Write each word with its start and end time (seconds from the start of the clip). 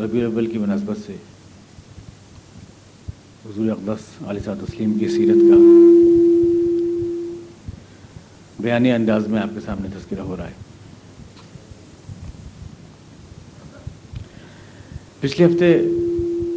ربیع 0.00 0.26
الاول 0.26 0.46
کی 0.46 0.58
مناسبت 0.58 0.98
سے 1.06 1.16
حضور 3.46 3.70
اقدس 3.70 4.22
علیہ 4.28 4.40
صاحب 4.44 4.58
تسلیم 4.68 4.98
کی 4.98 5.08
سیرت 5.08 5.36
کا 5.36 5.56
بیانی 8.60 8.92
انداز 8.92 9.26
میں 9.26 9.42
آپ 9.42 9.48
کے 9.54 9.60
سامنے 9.60 9.88
تذکرہ 9.88 10.20
ہو 10.20 10.36
رہا 10.36 10.48
ہے۔ 10.48 10.52
پچھلے 15.20 15.46
ہفتے 15.46 15.82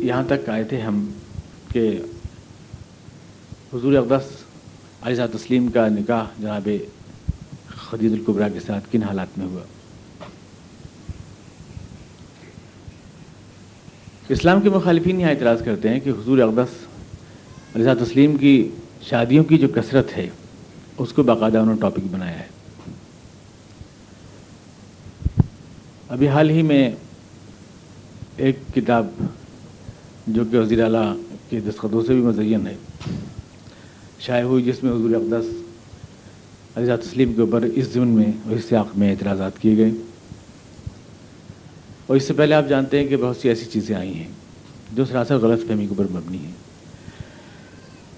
یہاں 0.05 0.23
تک 0.27 0.49
آئے 0.49 0.63
تھے 0.63 0.81
ہم 0.81 1.11
کہ 1.71 1.99
حضور 3.73 3.93
اقدس 3.93 4.25
علیہ 5.01 5.15
صاحب 5.15 5.37
تسلیم 5.37 5.67
کا 5.67 5.87
نکاح 5.87 6.23
جناب 6.39 6.69
خدید 7.67 8.11
القبرا 8.11 8.49
کے 8.49 8.59
ساتھ 8.59 8.83
کن 8.91 9.03
حالات 9.03 9.37
میں 9.37 9.45
ہوا؟ 9.45 9.61
اسلام 14.29 14.61
کے 14.61 14.69
مخالفین 14.69 15.19
یہاں 15.19 15.29
اعتراض 15.29 15.63
کرتے 15.63 15.89
ہیں 15.89 15.99
کہ 15.99 16.09
حضور 16.09 16.37
اقدس 16.37 17.75
علیہ 17.75 17.93
تسلیم 18.05 18.37
کی 18.37 18.69
شادیوں 19.01 19.43
کی 19.43 19.57
جو 19.57 19.67
کثرت 19.75 20.17
ہے، 20.17 20.29
اس 20.97 21.13
کو 21.13 21.23
باقاعدہ 21.23 21.57
انہوں 21.57 21.73
نے 21.75 21.81
ٹاپک 21.81 22.07
بنایا 22.11 22.39
ہے۔ 22.39 22.47
ابھی 26.09 26.27
حال 26.27 26.49
ہی 26.49 26.61
میں 26.61 26.91
ایک 28.37 28.59
کتاب 28.75 29.07
جو 30.27 30.43
کہ 30.51 30.57
وزیر 30.57 30.83
اعلیٰ 30.83 31.15
کے 31.49 31.59
دستخطوں 31.59 32.03
سے 32.03 32.13
بھی 32.13 32.21
مزین 32.21 32.67
ہے، 32.67 32.75
شائع 34.19 34.43
ہوئی 34.43 34.63
جس 34.63 34.83
میں 34.83 34.91
حضور 34.91 35.15
اقدس 35.15 36.77
علیہ 36.77 36.95
تسلیم 37.03 37.33
کے 37.33 37.41
اوپر 37.41 37.63
اس 37.63 37.93
ضمن 37.93 38.07
میں 38.07 38.31
اور 38.45 38.55
اس 38.55 38.65
سیاق 38.65 38.97
میں 38.97 39.11
اعتراضات 39.11 39.59
کیے 39.59 39.77
گئے۔ 39.77 39.91
اور 42.07 42.17
اس 42.17 42.23
سے 42.23 42.33
پہلے 42.33 42.55
آپ 42.55 42.69
جانتے 42.69 42.99
ہیں 42.99 43.07
کہ 43.07 43.17
بہت 43.17 43.37
سی 43.37 43.49
ایسی 43.49 43.65
چیزیں 43.65 43.95
آئی 43.95 44.13
ہیں 44.13 44.27
جو 44.93 45.05
سراسر 45.05 45.37
غلط 45.37 45.67
فہمی 45.67 45.87
کے 45.87 45.93
اوپر 45.97 46.05
مبنی 46.11 46.37
ہیں۔ 46.37 46.51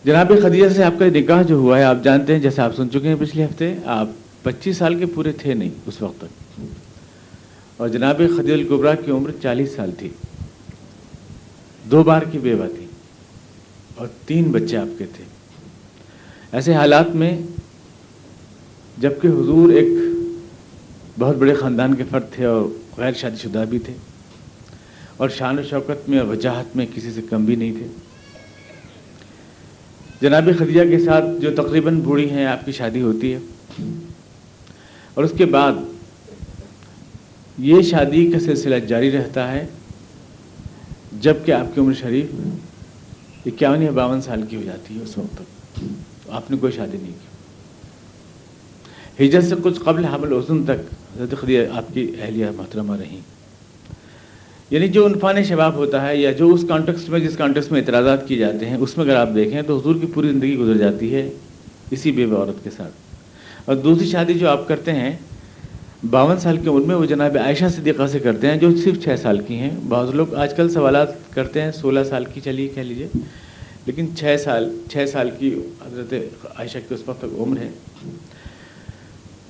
جناب 0.03 0.31
خدیجہ 0.41 0.69
سے 0.69 0.83
آپ 0.83 0.93
کا 0.99 1.05
نکاح 1.05 1.41
جو 1.41 1.55
ہوا 1.55 1.77
ہے، 1.77 1.83
آپ 1.83 1.97
جانتے 2.03 2.33
ہیں 2.33 2.39
جیسے 2.39 2.61
آپ 2.61 2.75
سن 2.75 2.89
چکے 2.89 3.07
ہیں 3.07 3.15
پچھلے 3.19 3.45
ہفتے، 3.45 3.75
آپ 3.85 4.09
پچیس 4.43 4.77
سال 4.77 4.95
کے 4.95 5.05
پورے 5.05 5.31
تھے 5.31 5.53
نہیں 5.53 5.69
اس 5.85 6.01
وقت 6.01 6.21
تک۔ 6.21 6.61
اور 7.77 7.87
جناب 7.87 8.17
خدیج 8.17 8.51
القبرا 8.51 8.95
کی 8.95 9.11
عمر 9.11 9.31
چالیس 9.41 9.71
سال 9.75 9.91
تھی۔ 9.91 10.09
دو 11.91 12.03
بار 12.03 12.21
کی 12.31 12.39
بیوہ 12.39 12.65
تھی 12.75 12.85
اور 13.95 14.07
تین 14.25 14.51
بچے 14.51 14.77
آپ 14.77 14.99
کے 14.99 15.05
تھے۔ 15.05 15.23
ایسے 16.51 16.73
حالات 16.73 17.09
میں 17.09 17.41
جبکہ 18.97 19.27
حضور 19.27 19.73
ایک 19.73 19.87
بہت 21.19 21.35
بڑے 21.35 21.53
خاندان 21.53 21.93
کے 21.93 22.03
فرد 22.09 22.23
تھے 22.31 22.45
اور 22.45 22.65
غیر 22.97 23.13
شادی 23.13 23.35
شدہ 23.35 23.63
بھی 23.69 23.79
تھے 23.79 23.93
اور 25.17 25.29
شان 25.29 25.59
و 25.59 25.63
شوکت 25.63 26.09
میں 26.09 26.19
اور 26.19 26.27
وجاہت 26.27 26.75
میں 26.75 26.85
کسی 26.95 27.11
سے 27.11 27.21
کم 27.29 27.45
بھی 27.45 27.55
نہیں 27.55 27.71
تھے۔ 27.71 27.87
جناب 30.21 30.49
خدیجہ 30.59 30.89
کے 30.89 30.99
ساتھ 30.99 31.25
جو 31.41 31.51
تقریباً 31.55 31.99
بوڑھی 31.99 32.29
ہیں، 32.29 32.45
آپ 32.45 32.65
کی 32.65 32.71
شادی 32.71 33.01
ہوتی 33.01 33.33
ہے۔ 33.33 33.39
اور 35.13 35.23
اس 35.23 35.31
کے 35.37 35.45
بعد 35.45 35.73
یہ 37.57 37.81
شادی 37.81 38.31
کا 38.31 38.39
سلسلہ 38.39 38.75
جاری 38.75 39.11
رہتا 39.11 39.51
ہے 39.51 39.67
جبکہ 41.21 41.51
آپ 41.51 41.75
کی 41.75 41.81
عمر 41.81 41.93
شریف 41.93 42.25
اکیاون 43.45 43.83
یا 43.83 43.91
باون 43.91 44.21
سال 44.21 44.41
کی 44.41 44.55
ہو 44.55 44.61
جاتی 44.61 44.97
ہے 44.97 45.03
اس 45.03 45.17
وقت 45.17 45.37
تک۔ 45.37 45.83
آپ 46.29 46.51
نے 46.51 46.57
کوئی 46.57 46.71
شادی 46.71 46.97
نہیں 47.01 47.13
کی۔ 47.13 47.35
ہجرت 49.25 49.43
سے 49.43 49.55
کچھ 49.63 49.79
قبل 49.79 50.05
حمل 50.05 50.33
حسن 50.33 50.63
تک 50.63 51.04
خدیہ 51.41 51.61
آپ 51.73 51.93
کی 51.93 52.11
اہلیہ 52.21 52.45
محترمہ 52.55 52.95
رہیں۔ 52.95 53.19
یعنی 54.69 54.87
جو 54.87 55.05
انفان 55.05 55.43
شباب 55.43 55.73
ہوتا 55.73 56.07
ہے 56.07 56.17
یا 56.17 56.31
جو 56.31 56.53
اس 56.53 56.65
کانٹیکسٹ 56.67 57.09
میں، 57.09 57.19
جس 57.19 57.37
کانٹیکسٹ 57.37 57.71
میں 57.71 57.81
اعتراضات 57.81 58.27
کیے 58.27 58.37
جاتے 58.37 58.65
ہیں، 58.65 58.77
اس 58.77 58.97
میں 58.97 59.05
اگر 59.05 59.15
آپ 59.15 59.29
دیکھیں 59.35 59.61
تو 59.61 59.79
حضور 59.79 59.95
کی 59.95 60.07
پوری 60.13 60.29
زندگی 60.29 60.57
گزر 60.57 60.77
جاتی 60.77 61.15
ہے 61.15 61.29
اسی 61.91 62.11
بیوہ 62.11 62.37
عورت 62.37 62.63
کے 62.63 62.69
ساتھ۔ 62.69 62.93
اور 63.65 63.75
دوسری 63.75 64.07
شادی 64.07 64.33
جو 64.33 64.49
آپ 64.49 64.67
کرتے 64.67 64.91
ہیں، 64.91 65.17
باون 66.09 66.39
سال 66.39 66.57
کی 66.57 66.69
عمر 66.69 66.85
میں، 66.85 66.95
وہ 66.95 67.05
جناب 67.05 67.37
عائشہ 67.37 67.65
صدیقہ 67.75 68.07
سے 68.07 68.19
کرتے 68.19 68.47
ہیں، 68.47 68.55
جو 68.55 68.77
صرف 68.77 69.03
چھ 69.03 69.09
سال 69.21 69.41
کی 69.41 69.55
ہیں۔ 69.55 69.71
بعض 69.87 70.09
لوگ 70.09 70.35
آج 70.35 70.55
کل 70.55 70.69
سوالات 70.69 71.33
کرتے 71.33 71.61
ہیں، 71.61 71.71
سولہ 71.71 71.99
سال 72.09 72.25
کی 72.25 72.41
چلیے، 72.41 72.67
کہہ 72.67 72.81
لیجیے 72.81 73.07
لیکن 73.85 74.05
چھ 74.15 74.35
سال 74.43 74.77
چھ 74.91 75.09
سال 75.11 75.29
کی 75.39 75.55
حضرت 75.85 76.13
عائشہ 76.55 76.77
کی 76.87 76.93
اس 76.93 77.01
وقت 77.05 77.25
عمر 77.37 77.57
ہے۔ 77.57 77.69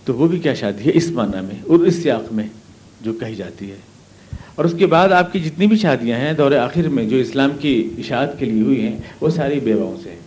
تو 0.05 0.15
وہ 0.15 0.27
بھی 0.27 0.39
کیا 0.39 0.53
شادی 0.53 0.85
ہے؟ 0.85 0.91
اس 0.93 1.11
معنی 1.11 1.41
میں 1.41 1.55
اور 1.67 1.79
اس 1.79 1.95
سیاق 1.95 2.33
میں 2.33 2.47
جو 3.01 3.13
کہی 3.13 3.35
جاتی 3.35 3.71
ہے۔ 3.71 3.75
اور 4.55 4.65
اس 4.65 4.75
کے 4.77 4.85
بعد 4.85 5.09
آپ 5.09 5.33
کی 5.33 5.39
جتنی 5.39 5.67
بھی 5.67 5.77
شادیاں 5.77 6.17
ہیں 6.17 6.33
دور 6.33 6.51
آخر 6.51 6.87
میں 6.87 7.05
جو 7.05 7.17
اسلام 7.17 7.49
کی 7.59 7.89
اشاعت 7.97 8.39
کے 8.39 8.45
لیے 8.45 8.63
ہوئی 8.63 8.81
ہیں، 8.81 8.97
وہ 9.21 9.29
ساری 9.29 9.59
بیواؤں 9.59 9.95
سے 10.03 10.09
ہیں۔ 10.09 10.19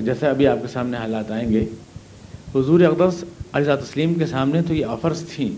جیسا 0.00 0.30
ابھی 0.30 0.46
آپ 0.46 0.56
کے 0.62 0.66
سامنے 0.68 0.96
حالات 0.96 1.30
آئیں 1.30 1.50
گے، 1.50 1.64
حضور 2.54 2.80
اقدس 2.80 3.24
علیہ 3.52 3.76
تسلیم 3.76 4.14
کے 4.14 4.26
سامنے 4.26 4.62
تو 4.62 4.74
یہ 4.74 4.86
آفرس 4.86 5.24
تھیں 5.34 5.50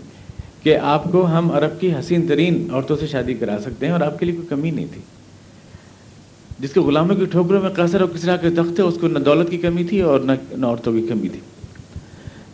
کہ 0.63 0.77
آپ 0.77 1.11
کو 1.11 1.27
ہم 1.27 1.51
عرب 1.51 1.81
کی 1.81 1.93
حسین 1.93 2.27
ترین 2.27 2.67
عورتوں 2.71 2.97
سے 2.97 3.07
شادی 3.07 3.33
کرا 3.33 3.57
سکتے 3.61 3.85
ہیں 3.85 3.93
اور 3.93 4.01
آپ 4.01 4.19
کے 4.19 4.25
لیے 4.25 4.35
کوئی 4.35 4.47
کمی 4.47 4.71
نہیں 4.71 4.85
تھی۔ 4.93 5.01
جس 6.59 6.73
کے 6.73 6.79
غلاموں 6.79 7.15
کی 7.15 7.25
ٹھوکروں 7.25 7.61
میں 7.61 7.69
قصر 7.69 8.01
اور 8.01 8.09
کسرا 8.09 8.35
کے 8.35 8.49
تخت 8.49 8.75
تھے 8.75 8.83
اس 8.83 8.97
کو 9.01 9.07
نہ 9.07 9.19
دولت 9.19 9.49
کی 9.49 9.57
کمی 9.57 9.83
تھی 9.83 10.01
اور 10.01 10.19
نہ 10.19 10.65
عورتوں 10.65 10.93
کی 10.93 11.07
کمی 11.07 11.29
تھی۔ 11.29 11.39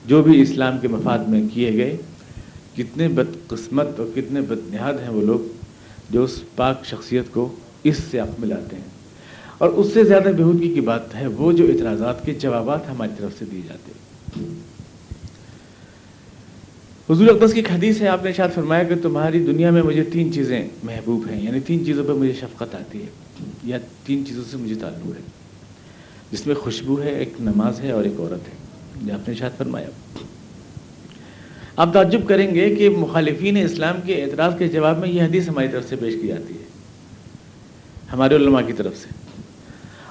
جو 0.09 0.23
بھی 0.23 0.41
اسلام 0.41 0.77
کے 0.79 0.87
مفاد 0.87 1.19
میں 1.19 1.41
کیے 1.53 1.73
گئے، 1.73 1.97
کتنے 2.77 3.07
بد 3.07 3.47
قسمت 3.47 3.87
اور 3.99 4.07
کتنے 4.15 4.41
بد 4.41 4.73
نہاد 4.73 4.93
ہیں 4.93 5.09
وہ 5.09 5.21
لوگ 5.21 5.39
جو 6.09 6.23
اس 6.23 6.41
پاک 6.55 6.85
شخصیت 6.85 7.25
کو 7.31 7.55
اس 7.83 7.97
سے 8.11 8.19
آپ 8.19 8.39
ملاتے 8.39 8.75
ہیں۔ 8.75 8.83
اور 9.57 9.69
اس 9.69 9.93
سے 9.93 10.03
زیادہ 10.03 10.29
بےحودگی 10.37 10.73
کی 10.73 10.81
بات 10.81 11.15
ہے، 11.15 11.27
وہ 11.27 11.51
جو 11.51 11.65
اعتراضات 11.65 12.25
کے 12.25 12.33
جوابات 12.33 12.89
ہماری 12.89 13.11
طرف 13.17 13.31
سے 13.39 13.45
دیے 13.51 13.61
جاتے 13.67 13.91
ہیں۔ 13.91 14.53
حضور 17.09 17.27
اقدس 17.27 17.53
کی 17.53 17.59
حدیث 17.59 18.01
ہے، 18.01 18.07
آپ 18.07 18.25
نے 18.25 18.33
شاید 18.33 18.55
فرمایا 18.55 18.83
کہ 18.83 18.95
تمہاری 19.01 19.43
دنیا 19.43 19.71
میں 19.71 19.81
مجھے 19.81 20.03
تین 20.03 20.33
چیزیں 20.33 20.67
محبوب 20.83 21.27
ہیں 21.29 21.43
یعنی 21.43 21.59
تین 21.59 21.85
چیزوں 21.85 22.03
پہ 22.03 22.11
مجھے 22.11 22.33
شفقت 22.33 22.75
آتی 22.75 23.01
ہے، 23.01 23.07
یا 23.63 23.77
تین 24.05 24.25
چیزوں 24.25 24.43
سے 24.51 24.57
مجھے 24.57 24.75
تعلق 24.75 25.05
ہے۔ 25.05 25.21
جس 26.31 26.47
میں 26.47 26.55
خوشبو 26.55 27.01
ہے، 27.01 27.09
ایک 27.09 27.33
نماز 27.39 27.79
ہے 27.79 27.91
اور 27.91 28.03
ایک 28.03 28.19
عورت 28.19 28.47
ہے۔ 28.47 28.68
یہ 29.05 29.13
آپ 29.13 29.29
نے 29.29 29.35
شاید 29.35 29.57
فرمایا۔ 29.57 29.87
آپ 31.75 31.93
تعجب 31.93 32.19
کریں 32.27 32.55
گے 32.55 32.75
کہ 32.75 32.89
مخالفین 32.89 33.57
اسلام 33.57 33.95
کے 34.05 34.23
اعتراض 34.23 34.57
کے 34.57 34.67
جواب 34.67 34.99
میں 34.99 35.09
یہ 35.09 35.23
حدیث 35.23 35.49
ہماری 35.49 35.67
طرف 35.67 35.89
سے 35.89 35.95
پیش 35.95 36.13
کی 36.21 36.27
جاتی 36.27 36.53
ہے، 36.53 36.63
ہمارے 38.13 38.35
علماء 38.35 38.61
کی 38.67 38.73
طرف 38.73 38.97
سے۔ 38.97 39.07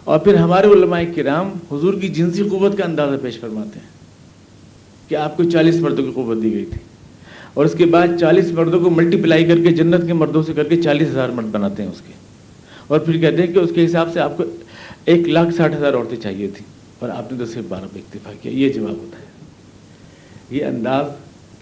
اور 0.04 0.18
پھر 0.18 0.34
ہمارے 0.34 0.66
علماء 0.66 1.00
کرام 1.16 1.52
حضور 1.72 1.94
کی 1.94 2.08
جنسی 2.08 2.42
قوت 2.42 2.78
کا 2.78 2.84
اندازہ 2.84 3.16
پیش 3.22 3.40
فرماتے 3.40 3.78
ہیں 3.78 3.88
کہ 5.08 5.14
آپ 5.14 5.36
کو 5.36 5.44
چالیس 5.44 5.76
مردوں 5.76 6.04
کی 6.04 6.10
قوت 6.10 6.42
دی 6.42 6.52
گئی 6.52 6.64
تھی۔ 6.64 6.78
اور 7.54 7.64
اس 7.64 7.74
کے 7.78 7.86
بعد 7.86 8.08
چالیس 8.20 8.52
مردوں 8.52 8.80
کو 8.80 8.90
ملٹی 8.90 9.22
پلائی 9.22 9.44
کر 9.44 9.56
کے 9.56 9.70
جنت 9.70 10.06
کے 10.06 10.12
مردوں 10.12 10.42
سے 10.42 10.52
کر 10.52 10.64
کے 10.64 10.82
چالیس 10.82 11.08
ہزار 11.08 11.28
مرد 11.28 11.46
بناتے 11.46 11.82
ہیں 11.82 11.90
اس 11.90 12.00
کے۔ 12.06 12.12
اور 12.86 12.98
پھر 12.98 13.18
کہتے 13.18 13.36
ہیں 13.36 13.52
کہ 13.52 13.58
اس 13.58 13.70
کے 13.74 13.84
حساب 13.84 14.12
سے 14.12 14.20
آپ 14.20 14.36
کو 14.36 14.44
ایک 15.04 15.28
لاکھ 15.28 15.54
ساٹھ 15.54 15.76
ہزار 15.76 15.94
عورتیں 15.94 16.16
چاہیے 16.16 16.48
تھیں۔ 16.48 16.77
اور 16.98 17.09
آپ 17.09 17.32
نے 17.32 17.38
تو 17.38 17.47
صرف 17.47 17.64
بارہ 17.69 17.84
پہ 17.92 17.98
اکتفا 17.98 18.32
کیا، 18.42 18.53
یہ 18.53 18.72
جواب 18.72 18.97
ہوتا 18.97 19.19
ہے۔ 19.19 19.25
یہ 20.50 20.64
انداز 20.64 21.04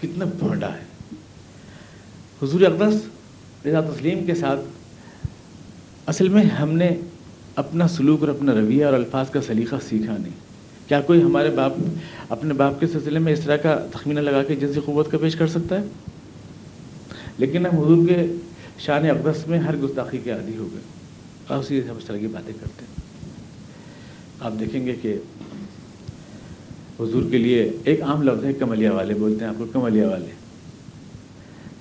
کتنا 0.01 0.25
بھونڈا 0.39 0.73
ہے۔ 0.73 1.15
حضور 2.43 2.61
اقدس 2.61 3.01
رضا 3.65 3.81
تسلیم 3.81 4.25
کے 4.25 4.35
ساتھ 4.35 4.59
اصل 6.05 6.29
میں 6.29 6.43
ہم 6.43 6.71
نے 6.71 6.89
اپنا 7.55 7.87
سلوک 7.87 8.19
اور 8.19 8.29
اپنا 8.29 8.53
رویہ 8.53 8.85
اور 8.85 8.93
الفاظ 8.93 9.29
کا 9.29 9.41
سلیقہ 9.41 9.75
سیکھا 9.89 10.17
نہیں۔ 10.17 10.33
کیا 10.87 11.01
کوئی 11.01 11.21
ہمارے 11.21 11.49
باپ، 11.49 11.73
اپنے 12.29 12.53
باپ 12.53 12.79
کے 12.79 12.87
سلسلے 12.87 13.19
میں 13.19 13.33
اس 13.33 13.39
طرح 13.43 13.57
کا 13.57 13.87
تخمینہ 13.93 14.19
لگا 14.19 14.43
کے 14.43 14.55
جنسی 14.55 14.79
قوت 14.85 15.11
کا 15.11 15.17
پیش 15.17 15.35
کر 15.35 15.47
سکتا 15.47 15.81
ہے؟ 15.81 15.85
لیکن 17.37 17.65
ہم 17.65 17.75
حضور 17.75 18.07
کے 18.07 18.35
شان 18.79 19.09
اقدس 19.09 19.47
میں 19.47 19.59
ہر 19.59 19.75
گستاخی 19.75 20.17
کے 20.17 20.31
عادی 20.31 20.57
ہو 20.57 20.69
گئے۔ 20.73 20.81
اور 21.47 21.57
اسی 21.57 21.81
ہم 21.89 21.97
اس 21.97 22.05
طرح 22.05 22.17
کی 22.17 22.27
باتیں 22.27 22.53
کرتے 22.53 22.85
ہیں۔ 22.89 22.96
آپ 24.39 24.53
دیکھیں 24.59 24.85
گے 24.85 24.95
کہ 25.01 25.17
حضور 26.99 27.23
کے 27.31 27.37
لیے 27.37 27.71
ایک 27.83 28.01
عام 28.01 28.23
لفظ 28.23 28.45
ہے 28.45 28.53
کملیا 28.53 28.93
والے، 28.93 29.13
بولتے 29.13 29.39
ہیں 29.39 29.47
آپ 29.47 29.55
کو 29.57 29.65
کملیا 29.71 30.09
والے۔ 30.09 30.31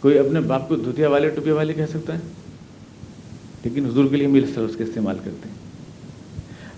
کوئی 0.01 0.19
اپنے 0.19 0.41
باپ 0.41 0.69
کو 0.69 0.77
دھوتیا 0.77 1.09
والے 1.09 1.29
ٹوپیا 1.29 1.55
والے 1.55 1.73
کہہ 1.73 1.87
سکتا 1.91 2.15
ہے؟ 2.15 2.19
لیکن 3.65 3.87
حضور 3.87 4.05
کے 4.05 4.17
لیے 4.17 4.27
مل 4.27 4.45
سر 4.55 4.61
اس 4.61 4.77
کا 4.77 4.85
استعمال 4.85 5.17
کرتے 5.25 5.49
ہیں۔ 5.49 5.57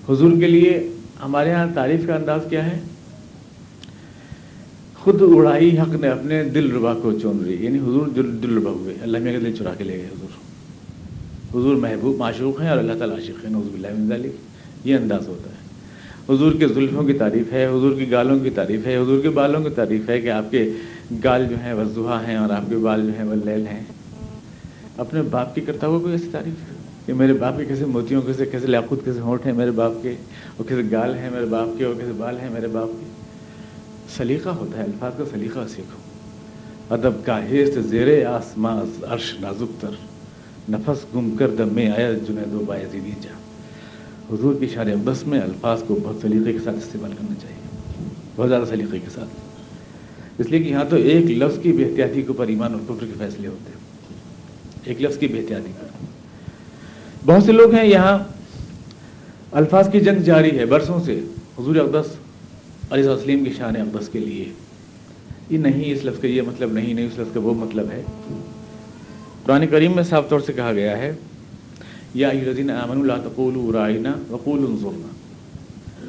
حضور 0.08 0.32
کے 0.40 0.46
لیے 0.46 0.90
ہمارے 1.22 1.50
یہاں 1.50 1.66
تعریف 1.74 2.06
کا 2.06 2.14
انداز 2.14 2.40
کیا 2.50 2.66
ہے؟ 2.66 2.80
خود 4.94 5.22
اڑائی 5.22 5.78
حق 5.78 5.88
نے 5.88 6.08
اپنے 6.08 6.44
دل 6.44 6.72
ربا 6.72 6.94
کو 6.94 7.18
چون 7.18 7.44
رہی 7.44 7.64
یعنی 7.64 7.78
حضور 7.78 8.06
دل 8.06 8.56
ربا 8.56 8.70
ہوئے، 8.70 8.94
اللہ 9.02 9.18
میاں 9.18 9.40
دل 9.40 9.52
چرا 9.52 9.74
کے 9.78 9.84
لے 9.84 9.96
گئے 9.96 10.06
حضور۔ 10.06 10.28
حضور 11.50 11.76
محبوب، 11.76 12.16
معشوق 12.16 12.60
ہیں 12.60 12.68
اور 12.68 12.78
اللہ 12.78 12.92
تعالیٰ 12.92 13.16
عاشق 13.16 13.44
ہیں 13.44 13.54
حضب 13.54 13.74
اللہ 13.74 14.26
یہ 14.84 14.96
انداز 14.96 15.28
ہوتا 15.28 15.50
ہے۔ 15.50 15.57
حضور 16.28 16.52
کے 16.52 16.68
زلفوں 16.68 17.02
کی 17.02 17.12
تعریف 17.12 17.52
ہے، 17.52 17.66
حضور 17.66 17.92
کی 17.96 18.10
گالوں 18.10 18.38
کی 18.38 18.50
تعریف 18.50 18.86
ہے، 18.86 18.96
حضور 18.96 19.20
کے 19.20 19.28
بالوں 19.28 19.62
کی 19.62 19.70
تعریف 19.70 20.08
ہے 20.08 20.20
کہ 20.20 20.30
آپ 20.30 20.50
کے 20.50 20.70
گال 21.24 21.46
جو 21.50 21.56
ہیں 21.62 21.72
وہ 21.72 21.84
زحا 21.84 22.26
ہیں 22.26 22.36
اور 22.36 22.50
آپ 22.50 22.70
کے 22.70 22.76
بال 22.76 23.06
جو 23.06 23.12
ہیں 23.18 23.24
وہ 23.24 23.34
لیل 23.34 23.66
ہیں۔ 23.66 23.84
اپنے 24.96 25.22
باپ 25.22 25.54
کی 25.54 25.60
کرتا 25.60 25.86
ہوا 25.86 25.98
کوئی 25.98 26.12
ایسی 26.12 26.28
تعریف 26.32 26.70
ہے؟ 26.70 26.76
کہ 27.06 27.12
میرے 27.12 27.32
باپ 27.32 27.58
کے 27.58 27.64
کیسے 27.64 27.84
موتیوں، 27.84 28.22
کیسے 28.22 28.46
کیسے 28.46 28.66
لاقوت 28.66 29.04
کیسے 29.04 29.20
ہونٹ 29.20 29.46
ہیں 29.46 29.52
میرے 29.52 29.70
باپ 29.70 29.92
کے؟ 30.02 30.10
اور 30.56 30.64
کیسے 30.68 30.82
گال 30.92 31.14
ہیں 31.14 31.30
میرے 31.30 31.46
باپ 31.46 31.68
کے؟ 31.78 31.84
اور 31.84 31.94
کیسے 31.94 32.12
بال 32.12 32.38
ہیں 32.40 32.50
میرے 32.50 32.66
باپ 32.66 32.88
کے؟ 32.88 33.06
سلیقہ 34.16 34.48
ہوتا 34.48 34.78
ہے، 34.78 34.84
الفاظ 34.84 35.12
کا 35.18 35.24
سلیقہ 35.30 35.58
سیکھو۔ 35.68 35.98
ادب 36.94 37.26
کا 37.26 37.48
ہیست 37.48 37.78
زیر 37.78 38.26
آسماں، 38.26 38.84
عرش 39.02 39.34
نازک 39.40 39.82
تر۔ 39.82 39.90
نفس 40.70 41.14
گم 41.14 41.36
کر 41.36 41.48
دم 41.48 41.74
میں 41.74 41.90
آیا 41.90 42.12
جنید 42.12 42.54
و 42.54 42.60
بایزیدی 42.66 43.10
جا 43.22 43.37
حضور 44.32 44.54
کی 44.60 44.68
شار 44.68 44.86
اقدس 44.86 45.26
میں 45.26 45.40
الفاظ 45.40 45.82
کو 45.86 45.98
بہت 46.02 46.16
سلیقے 46.22 46.52
کے 46.52 46.58
ساتھ 46.64 46.76
استعمال 46.76 47.10
کرنا 47.10 47.34
چاہیے، 47.42 47.62
بہت 48.36 48.48
زیادہ 48.48 48.64
سلیقے 48.68 48.98
کے 48.98 49.10
ساتھ۔ 49.10 49.28
اس 50.38 50.50
لیے 50.50 50.62
کہ 50.62 50.68
یہاں 50.68 50.84
تو 50.90 50.96
ایک 50.96 51.24
لفظ 51.24 51.58
کی 51.62 51.72
بے 51.72 51.84
احتیاطی 51.84 52.22
کے 52.22 52.28
اوپر 52.28 52.46
ایمان 52.46 52.72
اور 52.72 52.80
کفر 52.84 53.06
کے 53.06 53.12
فیصلے 53.18 53.48
ہوتے 53.48 53.70
ہیں۔ 53.70 53.78
ایک 54.84 55.02
لفظ 55.02 55.18
کی 55.18 55.28
بے 55.28 55.40
احتیاطی 55.40 55.72
پر۔ 55.80 56.04
بہت 57.26 57.42
سے 57.42 57.52
لوگ 57.52 57.74
ہیں 57.74 57.84
یہاں 57.84 58.18
الفاظ 59.52 59.92
کی 59.92 60.00
جنگ 60.00 60.22
جاری 60.22 60.58
ہے 60.58 60.66
برسوں 60.66 61.00
سے۔ 61.04 61.20
حضور 61.58 61.76
اقدس 61.76 62.06
علیہ 62.90 63.08
وسلیم 63.08 63.44
کی 63.44 63.52
شان 63.52 63.76
اقدس 63.76 64.08
کے 64.08 64.18
لیے۔ 64.18 64.44
یہ 65.50 65.58
نہیں، 65.58 65.92
اس 65.92 66.04
لفظ 66.04 66.20
کا 66.20 66.28
یہ 66.28 66.42
مطلب 66.42 66.72
نہیں 66.72 66.94
نہیں، 66.94 67.06
اس 67.06 67.18
لفظ 67.18 67.34
کا 67.34 67.40
وہ 67.40 67.54
مطلب 67.54 67.86
ہے۔ 67.90 68.02
قرآن 69.44 69.66
کریم 69.66 69.92
میں 69.94 70.02
صاف 70.02 70.28
طور 70.28 70.40
سے 70.40 70.52
کہا 70.52 70.72
گیا 70.72 70.98
ہے 70.98 71.12
یا 72.14 72.28
امن 72.28 73.00
اللہ 73.00 73.28
تقول 73.28 73.74
رائنا 73.74 74.12
وقول 74.28 74.64
انظرنا۔ 74.68 75.08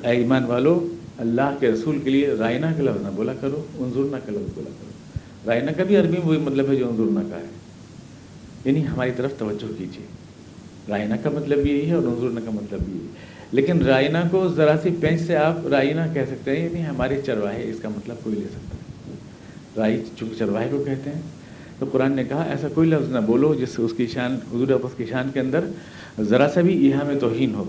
اے 0.10 0.18
ایمان 0.18 0.44
والو، 0.44 0.88
اللہ 1.18 1.57
کے 1.60 1.72
رسول 1.72 2.00
کے 2.00 2.10
لیے 2.10 2.28
رائنا 2.28 2.74
کا 2.78 2.84
لفظ 2.84 3.01
نہ 3.01 3.07
بولا 3.16 3.34
کرو، 3.34 3.66
انظرنا 3.74 4.19
کا 4.19 4.31
لفظ 4.31 4.54
بولا 4.56 4.69
کرو۔ 4.69 4.90
رائنا 5.48 5.72
کا 5.72 5.84
بھی 5.84 5.98
عربی 5.98 6.10
میں 6.10 6.28
وہی 6.28 6.38
مطلب 6.38 6.69
ہے 6.69 6.75
جو 6.75 6.90
انظرنا 6.90 7.22
کا 7.30 7.36
ہے۔ 7.36 7.46
یعنی 8.66 8.88
ہماری 8.88 9.12
طرف 9.18 9.34
توجہ 9.38 9.78
کیجیے 9.78 10.06
رائنا 10.90 11.16
کا 11.16 11.30
مطلب 11.30 11.68
یہی 11.68 11.90
ہے 11.90 11.94
اور 11.94 12.04
انظرنا 12.04 12.42
کا 12.45 12.52
مطلب 12.52 12.80
بھی 12.86 12.94
ہے۔ 12.94 13.07
لیکن 13.52 13.81
رائنا 13.81 14.24
کو 14.31 14.48
ذرا 14.48 14.75
سی 14.84 14.90
پینچ 15.00 15.22
سے 15.22 15.36
آپ 15.36 15.68
رائنا 15.68 16.07
کہہ 16.07 16.25
سکتے 16.28 16.56
ہیں 16.56 16.69
یعنی 16.69 16.86
ہمارے 16.86 17.22
چرواہے، 17.25 17.69
اس 17.69 17.80
کا 17.81 17.90
مطلب 17.90 18.16
کوئی 18.24 18.36
لے 18.36 18.48
سکتا 18.52 18.78
ہے۔ 18.78 19.16
رائی 19.78 20.04
چونکہ 20.18 20.36
چرواہے 20.36 20.68
کو 20.72 20.84
کہتے 20.84 21.10
ہیں۔ 21.10 21.22
تو 21.80 21.86
قرآن 21.92 22.12
نے 22.12 22.24
کہا، 22.24 22.44
ایسا 22.44 22.68
کوئی 22.74 22.90
لفظ 22.90 23.10
نہ 23.10 23.20
بولو 23.20 23.56
جس 23.56 23.70
سے 23.70 23.81
اس 23.81 23.94
کی 23.98 24.08
شان، 24.08 24.34
حضور 24.34 24.68
ابس 24.68 24.98
کی 24.98 25.06
شان 25.06 25.30
کے 25.34 25.40
اندر 25.40 25.60
ذرا 26.22 26.48
سا 26.54 26.62
بھی 26.62 26.90
یہاں 26.90 27.06
میں 27.06 27.16
توہین 27.16 27.56
ہو۔ 27.56 27.64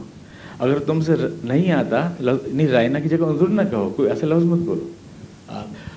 اگر 0.58 0.78
تم 0.78 1.00
سے 1.00 1.12
نہیں 1.44 1.72
آتا 1.72 2.12
نہیں 2.46 2.68
رائنا 2.68 3.00
کی 3.00 3.08
جگہ 3.08 3.24
انظر 3.24 3.46
نہ 3.46 3.62
کہو، 3.70 3.92
کوئی 3.96 4.08
ایسا 4.08 4.26
لفظ 4.26 4.44
مت 4.44 4.58
بولو۔ 4.58 4.88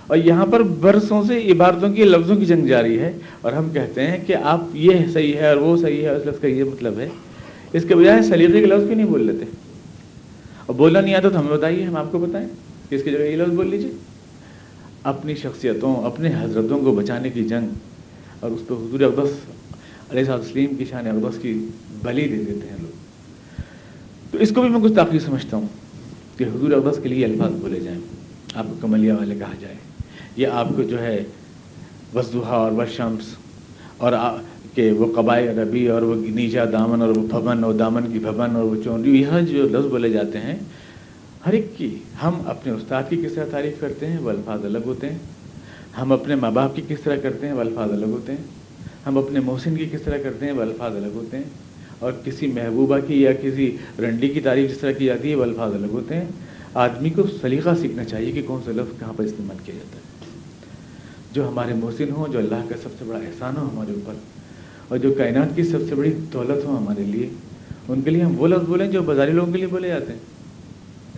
اور 0.08 0.18
یہاں 0.18 0.46
پر 0.46 0.64
برسوں 0.64 1.24
سے 1.24 1.52
عبارتوں 1.52 1.94
کی، 1.94 2.04
لفظوں 2.04 2.36
کی 2.36 2.46
جنگ 2.46 2.68
جاری 2.68 3.00
ہے۔ 3.00 3.12
اور 3.42 3.52
ہم 3.52 3.70
کہتے 3.70 4.08
ہیں 4.08 4.18
کہ 4.28 4.36
آپ، 4.36 4.62
یہ 4.74 4.92
صحیح 5.14 5.34
ہے 5.34 5.48
اور 5.48 5.58
وہ 5.58 5.78
صحیح 5.78 6.04
ہے، 6.04 6.10
اس 6.10 6.26
لفظ 6.26 6.40
کا 6.40 6.48
یہ 6.48 6.64
مطلب 6.64 7.00
ہے۔ 7.00 7.10
اس 7.74 7.86
کے 7.88 7.96
بجائے 7.96 8.22
سلیقے 8.22 8.60
کے 8.60 8.66
لفظ 8.66 8.84
کیوں 8.86 8.96
نہیں 8.96 9.08
بول 9.08 9.24
لیتے۔ 9.24 9.46
اور 10.66 10.76
بولنا 10.76 11.02
نہیں 11.02 11.16
آتا 11.16 11.30
تو 11.30 11.40
ہمیں 11.40 11.52
بتائیے، 11.52 11.84
ہم 11.84 11.96
آپ 11.96 12.12
کو 12.12 12.20
بتائیں۔ 12.20 12.48
کہ 12.90 12.96
اس 12.96 13.04
کی 13.04 13.12
جگہ 13.12 13.20
یہ 13.20 13.36
لفظ 13.36 13.52
بول 13.52 13.70
لیجیے 13.70 13.92
اپنی 15.04 15.36
شخصیتوں، 15.36 16.04
اپنے 16.04 16.30
حضرتوں 16.40 16.80
کو 16.80 16.96
بچانے 16.96 17.30
کی 17.30 17.44
جنگ 17.44 17.68
اور 18.44 18.52
اس 18.52 18.68
پہ 18.68 18.74
حضور 18.74 19.00
اقدس 19.00 19.30
علیہ 20.12 20.24
صاحب 20.24 20.40
وسلیم 20.40 20.76
کی 20.76 20.86
شان 20.86 21.08
اقدس 21.08 21.42
کی 21.42 21.68
بلی 22.04 22.28
دے 22.28 22.36
دیتے 22.36 22.68
ہیں 22.70 22.78
لوگ۔ 22.82 22.92
تو 24.32 24.38
اس 24.38 24.52
کو 24.56 24.62
بھی 24.62 24.70
میں 24.70 24.80
کچھ 24.80 24.94
تاخیر 24.94 25.20
سمجھتا 25.20 25.58
ہوں 25.58 25.68
کہ 26.38 26.44
حضور 26.44 26.72
اقدس 26.72 27.00
کے 27.04 27.10
لیے 27.10 27.26
الفاظ 27.26 27.52
بولے 27.52 27.80
جائیں۔ 27.80 28.00
آپ 28.56 28.66
کو 28.68 28.74
کملیہ 28.82 29.14
والے 29.14 29.36
کہا 29.36 29.54
جائے۔ 29.60 29.76
یا 30.38 30.50
آپ 30.54 30.68
کو 30.76 30.84
جو 30.84 31.02
ہے 31.02 31.24
وسدوہا 32.16 32.56
اور 32.56 32.72
وشمس 32.72 33.36
اور 33.98 34.14
کہ 34.74 34.92
وہ 34.92 35.14
قبائے 35.16 35.48
ربی 35.48 35.88
اور 35.88 36.02
وہ 36.02 36.16
نیچا 36.16 36.66
دامن 36.72 37.02
اور 37.02 37.10
وہ 37.10 37.28
پھبن 37.32 37.64
اور 37.64 37.74
دامن 37.74 38.12
کی 38.12 38.20
پھبن 38.20 38.56
اور 38.56 38.64
وہ 38.64 38.84
چونڈی 38.84 39.22
یہ 39.22 39.40
جو 39.42 39.64
لفظ 39.64 39.86
بولے 39.86 40.10
جاتے 40.10 40.38
ہیں، 40.38 40.56
ہر 41.48 41.54
ایک 41.54 41.78
کی 41.78 41.96
ہم 42.24 42.42
اپنے 42.46 42.74
استاد 42.74 43.04
کی 43.10 43.22
کس 43.26 43.34
طرح 43.34 43.46
تعریف 43.52 43.74
کرتے 43.80 44.08
ہیں؟ 44.08 44.18
وہ 44.18 44.30
الفاظ 44.30 44.66
الگ 44.66 44.78
ہوتے 44.86 45.10
ہیں۔ 45.10 45.18
ہم 46.02 46.12
اپنے 46.12 46.36
ماں 46.36 46.52
باپ 46.52 46.76
کی 46.76 46.82
کس 46.88 47.02
طرح 47.04 47.16
کرتے 47.16 47.46
ہیں 47.46 47.54
وہ 47.54 47.60
الفاظ 47.60 47.92
الگ 47.92 48.06
ہوتے 48.06 48.32
ہیں۔ 48.32 48.44
ہم 49.08 49.18
اپنے 49.18 49.40
محسن 49.40 49.76
کی 49.76 49.90
کس 49.92 50.02
طرح 50.02 50.18
کرتے 50.18 50.46
ہیں 50.46 50.54
وہ 50.54 50.62
الفاظ 50.62 50.96
الگ 50.96 51.08
ہوتے 51.14 51.38
ہیں۔ 51.38 51.44
اور 52.00 52.12
کسی 52.26 52.48
محبوبہ 52.48 53.00
کی 53.08 53.22
یا 53.22 53.34
کسی 53.34 53.78
رنڈی 54.00 54.30
کی 54.30 54.42
تعریف 54.42 54.72
جس 54.72 54.78
طرح 54.78 54.92
کی 54.92 55.06
جاتی 55.06 55.30
ہے 55.30 55.36
وہ 55.36 55.44
الفاظ 55.44 55.74
الگ 55.74 55.86
ہوتے 55.86 56.16
ہیں۔ 56.16 56.26
آدمی 56.74 57.10
کو 57.10 57.22
سلیقہ 57.42 57.70
سیکھنا 57.82 58.04
چاہیے 58.04 58.32
کہ 58.32 58.42
کون 58.42 58.62
سا 58.66 58.72
لفظ 58.72 59.00
کہاں 59.00 59.14
پر 59.14 59.24
استعمال 59.24 59.58
کیا 59.66 59.76
جاتا 59.76 59.98
ہے۔ 59.98 60.04
جو 61.32 61.50
ہمارے 61.50 61.74
محسن 61.74 62.12
ہوں، 62.12 62.32
جو 62.32 62.40
اللہ 62.40 62.56
کا 62.70 62.76
سب 62.84 62.90
سے 63.00 63.06
بڑا 63.06 63.20
احسان 63.20 63.58
ہو 63.58 63.70
ہمارے 63.74 63.94
اوپر، 63.94 64.14
اور 64.88 64.98
جو 64.98 65.14
کائنات 65.14 65.56
کی 65.56 65.64
سب 65.64 65.80
سے 65.90 65.96
بڑی 65.96 66.12
دولت 66.34 66.66
ہو 66.66 66.78
ہمارے 66.78 67.04
لیے، 67.04 67.30
ان 67.88 68.02
کے 68.02 68.10
لیے 68.10 68.22
ہم 68.22 68.40
وہ 68.40 68.48
لفظ 68.48 68.68
بولیں 68.68 68.92
جو 68.92 69.04
بازاری 69.04 69.32
لوگوں 69.32 69.52
کے 69.52 69.58
لیے 69.58 69.68
بولے 69.68 69.88
جاتے 69.88 70.12
ہیں۔ 70.12 70.20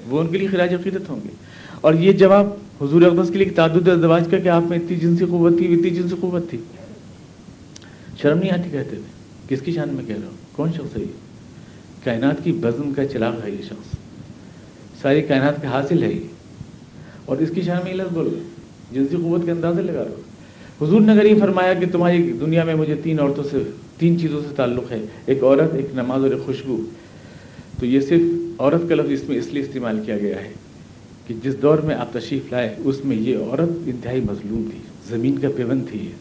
وہ 0.10 0.19
ان 0.19 0.28
کے 0.28 0.38
لیے 0.38 0.48
خراج 0.48 0.74
عقیدت 0.74 1.10
ہوں 1.10 1.19
گے۔ 1.24 1.30
اور 1.85 1.93
یہ 1.93 2.11
جواب 2.11 2.47
حضور 2.81 3.01
اقدس 3.01 3.31
کے 3.31 3.37
لیے 3.37 3.49
تعدد 3.49 3.87
ازدواج 3.87 4.27
کا 4.31 4.39
کہ 4.39 4.49
آپ 4.49 4.61
میں 4.61 4.77
اتنی 4.77 4.97
جنسی 4.97 5.25
قوت 5.25 5.57
تھی، 5.57 5.73
اتنی 5.73 5.89
جنسی 5.89 6.15
قوت 6.19 6.49
تھی۔ 6.49 6.57
شرم 8.21 8.37
نہیں 8.37 8.51
آتی 8.51 8.69
کہتے 8.71 8.95
ہوئے؟ 8.95 9.01
کس 9.47 9.61
کی 9.61 9.71
شان 9.71 9.89
میں 9.93 10.03
کہہ 10.07 10.15
رہا 10.15 10.27
ہوں؟ 10.27 10.35
کون 10.51 10.71
شخص 10.73 10.97
ہے 10.97 11.01
یہ؟ 11.01 11.07
کائنات 12.03 12.43
کی 12.43 12.51
بزم 12.51 12.93
کا 12.93 13.05
چراغ 13.05 13.33
ہے 13.45 13.51
یہ 13.51 13.61
شخص۔ 13.65 13.95
ساری 15.01 15.21
کائنات 15.21 15.61
کا 15.61 15.69
حاصل 15.69 16.03
ہے 16.03 16.13
یہ۔ 16.13 16.19
اور 17.25 17.37
اس 17.37 17.49
کی 17.55 17.61
شان 17.61 17.77
میں 17.83 17.93
لفظ 17.93 18.13
بول 18.13 18.25
رہا 18.25 18.43
جنسی 18.91 19.15
قوت 19.15 19.45
کے 19.45 19.51
اندازے 19.51 19.81
لگا 19.81 20.03
رہا 20.03 20.85
حضور 20.85 21.01
نے 21.01 21.11
اگر 21.11 21.25
یہ 21.25 21.39
فرمایا 21.39 21.73
کہ 21.73 21.85
تمہاری 21.91 22.33
دنیا 22.39 22.63
میں 22.63 22.75
مجھے 22.75 22.95
تین 23.03 23.19
عورتوں 23.19 23.43
سے، 23.43 23.57
تین 23.97 24.19
چیزوں 24.19 24.41
سے 24.41 24.55
تعلق 24.55 24.91
ہے، 24.91 25.05
ایک 25.25 25.43
عورت، 25.43 25.75
ایک 25.75 25.85
نماز 25.93 26.23
اور 26.23 26.31
ایک 26.31 26.45
خوشبو، 26.45 26.81
تو 27.79 27.85
یہ 27.85 27.99
صرف 27.99 28.21
عورت 28.59 28.89
کا 28.89 28.95
لفظ 28.95 29.11
اس 29.11 29.29
میں 29.29 29.37
اس 29.37 29.47
لیے 29.47 29.63
استعمال 29.63 29.99
کیا 30.05 30.17
گیا 30.17 30.35
ہے۔ 30.35 30.64
کہ 31.27 31.33
جس 31.44 31.62
دور 31.62 31.77
میں 31.77 31.95
آپ 31.95 32.13
تشریف 32.13 32.51
لائے، 32.51 32.75
اس 32.77 33.04
میں 33.06 33.18
یہ 33.18 33.38
عورت 33.38 33.69
انتہائی 33.86 34.22
مظلوم 34.22 34.68
تھی، 34.72 34.80
زمین 35.10 35.38
کا 35.39 35.48
پیون 35.56 35.83
تھی 35.89 36.00
یہ، 36.06 36.12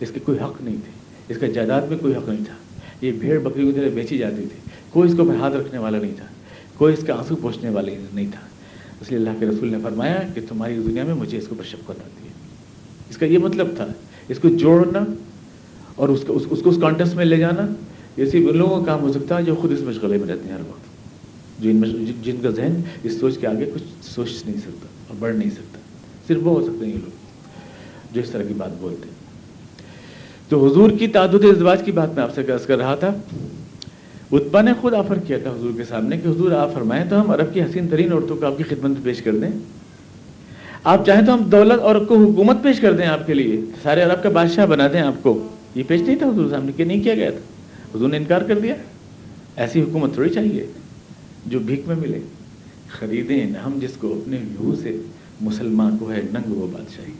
اس 0.00 0.10
کے 0.10 0.20
کوئی 0.20 0.38
حق 0.38 0.62
نہیں 0.62 0.76
تھے، 0.84 0.92
اس 1.28 1.40
کا 1.40 1.46
جائیداد 1.46 1.82
میں 1.82 1.98
کوئی 1.98 2.14
حق 2.14 2.28
نہیں 2.28 2.44
تھا، 2.44 2.54
یہ 3.00 3.12
بھیڑ 3.12 3.38
بکری 3.38 3.66
کی 3.66 3.72
طرح 3.72 3.88
بیچی 3.94 4.18
جاتی 4.18 4.46
تھی، 4.52 4.70
کوئی 4.90 5.10
اس 5.10 5.16
کو 5.16 5.30
ہاتھ 5.30 5.54
رکھنے 5.54 5.78
والا 5.78 5.98
نہیں 5.98 6.14
تھا، 6.16 6.26
کوئی 6.76 6.94
اس 6.94 7.04
کا 7.06 7.14
آنسو 7.14 7.36
پوچھنے 7.36 7.70
والا 7.70 7.92
نہیں 8.14 8.26
تھا۔ 8.32 8.40
اس 9.00 9.10
لیے 9.10 9.18
اللہ 9.18 9.38
کے 9.40 9.46
رسول 9.46 9.70
نے 9.70 9.78
فرمایا 9.82 10.20
کہ 10.34 10.40
تمہاری 10.48 10.74
دنیا 10.74 11.04
میں 11.04 11.14
مجھے 11.14 11.38
اس 11.38 11.48
کو 11.48 11.54
شفقت 11.64 11.90
آتی 11.90 12.26
ہے۔ 12.26 12.32
اس 13.10 13.16
کا 13.16 13.26
یہ 13.26 13.38
مطلب 13.38 13.68
تھا، 13.76 13.86
اس 14.28 14.38
کو 14.38 14.48
جوڑنا 14.48 15.04
اور 15.96 16.08
اس 16.08 16.20
کو 16.26 16.38
اس 16.50 16.60
کو 16.62 16.70
اس 16.70 16.78
کانٹیکس 16.80 17.14
میں 17.14 17.24
لے 17.24 17.36
جانا، 17.36 17.66
یہ 18.16 18.24
صرف 18.24 18.48
ان 18.48 18.56
لوگوں 18.56 18.80
کا 18.80 18.86
کام 18.86 19.00
ہو 19.00 19.12
سکتا 19.12 19.38
ہے 19.38 19.42
جو 19.42 19.54
خود 19.54 19.72
اس 19.72 19.80
مشغلے 19.80 20.18
میں 20.18 20.28
رہتے 20.28 20.48
ہیں 20.48 20.54
ہر 20.54 20.60
وقت۔ 20.60 20.81
جو 21.58 21.70
ان 21.70 22.04
جن 22.22 22.36
کا 22.42 22.50
ذہن 22.50 22.80
اس 23.02 23.20
سوچ 23.20 23.38
کے 23.38 23.46
آگے 23.46 23.70
کچھ 23.74 23.82
سوچ 24.02 24.28
نہیں 24.46 24.56
سکتا 24.56 24.86
اور 25.08 25.16
بڑھ 25.18 25.36
نہیں 25.36 25.50
سکتا۔ 25.50 25.78
صرف 26.28 26.40
وہ 26.42 26.60
ہو 26.60 26.66
سکتے 26.66 26.86
ہیں 26.86 26.92
یہ 26.92 26.98
لوگ 26.98 27.10
جو 28.14 28.20
اس 28.20 28.30
طرح 28.30 28.42
کی 28.42 28.54
بات 28.54 28.70
بولتے 28.80 29.08
ہیں۔ 29.08 29.22
تو 30.48 30.66
حضور 30.66 30.90
کی 30.90 31.06
تعدد 31.06 31.44
ازدواج 31.44 31.82
کی 31.82 31.92
بات 31.92 32.14
میں 32.14 32.22
آپ 32.22 32.34
سے 32.34 32.42
کر 32.42 32.76
رہا 32.76 32.94
تھا۔ 32.94 33.14
اتبا 34.32 34.62
نے 34.62 34.72
خود 34.80 34.94
آفر 34.94 35.18
کیا 35.18 35.38
تھا 35.38 35.50
حضور 35.50 35.70
کے 35.76 35.84
سامنے 35.84 36.16
کہ 36.16 36.28
حضور 36.28 36.50
آپ 36.50 36.74
فرمائیں 36.74 37.04
تو 37.10 37.20
ہم 37.20 37.30
عرب 37.30 37.54
کی 37.54 37.62
حسین 37.62 37.88
ترین 37.88 38.12
عورتوں 38.12 38.36
کو 38.36 38.46
آپ 38.46 38.58
کی 38.58 38.64
خدمت 38.64 38.96
پیش 39.02 39.22
کر 39.22 39.34
دیں۔ 39.34 39.48
آپ 40.84 41.06
چاہیں 41.06 41.26
تو 41.26 41.34
ہم 41.34 41.42
دولت 41.42 41.80
اور 41.80 41.96
کو 41.96 42.16
حکومت 42.16 42.56
پیش 42.62 42.80
کر 42.80 42.92
دیں 42.92 43.06
آپ 43.06 43.26
کے 43.26 43.34
لیے۔ 43.34 43.60
سارے 43.82 44.02
عرب 44.02 44.22
کا 44.22 44.28
بادشاہ 44.28 44.66
بنا 44.66 44.88
دیں 44.92 45.00
آپ 45.00 45.22
کو۔ 45.22 45.48
یہ 45.74 45.82
پیش 45.86 46.00
نہیں 46.00 46.16
تھا 46.16 46.26
حضور 46.26 46.50
سامنے 46.50 46.72
کہ 46.76 46.84
نہیں 46.84 47.02
کیا 47.02 47.14
گیا 47.14 47.30
تھا۔ 47.30 47.38
حضور 47.94 48.08
نے 48.08 48.16
انکار 48.16 48.42
کر 48.42 48.58
دیا۔ 48.58 48.74
ایسی 49.56 49.82
حکومت 49.82 50.14
تھوڑی 50.14 50.28
چاہیے۔ 50.30 50.66
جو 51.46 51.58
بھیک 51.58 51.82
میں 51.86 51.96
ملے، 51.96 52.18
خریدیں 52.88 53.46
نہ 53.46 53.58
ہم 53.58 53.78
جس 53.82 53.90
کو 53.98 54.12
اپنے 54.12 54.36
لہو 54.36 54.74
سے 54.74 54.96
مسلمان 55.40 55.98
کو 55.98 56.12
ہے، 56.12 56.20
ننگ 56.32 56.52
وہ 56.52 56.66
بادشاہی۔ 56.72 57.12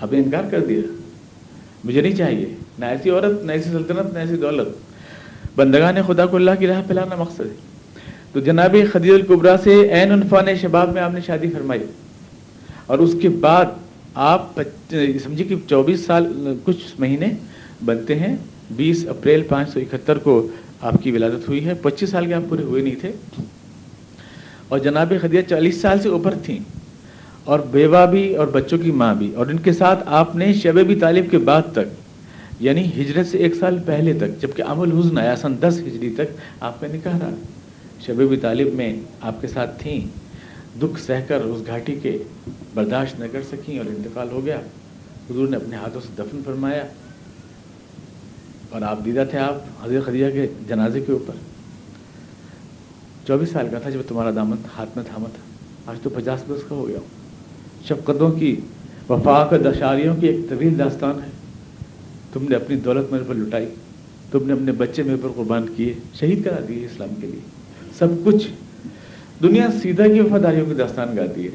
اب 0.00 0.08
انکار 0.12 0.44
کر 0.50 0.60
دیا۔ 0.60 0.80
مجھے 1.84 2.00
نہیں 2.00 2.16
چاہیے۔ 2.16 2.46
نہ 2.78 2.84
ایسی 2.84 3.10
عورت، 3.10 3.44
نہ 3.44 3.52
ایسی 3.52 3.70
سلطنت، 3.70 4.14
نہ 4.14 4.18
ایسی 4.18 4.36
دولت۔ 4.36 4.68
بندگان 5.56 5.94
خدا 6.06 6.26
کو 6.26 6.36
اللہ 6.36 6.50
کی 6.58 6.66
راہ 6.66 6.82
پھیلانا 6.86 7.16
مقصد 7.16 7.40
ہے۔ 7.40 7.54
تو 8.32 8.40
جناب 8.40 8.76
خدیج 8.92 9.10
القبرا 9.10 9.56
سے 9.64 9.92
عین 9.92 10.12
انفان 10.12 10.44
شباب 10.60 10.92
میں 10.92 11.02
آپ 11.02 11.12
نے 11.12 11.20
شادی 11.26 11.50
فرمائی۔ 11.50 11.84
اور 12.86 12.98
اس 12.98 13.14
کے 13.22 13.28
بعد 13.28 13.64
آپ 14.14 14.60
سمجھے 15.24 15.44
کہ 15.44 15.54
چوبیس 15.66 16.00
سال، 16.00 16.54
کچھ 16.64 17.00
مہینے 17.00 17.26
بنتے 17.84 18.14
ہیں۔ 18.14 18.36
بیس 18.70 19.06
اپریل 19.06 19.42
پانچ 19.42 19.68
سو 19.68 19.80
اکہتر 19.80 20.18
کو 20.18 20.48
آپ 20.80 20.94
کی 21.02 21.10
ولادت 21.10 21.48
ہوئی 21.48 21.64
ہے۔ 21.64 21.74
پچیس 21.74 22.10
سال 22.10 22.26
کے 22.26 22.34
آپ 22.34 22.42
پورے 22.48 22.62
ہوئے 22.62 22.82
نہیں 22.82 22.94
تھے۔ 23.00 23.12
اور 24.68 24.78
جناب 24.78 25.12
خدیہ 25.20 25.42
چالیس 25.42 25.80
سال 25.80 26.00
سے 26.00 26.08
اوپر 26.08 26.34
تھیں۔ 26.44 26.58
اور 27.44 27.60
بیوہ 27.60 28.06
بھی 28.06 28.36
اور 28.36 28.46
بچوں 28.46 28.78
کی 28.78 28.90
ماں 28.90 29.14
بھی۔ 29.14 29.34
اور 29.34 29.46
ان 29.46 29.58
کے 29.58 29.72
ساتھ 29.72 30.02
آپ 30.06 30.36
نے 30.36 30.52
شب 30.52 30.78
بھی 30.86 30.94
طالب 30.94 31.30
کے 31.30 31.38
بعد 31.38 31.62
تک 31.72 32.00
یعنی 32.60 32.86
ہجرت 32.86 33.26
سے 33.26 33.38
ایک 33.38 33.54
سال 33.54 33.78
پہلے 33.86 34.12
تک، 34.12 34.42
جبکہ 34.42 34.62
عمل 34.62 34.98
حزن 34.98 35.18
آیا 35.18 35.36
سن 35.36 35.54
دس 35.60 35.80
ہجری 35.86 36.14
تک، 36.14 36.36
آپ 36.60 36.82
نے 36.82 36.88
نکاح 36.88 37.18
رہا 37.18 37.30
شب 38.00 38.14
بھی 38.14 38.36
طالب 38.36 38.74
میں 38.74 39.00
آپ 39.20 39.40
کے 39.40 39.46
ساتھ 39.46 39.82
تھیں۔ 39.82 40.00
دکھ 40.82 41.00
سہ 41.00 41.12
کر 41.28 41.40
اس 41.40 41.66
گھاٹی 41.66 41.96
کے 42.02 42.18
برداشت 42.74 43.20
نہ 43.20 43.24
کر 43.32 43.42
سکیں 43.42 43.78
اور 43.78 43.86
انتقال 43.86 44.28
ہو 44.32 44.46
گیا۔ 44.46 44.56
حضور 45.30 45.48
نے 45.48 45.56
اپنے 45.56 45.76
ہاتھوں 45.76 46.00
سے 46.00 46.08
دفن 46.18 46.40
فرمایا۔ 46.44 46.86
اور 48.70 48.82
آپ 48.82 49.04
دیدہ 49.04 49.24
تھے 49.30 49.38
آپ 49.38 49.54
حضرت 49.84 50.06
خدیجہ 50.06 50.30
کے 50.30 50.46
جنازے 50.68 51.00
کے 51.00 51.12
اوپر۔ 51.12 51.34
چوبیس 53.26 53.48
سال 53.48 53.68
کا 53.70 53.78
تھا 53.78 53.90
جب 53.90 53.98
تمہارا 54.08 54.30
دامن 54.36 54.56
ہاتھ 54.78 54.90
میں 54.96 55.04
تھاما 55.04 55.28
تھا۔ 55.28 55.42
آج 55.92 56.00
تو 56.00 56.10
پچاس 56.10 56.44
برس 56.46 56.60
کا 56.68 56.74
ہو 56.74 56.88
گیا۔ 56.88 56.98
ہوں 56.98 57.06
شفقتوں 57.84 58.32
کی، 58.32 58.56
وفاق 59.08 59.54
دشاریوں 59.64 60.16
کی 60.16 60.26
ایک 60.26 60.48
طویل 60.48 60.78
داستان 60.78 61.14
ہے۔ 61.24 61.30
تم 62.32 62.46
نے 62.48 62.56
اپنی 62.56 62.76
دولت 62.76 63.12
میرے 63.12 63.24
پر 63.28 63.34
لٹائی۔ 63.34 63.66
تم 64.30 64.46
نے 64.46 64.52
اپنے 64.52 64.72
بچے 64.72 65.02
میرے 65.02 65.16
پر 65.22 65.28
قربان 65.36 65.66
کیے۔ 65.76 65.94
شہید 66.14 66.44
کرا 66.44 66.56
دیے 66.68 66.86
اسلام 66.86 67.08
کے 67.20 67.26
لیے۔ 67.26 67.40
سب 67.98 68.08
کچھ 68.24 68.48
دنیا 69.42 69.68
سیدھا 69.82 70.06
کی 70.06 70.20
وفاداریوں 70.20 70.66
کی 70.66 70.74
داستان 70.74 71.16
گاتی 71.16 71.44
ہے۔ 71.44 71.50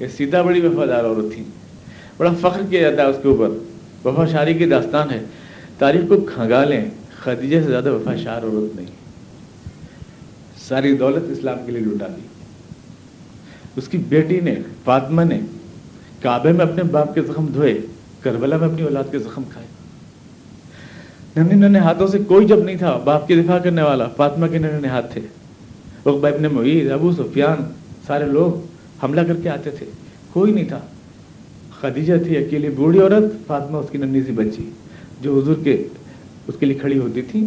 یہ 0.00 0.06
سیدھا 0.16 0.42
بڑی 0.42 0.66
وفادار 0.66 1.04
عورت 1.04 1.34
تھی 1.34 1.44
بڑا 2.16 2.32
فخر 2.40 2.60
کیا 2.70 2.90
جاتا 2.90 3.02
ہے 3.02 3.08
اس 3.08 3.16
کے 3.22 3.28
اوپر۔ 3.28 3.48
وفا 4.04 4.26
شاری 4.26 4.54
کی 4.54 4.64
داستان 4.64 5.10
ہے۔ 5.10 5.24
تاریخ 5.80 6.08
کو 6.08 6.20
کھنگا 6.20 6.64
لیں 6.64 6.84
خدیجہ 7.16 7.56
سے 7.60 7.66
زیادہ 7.66 7.92
وفا 7.92 8.16
شار 8.16 8.42
عورت 8.42 8.76
نہیں۔ 8.76 8.86
ساری 10.68 10.96
دولت 10.96 11.22
اسلام 11.28 11.58
کے 11.66 11.72
لیے 11.72 11.80
لٹا 11.80 12.06
دی۔ 12.06 12.20
اس 13.76 13.88
کی 13.88 13.98
بیٹی 13.98 14.40
نے، 14.40 14.54
فاطمہ 14.84 15.22
نے 15.22 15.40
کعبے 16.20 16.52
میں 16.52 16.66
اپنے 16.66 16.82
باپ 16.82 17.14
کے 17.14 17.22
زخم 17.22 17.46
دھوئے، 17.46 17.78
کربلا 18.20 18.56
میں 18.56 18.68
اپنی 18.68 18.82
اولاد 18.82 19.04
کے 19.10 19.18
زخم 19.18 19.42
کھائے۔ 19.52 19.66
ننے 21.36 21.54
ننے 21.54 21.78
ہاتھوں 21.78 22.06
سے 22.06 22.18
کوئی 22.18 22.46
جب 22.46 22.64
نہیں 22.64 22.76
تھا، 22.76 22.96
باپ 22.96 23.28
کی 23.28 23.34
دفاع 23.34 23.58
کرنے 23.58 23.82
والا، 23.82 24.08
فاطمہ 24.16 24.46
کے 24.46 24.58
ننے 24.58 24.88
ہاتھ 24.88 25.12
تھے۔ 25.12 25.20
ابن 26.04 26.42
معید 26.52 26.90
ابو 26.90 27.12
سفیان، 27.12 27.72
سارے 28.06 28.24
لوگ 28.24 28.66
حملہ 29.02 29.20
کر 29.20 29.36
کے 29.42 29.48
آتے 29.48 29.70
تھے۔ 29.70 29.86
کوئی 30.32 30.52
نہیں 30.52 30.64
تھا۔ 30.64 30.80
خدیجہ 31.80 32.14
تھی، 32.24 32.36
اکیلی 32.36 32.68
بوڑھی 32.68 33.00
عورت، 33.00 33.46
فاطمہ 33.46 33.76
اس 33.76 33.90
کی 33.90 33.98
ننی 33.98 34.22
سی 34.22 34.32
بچی۔ 34.32 34.70
جو 35.20 35.38
حضور 35.38 35.56
کے 35.64 35.82
اس 36.48 36.54
کے 36.60 36.66
لیے 36.66 36.78
کھڑی 36.78 36.98
ہوتی 36.98 37.22
تھی، 37.22 37.44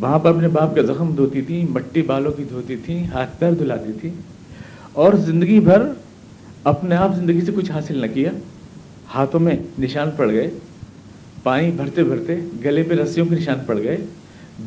وہاں 0.00 0.18
پر 0.18 0.30
اپنے 0.30 0.48
باپ 0.48 0.74
کا 0.76 0.82
زخم 0.82 1.14
دھوتی 1.16 1.42
تھی، 1.42 1.62
مٹی 1.70 2.02
بالوں 2.02 2.32
کی 2.32 2.44
دھوتی 2.50 2.76
تھی، 2.84 3.04
ہاتھ 3.06 3.38
پیر 3.38 3.52
دھلاتی 3.58 3.92
تھی، 4.00 4.10
اور 4.94 5.14
زندگی 5.26 5.58
بھر 5.60 5.82
اپنے 6.64 6.96
آپ 6.96 7.14
زندگی 7.16 7.40
سے 7.40 7.52
کچھ 7.54 7.70
حاصل 7.70 8.00
نہ 8.00 8.06
کیا۔ 8.14 8.30
ہاتھوں 9.14 9.40
میں 9.40 9.56
نشان 9.80 10.10
پڑ 10.16 10.30
گئے، 10.30 10.48
پانی 11.42 11.70
بھرتے 11.76 12.02
بھرتے 12.04 12.36
گلے 12.64 12.82
پہ 12.82 12.94
رسیوں 12.94 13.26
کے 13.26 13.34
نشان 13.34 13.58
پڑ 13.66 13.78
گئے۔ 13.78 13.96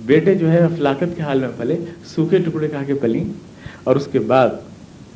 بیٹے 0.06 0.36
جو 0.36 0.52
ہے 0.52 0.66
فلاقت 0.78 1.16
کے 1.16 1.22
حال 1.24 1.40
میں 1.40 1.50
پھلے 1.58 1.78
سوکھے 2.06 2.38
ٹکڑے 2.46 2.68
کھا 2.68 2.84
کے 2.88 2.94
پلیں، 3.02 3.24
اور 3.84 3.96
اس 3.96 4.08
کے 4.12 4.20
بعد 4.28 4.50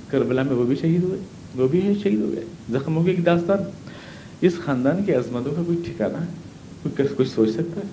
کربلا 0.09 0.43
میں 0.43 0.55
وہ 0.55 0.63
بھی 0.63 0.75
شہید 0.75 1.03
ہوئے، 1.03 1.19
وہ 1.55 1.67
بھی 1.67 1.81
شہید 2.03 2.21
ہو 2.21 2.31
گئے 2.31 2.43
زخموں 2.71 3.03
کی 3.03 3.15
داستان۔ 3.25 3.63
اس 4.41 4.53
خاندان 4.65 5.03
کی 5.03 5.13
عظمتوں 5.13 5.51
کا 5.55 5.61
کوئی 5.65 5.77
ٹھکانا 5.85 6.25
ہے 6.25 6.31
کچھ 6.85 7.27
سوچ 7.29 7.49
سکتا 7.49 7.81
ہے؟ 7.81 7.87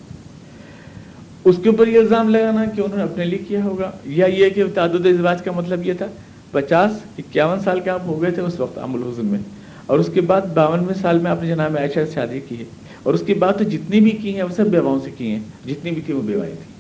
اس 1.45 1.57
کے 1.63 1.69
اوپر 1.69 1.89
یہ 1.89 1.99
الزام 1.99 2.29
لگانا 2.29 2.65
کہ 2.67 2.81
انہوں 2.81 2.97
نے 2.97 3.03
اپنے 3.03 3.25
لیے 3.25 3.39
کیا 3.49 3.63
ہوگا، 3.65 3.91
یا 4.07 4.27
یہ 4.27 4.49
کہ 4.51 4.65
تعدد 4.75 5.07
ازواج 5.07 5.43
کا 5.43 5.53
مطلب 5.53 5.87
یہ 5.87 5.93
تھا، 5.99 6.07
پچاس، 6.51 6.93
اکیاون 7.19 7.61
سال 7.61 7.81
کے 7.81 7.91
آپ 7.91 8.07
ہو 8.07 8.21
گئے 8.23 8.31
تھے 8.31 8.43
اس 8.43 8.59
وقت 8.61 8.79
عام 8.79 8.95
الحسن 8.95 9.27
میں، 9.27 9.39
اور 9.87 9.99
اس 9.99 10.11
کے 10.15 10.21
بعد 10.21 10.43
باونویں 10.55 10.95
سال 11.01 11.19
میں 11.19 11.31
آپ 11.31 11.43
نے 11.43 11.49
جناب 11.49 11.77
عائشہ 11.77 12.05
سے 12.07 12.13
شادی 12.15 12.41
کی 12.49 12.59
ہے، 12.59 12.65
اور 13.03 13.15
اس 13.15 13.23
کے 13.27 13.35
بعد 13.35 13.53
تو 13.59 13.65
جتنی 13.71 14.01
بھی 14.01 14.11
کی 14.23 14.35
ہیں، 14.35 14.43
وہ 14.43 14.55
سب 14.57 14.67
بیواؤں 14.71 15.01
سے 15.05 15.11
کی 15.17 15.31
ہیں، 15.31 15.41
جتنی 15.67 15.91
بھی 15.91 16.03
تھی 16.07 16.15
وہ 16.15 16.23
بیوائیں 16.23 16.55
تھیں۔ 16.55 16.75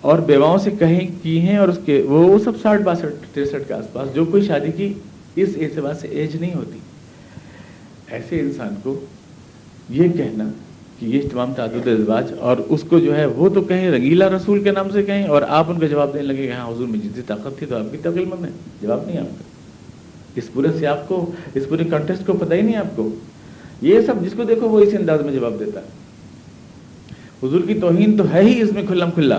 اور 0.00 0.18
بیواؤں 0.26 0.58
سے 0.64 0.70
کہیں 0.78 1.06
کی 1.22 1.38
ہیں، 1.40 1.56
اور 1.56 1.68
اس 1.68 1.78
کے 1.84 2.00
وہ 2.08 2.38
سب 2.44 2.60
ساٹھ 2.62 2.82
باسٹھ، 2.82 3.34
تریسٹھ 3.34 3.68
کے 3.68 3.74
آس 3.74 3.92
پاس 3.92 4.14
جو 4.14 4.24
کوئی 4.24 4.42
شادی 4.46 4.72
کی، 4.76 4.92
اس 5.36 5.56
اعتبار 5.60 5.94
سے 6.00 6.08
ایج 6.08 6.36
نہیں 6.36 6.54
ہوتی۔ 6.54 6.78
ایسے 8.08 8.40
انسان 8.40 8.74
کو 8.82 8.98
یہ 9.90 10.08
کہنا 10.16 10.50
کہ 10.98 11.06
یہ 11.06 11.20
تمام 11.32 11.52
تعدد 11.54 11.86
ازواج 11.86 12.32
اور 12.38 12.56
اس 12.68 12.82
کو 12.88 12.98
جو 12.98 13.16
ہے 13.16 13.26
وہ 13.26 13.48
تو 13.48 13.60
کہیں 13.60 13.90
رنگیلا 13.90 14.28
رسول 14.28 14.62
کے 14.62 14.70
نام 14.70 14.90
سے 14.90 15.02
کہیں 15.02 15.24
اور 15.24 15.42
آپ 15.48 15.70
ان 15.70 15.78
کا 15.78 15.86
جواب 15.86 16.14
دینے 16.14 16.24
لگے 16.24 16.46
کہ 16.46 16.52
ہاں 16.52 16.68
حضور 16.68 16.88
میں 16.88 16.98
جتنی 16.98 17.22
طاقت 17.26 17.58
تھی 17.58 17.66
تو 17.66 17.76
آپ 17.76 17.92
کی 17.92 17.98
تقل 17.98 18.24
مند 18.24 18.44
ہے 18.44 18.50
جواب 18.82 19.00
نہیں 19.06 19.18
آپ 19.18 19.38
کا 19.38 19.42
اس 20.36 20.52
پورے 20.52 20.68
سے 20.78 20.86
آپ 20.86 21.08
کو، 21.08 21.30
اس 21.54 21.68
پورے 21.68 21.84
کنٹیسٹ 21.84 22.26
کو 22.26 22.32
پتہ 22.32 22.54
ہی 22.54 22.62
نہیں 22.62 22.76
آپ 22.76 22.96
کو۔ 22.96 23.10
یہ 23.82 24.00
سب 24.00 24.12
جس 24.22 24.32
کو 24.36 24.44
دیکھو 24.44 24.68
وہ 24.68 24.80
اسی 24.80 24.96
انداز 24.96 25.22
میں 25.22 25.32
جواب 25.32 25.60
دیتا 25.60 25.80
ہے۔ 25.80 25.86
حضور 27.42 27.60
کی 27.60 27.74
توہین 27.74 28.16
تو 28.16 28.24
ہے 28.32 28.40
ہی 28.42 28.62
اس 28.62 28.72
میں 28.72 28.82
کھلم 28.86 29.10
کھلا۔ 29.10 29.38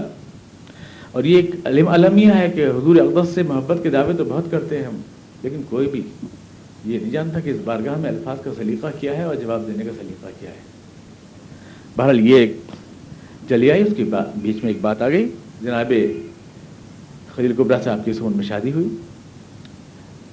اور 1.11 1.23
یہ 1.23 1.35
ایک 1.35 1.51
علم 1.65 1.87
المیہ 1.87 2.31
ہے 2.35 2.51
کہ 2.55 2.67
حضور 2.67 2.95
اقدس 2.95 3.29
سے 3.33 3.43
محبت 3.43 3.77
کے 3.83 3.89
دعوے 3.89 4.13
تو 4.17 4.23
بہت 4.23 4.45
کرتے 4.51 4.77
ہیں 4.77 4.85
ہم، 4.85 4.97
لیکن 5.43 5.61
کوئی 5.69 5.87
بھی 5.87 6.01
یہ 6.85 6.99
نہیں 6.99 7.11
جانتا 7.11 7.39
کہ 7.39 7.49
اس 7.49 7.57
بارگاہ 7.65 7.97
میں 7.97 8.09
الفاظ 8.09 8.37
کا 8.43 8.51
سلیقہ 8.57 8.87
کیا 8.99 9.17
ہے 9.17 9.23
اور 9.23 9.35
جواب 9.35 9.67
دینے 9.67 9.83
کا 9.85 9.91
سلیقہ 9.99 10.27
کیا 10.39 10.49
ہے۔ 10.49 10.78
بہرحال 11.99 12.19
یہ 12.19 12.35
ایک 12.35 12.55
چلی 13.49 13.71
آئی، 13.71 13.81
اس 13.83 13.93
کی 13.97 14.03
بات 14.03 14.37
بیچ 14.41 14.63
میں 14.63 14.71
ایک 14.71 14.81
بات 14.81 15.01
آ 15.01 15.07
گئی۔ 15.09 15.27
جناب 15.61 15.91
خلیل 17.35 17.53
قبرا 17.57 17.79
صاحب 17.83 18.05
کی 18.05 18.13
سون 18.13 18.33
میں 18.35 18.45
شادی 18.45 18.71
ہوئی۔ 18.71 18.87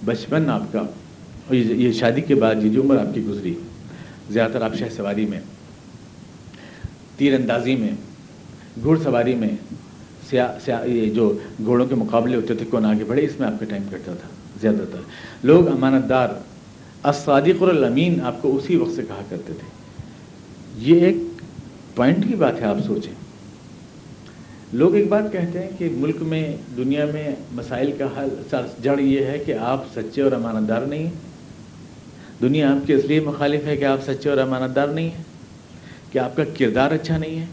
بچپن 0.04 0.48
آپ 0.50 0.72
کا 0.72 0.82
یہ 1.54 1.90
شادی 1.92 2.20
کے 2.20 2.34
بعد 2.34 2.64
یہ 2.64 2.70
جو 2.70 2.82
عمر 2.82 2.98
آپ 2.98 3.14
کی 3.14 3.24
گزری، 3.24 3.54
زیادہ 4.30 4.52
تر 4.52 4.62
آپ 4.62 4.74
شہ 4.74 4.94
سواری 4.96 5.26
میں، 5.26 5.40
تیر 7.16 7.34
اندازی 7.34 7.76
میں 7.76 7.90
گھڑ 8.84 8.96
سواری 9.02 9.34
میں 9.34 9.50
سیاہ 10.30 10.86
یہ 10.86 11.10
جو 11.10 11.32
گھوڑوں 11.64 11.86
کے 11.86 11.94
مقابلے 11.94 12.36
ہوتے 12.36 12.54
تھے، 12.54 12.66
کون 12.70 12.84
آگے 12.84 13.04
بڑھے، 13.04 13.24
اس 13.24 13.38
میں 13.40 13.48
آپ 13.48 13.60
کا 13.60 13.66
ٹائم 13.66 13.82
کٹتا 13.90 14.14
تھا، 14.14 14.28
زیادہ 14.60 14.84
تر۔ 14.92 15.00
لوگ 15.42 15.68
امانت 15.68 16.08
دار 16.08 16.28
الصادق 17.02 17.62
الامین، 17.62 18.20
آپ 18.20 18.42
کو 18.42 18.56
اسی 18.56 18.76
وقت 18.76 18.94
سے 18.96 19.02
کہا 19.08 19.22
کرتے 19.28 19.52
تھے۔ 19.52 19.74
یہ 20.86 21.06
ایک 21.06 21.16
پوائنٹ 21.96 22.28
کی 22.28 22.34
بات 22.34 22.60
ہے، 22.60 22.64
آپ 22.66 22.76
سوچیں۔ 22.86 23.12
لوگ 24.72 24.94
ایک 24.94 25.08
بات 25.08 25.32
کہتے 25.32 25.58
ہیں 25.60 25.70
کہ 25.78 25.88
ملک 25.92 26.16
میں، 26.20 26.56
دنیا 26.76 27.06
میں 27.14 27.34
مسائل 27.52 27.92
کا 27.98 28.06
حل 28.16 28.28
جڑ 28.82 29.00
یہ 29.00 29.24
ہے 29.24 29.38
کہ 29.38 29.54
آپ 29.54 29.84
سچے 29.96 30.22
اور 30.22 30.32
امانت 30.32 30.68
دار 30.68 30.82
نہیں 30.82 31.02
ہیں۔ 31.02 31.10
دنیا 32.42 32.72
آپ 32.72 32.86
کی 32.86 32.92
اس 32.92 33.04
لیے 33.04 33.20
مخالف 33.20 33.64
ہے 33.64 33.76
کہ 33.76 33.84
آپ 33.84 33.98
سچے 34.06 34.30
اور 34.30 34.38
امانت 34.38 34.76
دار 34.76 34.88
نہیں 34.88 35.08
ہیں۔ 35.08 35.24
کہ 36.12 36.18
آپ 36.18 36.36
کا 36.36 36.42
کردار 36.58 36.90
اچھا 36.90 37.18
نہیں 37.18 37.40
ہے۔ 37.40 37.46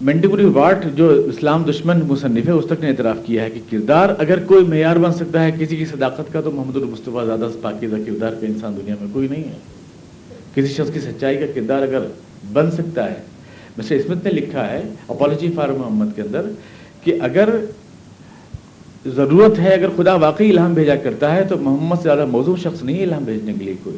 مینڈیپوری 0.00 0.44
واٹ، 0.44 0.86
جو 0.94 1.10
اسلام 1.10 1.64
دشمن 1.70 2.00
مصنف 2.04 2.46
ہے، 2.46 2.52
اس 2.52 2.64
تک 2.66 2.80
نے 2.80 2.88
اعتراف 2.88 3.16
کیا 3.26 3.44
ہے 3.44 3.50
کہ 3.50 3.60
کردار 3.70 4.08
اگر 4.18 4.44
کوئی 4.44 4.66
معیار 4.66 4.96
بن 4.96 5.14
سکتا 5.14 5.44
ہے 5.44 5.50
کسی 5.60 5.76
کی 5.76 5.86
صداقت 5.86 6.32
کا، 6.32 6.40
تو 6.40 6.50
محمد 6.50 6.76
المصطفیٰ 6.76 7.26
زیادہ 7.26 7.48
پاکیزہ 7.62 7.96
کردار 8.06 8.32
کا 8.32 8.46
انسان 8.46 8.76
دنیا 8.76 8.94
میں 9.00 9.08
کوئی 9.12 9.28
نہیں 9.28 9.44
ہے۔ 9.44 9.75
کسی 10.56 10.74
شخص 10.74 10.92
کی 10.92 11.00
سچائی 11.00 11.36
کا 11.36 11.46
کردار 11.54 11.82
اگر 11.82 12.06
بن 12.52 12.70
سکتا 12.70 13.10
ہے 13.10 13.16
ویسے 13.76 13.96
اسمت 13.96 14.24
نے 14.24 14.30
لکھا 14.30 14.70
ہے، 14.70 14.82
اپالوجی 15.08 15.50
فار 15.54 15.68
محمد 15.68 16.16
کے 16.16 16.22
اندر، 16.22 16.46
کہ 17.04 17.18
اگر 17.20 17.48
ضرورت 19.06 19.58
ہے، 19.58 19.74
اگر 19.74 19.88
خدا 19.96 20.14
واقعی 20.14 20.50
الہام 20.50 20.74
بھیجا 20.74 20.96
کرتا 20.96 21.34
ہے، 21.34 21.44
تو 21.44 21.56
محمد 21.56 21.96
سے 21.96 22.02
زیادہ 22.02 22.26
موضوع 22.26 22.56
شخص 22.56 22.82
نہیں 22.82 22.98
ہے 22.98 23.02
الہام 23.02 23.24
بھیجنے 23.24 23.52
کے 23.58 23.64
لیے 23.64 23.74
کوئی۔ 23.82 23.96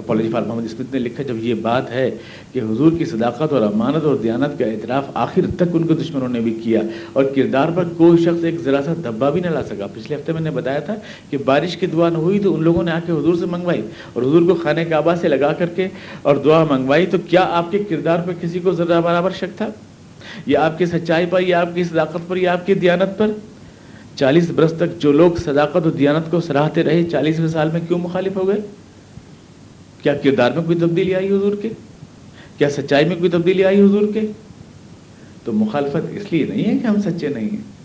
اپالوجی 0.00 0.28
فار 0.28 0.42
محمد 0.42 0.64
اسمت 0.64 0.94
نے 0.94 0.98
لکھا 0.98 1.22
جب 1.22 1.44
یہ 1.44 1.54
بات 1.54 1.90
ہے 1.90 2.10
کہ 2.52 2.58
حضور 2.58 2.92
کی 2.98 3.04
صداقت 3.04 3.52
اور 3.52 3.62
امانت 3.62 4.04
اور 4.04 4.16
دیانت 4.16 4.58
کا 4.58 4.66
اعتراف 4.66 5.04
آخر 5.14 5.40
تک 5.56 5.74
ان 5.74 5.86
کے 5.86 5.94
دشمنوں 5.94 6.28
نے 6.28 6.40
بھی 6.40 6.54
کیا 6.64 6.80
اور 7.12 7.24
کردار 7.24 7.68
پر 7.74 7.84
کوئی 7.96 8.18
شخص 8.18 8.44
ایک 8.44 8.60
ذرا 8.60 8.82
سا 8.82 8.94
دھبا 9.04 9.30
بھی 9.30 9.40
نہ 9.40 9.46
لا 9.46 9.62
سکا۔ 9.62 9.86
پچھلے 9.86 10.16
ہفتے 10.16 10.32
میں 10.32 10.40
نے 10.40 10.50
بتایا 10.50 10.78
تھا 10.78 10.94
کہ 11.30 11.38
بارش 11.44 11.76
کی 11.76 11.86
دعا 11.86 12.08
نہ 12.08 12.18
ہوئی 12.18 12.38
تو 12.38 12.54
ان 12.54 12.62
لوگوں 12.62 12.82
نے 12.82 12.90
آ 12.90 12.98
کے 13.06 13.12
حضور 13.12 13.34
سے 13.34 13.46
منگوائی 13.46 13.82
اور 14.12 14.22
حضور 14.22 14.42
کو 14.42 14.54
خانے 14.62 14.84
کعبہ 14.84 15.14
سے 15.14 15.28
لگا 15.28 15.52
کر 15.52 15.66
کے 15.66 15.88
اور 16.22 16.36
دعا 16.36 16.64
منگوائی۔ 16.70 17.06
تو 17.06 17.18
کیا 17.28 17.46
آپ 17.50 17.70
کے 17.70 17.78
کردار 17.78 18.18
پر 18.26 18.32
کسی 18.40 18.58
کو 18.58 18.72
ذرا 18.72 19.00
برابر 19.00 19.30
شک 19.30 19.56
تھا؟ 19.56 19.68
یا 20.46 20.66
آپ 20.66 20.78
کی 20.78 20.86
سچائی 20.86 21.26
پر، 21.30 21.40
یا 21.40 21.60
آپ 21.60 21.74
کی 21.74 21.84
صداقت 21.84 22.28
پر، 22.28 22.36
یا 22.36 22.52
آپ 22.52 22.66
کی 22.66 22.74
دیانت 22.74 23.18
پر؟ 23.18 23.30
چالیس 24.16 24.50
برس 24.50 24.72
تک 24.72 24.98
جو 24.98 25.12
لوگ 25.12 25.30
صداقت 25.44 25.76
اور 25.76 25.90
دیانت 25.90 26.30
کو 26.30 26.40
سراہتے 26.40 26.82
رہے 26.82 27.04
چالیسویں 27.04 27.48
سال 27.48 27.68
میں 27.72 27.80
کیوں 27.88 27.98
مخالف 27.98 28.36
ہو 28.36 28.48
گئے؟ 28.48 28.56
کیا 30.02 30.14
کردار 30.14 30.50
میں 30.50 30.62
کوئی 30.62 30.78
تبدیلی 30.78 31.14
آئی 31.14 31.28
حضور 31.28 31.52
کے؟ 31.62 31.68
کیا 32.58 32.70
سچائی 32.70 33.04
میں 33.04 33.16
کوئی 33.16 33.30
تبدیلی 33.30 33.64
آئی 33.64 33.80
حضور 33.80 34.02
کے؟ 34.14 34.20
تو 35.44 35.52
مخالفت 35.52 36.06
اس 36.10 36.32
لیے 36.32 36.46
نہیں 36.46 36.64
ہے 36.64 36.78
کہ 36.78 36.86
ہم 36.86 37.00
سچے 37.00 37.28
نہیں 37.28 37.50
ہیں۔ 37.50 37.80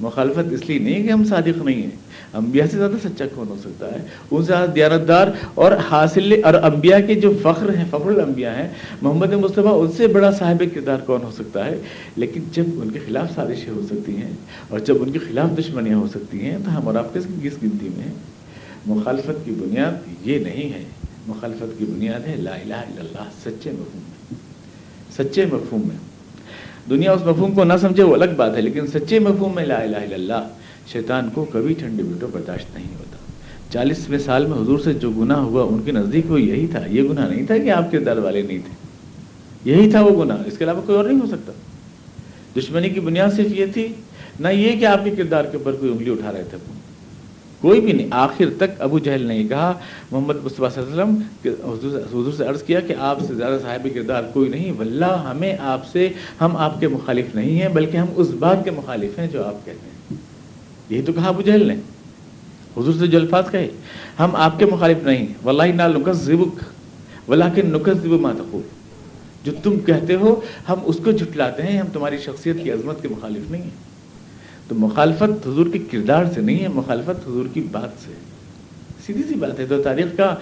مخالفت 0.00 0.52
اس 0.52 0.66
لیے 0.66 0.78
نہیں 0.78 0.94
ہے 0.94 1.02
کہ 1.02 1.12
ہم 1.12 1.24
صادق 1.24 1.64
نہیں 1.64 1.82
ہیں۔ 1.82 1.90
انبیاء 2.34 2.66
سے 2.70 2.76
زیادہ 2.76 3.08
سچا 3.08 3.24
کون 3.34 3.48
ہو 3.48 3.56
سکتا 3.60 3.92
ہے؟ 3.92 3.98
ان 4.30 4.42
سے 4.42 4.46
زیادہ 4.46 4.70
دیانتدار 4.70 5.28
اور 5.54 5.72
حاصل 5.72 6.44
اور 6.44 6.54
انبیاء 6.54 6.98
کے 7.06 7.14
جو 7.14 7.32
فخر 7.42 7.74
ہیں، 7.74 7.84
فخر 7.90 8.08
الانبیاء 8.08 8.54
ہیں، 8.54 8.68
محمد 9.02 9.32
مصطفیٰ 9.32 9.80
ان 9.80 9.92
سے 9.92 10.06
بڑا 10.06 10.32
صاحب 10.32 10.62
کردار 10.74 10.98
کون 11.06 11.22
ہو 11.22 11.30
سکتا 11.30 11.66
ہے؟ 11.66 11.78
لیکن 12.16 12.40
جب 12.52 12.64
ان 12.76 12.90
کے 12.90 12.98
خلاف 13.06 13.34
سازشیں 13.34 13.72
ہو 13.72 13.80
سکتی 13.90 14.16
ہیں 14.16 14.30
اور 14.68 14.78
جب 14.78 15.02
ان 15.02 15.10
کے 15.10 15.18
خلاف 15.18 15.58
دشمنیاں 15.58 15.98
ہو 15.98 16.06
سکتی 16.08 16.40
ہیں، 16.40 16.58
تو 16.64 16.78
ہم 16.78 16.86
اور 16.86 16.94
آپ 16.94 17.14
کس 17.14 17.22
گنتی 17.44 17.88
میں 17.96 18.04
ہیں؟ 18.04 18.12
مخالفت 18.86 19.44
کی 19.44 19.50
بنیاد 19.50 20.26
یہ 20.28 20.38
نہیں 20.38 20.72
ہے 20.72 20.84
مخالفت 21.26 21.78
کی 21.78 21.84
بنیاد 21.84 22.28
ہے، 22.28 22.36
لا 22.36 22.50
الہ 22.50 22.74
الا 22.74 23.00
اللہ، 23.00 23.24
سچے 23.44 23.70
مفہوم 23.70 24.00
میں۔ 24.02 24.34
سچے 25.16 25.46
مفہوم 25.46 25.80
میں۔ 25.80 25.96
دنیا 26.90 27.12
اس 27.12 27.22
مفہوم 27.26 27.54
کو 27.54 27.64
نہ 27.64 27.72
سمجھے، 27.80 28.02
وہ 28.02 28.14
الگ 28.14 28.34
بات 28.36 28.56
ہے، 28.56 28.60
لیکن 28.60 28.86
سچے 28.86 29.18
مفہوم 29.18 29.54
میں 29.54 29.66
لا 29.66 29.82
الہ 29.82 29.96
الا 29.96 30.14
اللہ، 30.14 30.48
شیطان 30.92 31.30
کو 31.34 31.44
کبھی 31.44 31.74
ٹھنڈے 31.74 32.02
بیٹو 32.02 32.26
برداشت 32.32 32.74
نہیں 32.74 32.94
ہوتا۔ 32.98 33.16
چالیسویں 33.72 34.18
سال 34.18 34.46
میں 34.46 34.58
حضور 34.58 34.78
سے 34.78 34.92
جو 34.92 35.10
گناہ 35.10 35.38
ہوا، 35.38 35.62
ان 35.62 35.82
کے 35.84 35.92
نزدیک 35.92 36.30
وہ 36.30 36.40
یہی 36.40 36.66
تھا۔ 36.66 36.80
یہ 36.86 37.02
گناہ 37.02 37.28
نہیں 37.28 37.46
تھا 37.46 37.58
کہ 37.58 37.70
آپ 37.70 37.90
کے 37.90 37.98
در 37.98 38.18
والے 38.18 38.42
نہیں 38.42 38.58
تھے۔ 38.58 38.86
یہی 39.72 39.90
تھا 39.90 40.00
وہ 40.00 40.24
گناہ۔ 40.24 40.36
اس 40.46 40.58
کے 40.58 40.64
علاوہ 40.64 40.82
کوئی 40.86 40.98
اور 40.98 41.04
نہیں 41.04 41.20
ہو 41.20 41.26
سکتا۔ 41.26 41.52
دشمنی 42.56 42.88
کی 42.88 43.00
بنیاد 43.00 43.28
صرف 43.36 43.52
یہ 43.52 43.66
تھی، 43.66 43.88
نہ 44.40 44.48
یہ 44.48 44.80
کہ 44.80 44.84
آپ 44.84 45.04
کے 45.04 45.10
کردار 45.10 45.44
کے 45.44 45.56
اوپر 45.56 45.72
کوئی 45.72 45.92
انگلی 45.92 46.10
اٹھا 46.10 46.32
رہے 46.32 46.44
تھے۔ 46.50 46.56
کوئی 47.60 47.80
بھی 47.80 47.92
نہیں، 47.92 48.08
آخر 48.10 48.44
تک 48.56 48.80
ابو 48.80 48.98
جہل 48.98 49.26
نے 49.26 49.44
کہا۔ 49.44 49.78
محمد 50.10 50.34
مصطفیٰ 50.44 50.70
صلی 50.74 50.82
اللہ 50.82 51.02
علیہ 51.02 51.50
وسلم 51.64 52.20
حضور 52.20 52.32
سے 52.32 52.44
عرض 52.44 52.62
کیا 52.62 52.80
کہ 52.80 52.94
آپ 52.98 53.20
سے 53.26 53.34
زیادہ 53.34 53.58
صاحب 53.62 53.88
کردار 53.94 54.22
کوئی 54.32 54.48
نہیں۔ 54.48 54.72
واللہ 54.72 55.26
ہمیں 55.30 55.56
آپ 55.60 55.86
سے، 55.86 56.08
ہم 56.40 56.56
آپ 56.56 56.80
کے 56.80 56.88
مخالف 56.88 57.34
نہیں 57.34 57.60
ہیں، 57.60 57.68
بلکہ 57.68 57.96
ہم 57.96 58.06
اس 58.16 58.28
بات 58.28 58.64
کے 58.64 58.70
مخالف 58.70 59.18
ہیں 59.18 59.26
جو 59.26 59.44
آپ 59.44 59.66
کہتے 59.66 59.90
ہیں۔ 59.90 60.18
یہی 60.90 61.02
تو 61.02 61.12
کہا 61.12 61.28
ابو 61.28 61.42
جہل 61.42 61.66
نے۔ 61.66 61.74
حضور 62.76 62.92
سے 62.98 63.06
جو 63.06 63.18
الفاظ 63.18 63.50
کہے، 63.50 63.68
ہم 64.20 64.36
آپ 64.36 64.58
کے 64.58 64.66
مخالف 64.66 65.02
نہیں 65.02 65.26
واللہ 65.44 65.62
نہ 65.62 65.82
نقص 65.82 66.16
ذبک 66.16 66.64
ولا 67.30 67.48
کے 67.48 67.62
نقص 67.62 68.02
ذب 68.02 68.20
ماتقول 68.20 68.62
جو 69.44 69.52
تم 69.62 69.78
کہتے 69.78 70.14
ہو، 70.14 70.40
ہم 70.68 70.78
اس 70.84 70.96
کو 71.04 71.12
جھٹلاتے 71.12 71.62
ہیں، 71.62 71.78
ہم 71.78 71.86
تمہاری 71.92 72.18
شخصیت 72.18 72.56
کی 72.62 72.70
عظمت 72.70 73.02
کے 73.02 73.08
مخالف 73.08 73.50
نہیں 73.50 73.62
ہیں۔ 73.62 73.95
تو 74.68 74.74
مخالفت 74.74 75.46
حضور 75.46 75.66
کے 75.72 75.78
کردار 75.90 76.24
سے 76.34 76.40
نہیں 76.40 76.62
ہے، 76.62 76.68
مخالفت 76.68 77.28
حضور 77.28 77.46
کی 77.52 77.60
بات 77.60 78.04
سے 78.04 78.12
سیدھی 79.06 79.22
سی 79.28 79.34
بات 79.34 79.60
ہے، 79.60 79.66
تو 79.66 79.82
تاریخ 79.82 80.06
کا 80.16 80.34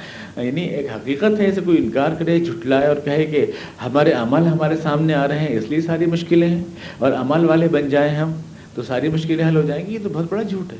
یعنی 0.43 0.63
ایک 0.63 0.87
حقیقت 0.97 1.41
ہے، 1.41 1.49
اسے 1.49 1.61
کوئی 1.65 1.79
انکار 1.79 2.11
کرے، 2.19 2.41
جھٹلائے 2.41 2.87
اور 2.87 2.97
کہے 3.05 3.27
کہ 3.27 3.47
ہمارے 3.85 4.13
عمل 4.13 4.47
ہمارے 4.47 4.77
سامنے 4.83 5.15
آ 5.15 5.29
رہے 5.29 5.39
ہیں، 5.39 5.57
اس 5.57 5.65
لیے 5.69 5.81
ساری 5.81 6.07
مشکلیں 6.07 6.49
ہیں 6.49 6.65
اور 6.99 7.13
عمل 7.13 7.45
والے 7.45 7.69
بن 7.69 7.89
جائیں 7.89 8.17
ہم، 8.17 8.33
تو 8.75 8.83
ساری 8.83 9.09
مشکلیں 9.09 9.49
حل 9.49 9.57
ہو 9.57 9.63
جائیں 9.63 9.87
گی، 9.87 9.95
یہ 9.95 9.99
تو 10.03 10.09
بہت 10.13 10.25
بڑا 10.31 10.43
جھوٹ 10.43 10.73
ہے۔ 10.73 10.79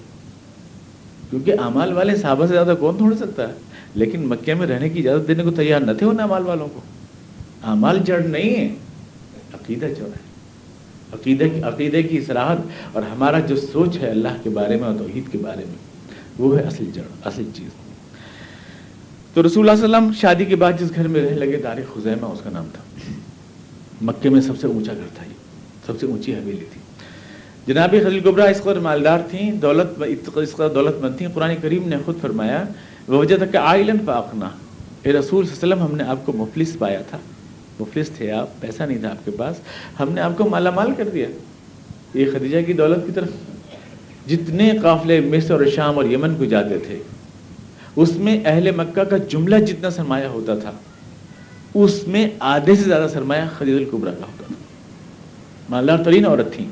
کیونکہ 1.31 1.55
امال 1.59 1.93
والے 1.93 2.17
صحابہ 2.17 2.47
سے 2.47 2.53
زیادہ 2.53 2.75
کون 2.81 2.97
تھوڑ 2.97 3.17
سکتا 3.17 3.49
ہے؟ 3.49 3.53
لیکن 3.95 4.29
مکے 4.29 4.55
میں 4.55 4.67
رہنے 4.67 4.89
کی 4.89 5.01
اجازت 5.01 5.29
دینے 5.29 5.43
کو 5.43 5.51
تیار 5.51 5.81
نہ 5.81 5.93
تھے 5.93 6.07
ان 6.07 6.21
امال 6.21 6.47
والوں 6.47 6.69
کو۔ 6.69 6.81
امال 7.63 7.99
جڑ 8.05 8.19
نہیں 8.19 8.57
ہے 8.57 8.75
عقیدہ 9.55 9.87
جڑ 9.87 10.05
ہے۔ 10.05 10.24
عقیدے 11.15 11.49
کی 11.49 11.63
عقیدے 11.63 12.03
کی 12.03 12.19
اصلاحت 12.19 12.59
اور 12.93 13.03
ہمارا 13.03 13.41
جو 13.41 13.57
سوچ 13.57 13.99
ہے 13.99 14.11
اللہ 14.11 14.37
کے 14.43 14.51
بارے 14.51 14.77
میں 14.77 14.89
اور 14.89 14.95
توحید 14.99 15.33
کے 15.33 15.39
بارے 15.39 15.65
میں، 15.69 15.77
وہ 16.39 16.59
ہے 16.59 16.63
اصل 16.63 16.85
جڑ 16.93 17.03
اصل 17.25 17.45
چیز۔ 17.55 17.71
تو 19.35 19.43
رسول 19.43 19.69
اللہ 19.69 19.77
صلی 19.77 19.85
اللہ 19.85 19.97
علیہ 19.97 20.07
وسلم 20.07 20.21
شادی 20.21 20.45
کے 20.45 20.57
بعد 20.57 20.73
جس 20.81 20.93
گھر 20.95 21.09
میں 21.09 21.25
رہنے 21.25 21.37
لگے، 21.37 21.57
تاریخ 21.57 21.95
خزیمہ، 21.95 22.27
اس 22.27 22.41
کا 22.45 22.51
نام 22.51 22.65
تھا۔ 22.73 22.83
مکے 24.03 24.29
میں 24.29 24.41
سب 24.41 24.61
سے 24.61 24.67
اونچا 24.67 24.93
گھر 24.93 25.09
تھا 25.15 25.25
یہ۔ 25.25 25.35
سب 25.87 26.01
سے 26.01 26.07
اونچی 26.07 26.35
حویلی 26.35 26.65
تھی۔ 26.73 26.81
جناب 27.67 27.91
خلیل 27.91 28.29
گبرا 28.29 28.45
اس 28.45 28.63
قدر 28.63 28.79
مالدار 28.79 29.19
تھیں، 29.31 29.53
دولت 29.53 30.03
اس 30.35 30.53
قدر 30.53 30.69
دولت 30.69 31.05
مند 31.05 31.17
تھیں۔ 31.17 31.29
قرآن 31.35 31.55
کریم 31.63 31.89
نے 31.89 31.97
خود 32.05 32.21
فرمایا 32.21 32.65
وہ 33.09 33.19
وجہ 33.19 33.37
تھا 33.37 33.47
کہ 33.47 33.57
آئلن 33.57 33.99
پاکنا 34.05 34.51
اے 35.03 35.13
رسول 35.13 35.47
صلی 35.47 35.57
اللہ 35.63 35.75
علیہ 35.75 35.85
وسلم، 35.85 35.93
ہم 35.93 35.97
نے 35.97 36.05
آپ 36.05 36.27
کو 36.27 36.33
مفلس 36.33 36.77
پایا 36.79 37.01
تھا۔ 37.11 37.19
مفلس 37.81 38.11
تھے 38.11 38.31
آپ، 38.31 38.61
پیسہ 38.61 38.83
نہیں 38.83 38.99
تھا 38.99 39.11
آپ 39.11 39.25
کے 39.25 39.31
پاس، 39.31 39.57
ہم 40.01 40.13
نے 40.13 40.21
آپ 40.21 40.39
کو 40.39 40.49
مالا 40.49 40.71
مال 40.71 40.93
کر 40.97 41.09
دیا۔ 41.09 41.27
یہ 42.15 42.27
خدیجہ 42.33 42.59
کی 42.67 42.73
دولت 42.73 43.07
کی 43.07 43.13
طرف۔ 43.13 43.29
جتنے 44.27 44.71
قافلے 44.83 45.21
مصر 45.21 45.53
اور 45.53 45.67
شام 45.75 45.97
اور 45.97 46.05
یمن 46.05 46.35
کو 46.35 46.45
جاتے 46.45 46.79
تھے، 46.79 46.99
اس 47.97 48.17
میں 48.17 48.41
اہل 48.45 48.71
مکہ 48.71 49.05
کا 49.05 49.17
جملہ 49.17 49.57
جتنا 49.57 49.91
سرمایہ 49.91 50.27
ہوتا 50.27 50.55
تھا، 50.55 50.73
اس 51.75 52.09
میں 52.09 52.31
آدھے 52.39 52.75
سے 52.75 52.83
زیادہ 52.83 53.07
سرمایہ 53.13 53.43
خدیج 53.59 53.75
القبرا 53.75 54.11
کا 54.11 54.27
ہوتا 54.27 54.45
تھا۔ 54.47 54.55
مالدار 55.69 55.99
ترین 56.05 56.27
عورت 56.27 56.53
تھیں 56.53 56.67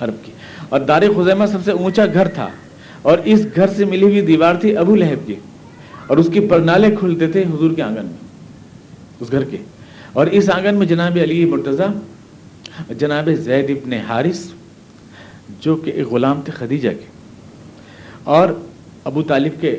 عرب 0.00 0.14
کی۔ 0.22 0.32
اور 0.68 0.80
دار 0.80 1.02
خزیمہ 1.16 1.46
سب 1.46 1.58
سے 1.64 1.72
اونچا 1.72 2.06
گھر 2.06 2.28
تھا، 2.28 2.48
اور 3.02 3.18
اس 3.24 3.46
گھر 3.56 3.66
سے 3.66 3.84
ملی 3.84 4.02
ہوئی 4.02 4.20
دیوار 4.20 4.54
تھی 4.54 4.76
ابو 4.76 4.96
لہب 4.96 5.26
کی۔ 5.26 5.34
اور 6.06 6.16
اس 6.16 6.30
کی 6.32 6.40
پرنالے 6.40 6.96
کھلتے 6.98 7.26
تھے 7.26 7.42
حضور 7.42 7.70
کے 7.70 7.82
آنگن 7.82 8.04
میں، 8.04 8.28
اس 9.20 9.32
گھر 9.32 9.44
کے۔ 9.44 9.56
اور 10.12 10.26
اس 10.26 10.48
آنگن 10.50 10.74
میں 10.74 10.86
جناب 10.86 11.18
علی 11.22 11.44
مرتضی، 11.44 12.94
جناب 12.98 13.28
زید 13.44 13.70
ابن 13.70 13.92
حارث، 14.08 14.44
جو 15.60 15.76
کہ 15.76 15.90
ایک 15.90 16.06
غلام 16.08 16.40
تھے 16.44 16.52
خدیجہ 16.52 16.88
کے، 16.90 17.08
اور 18.34 18.48
ابو 19.04 19.22
طالب 19.28 19.60
کے 19.60 19.76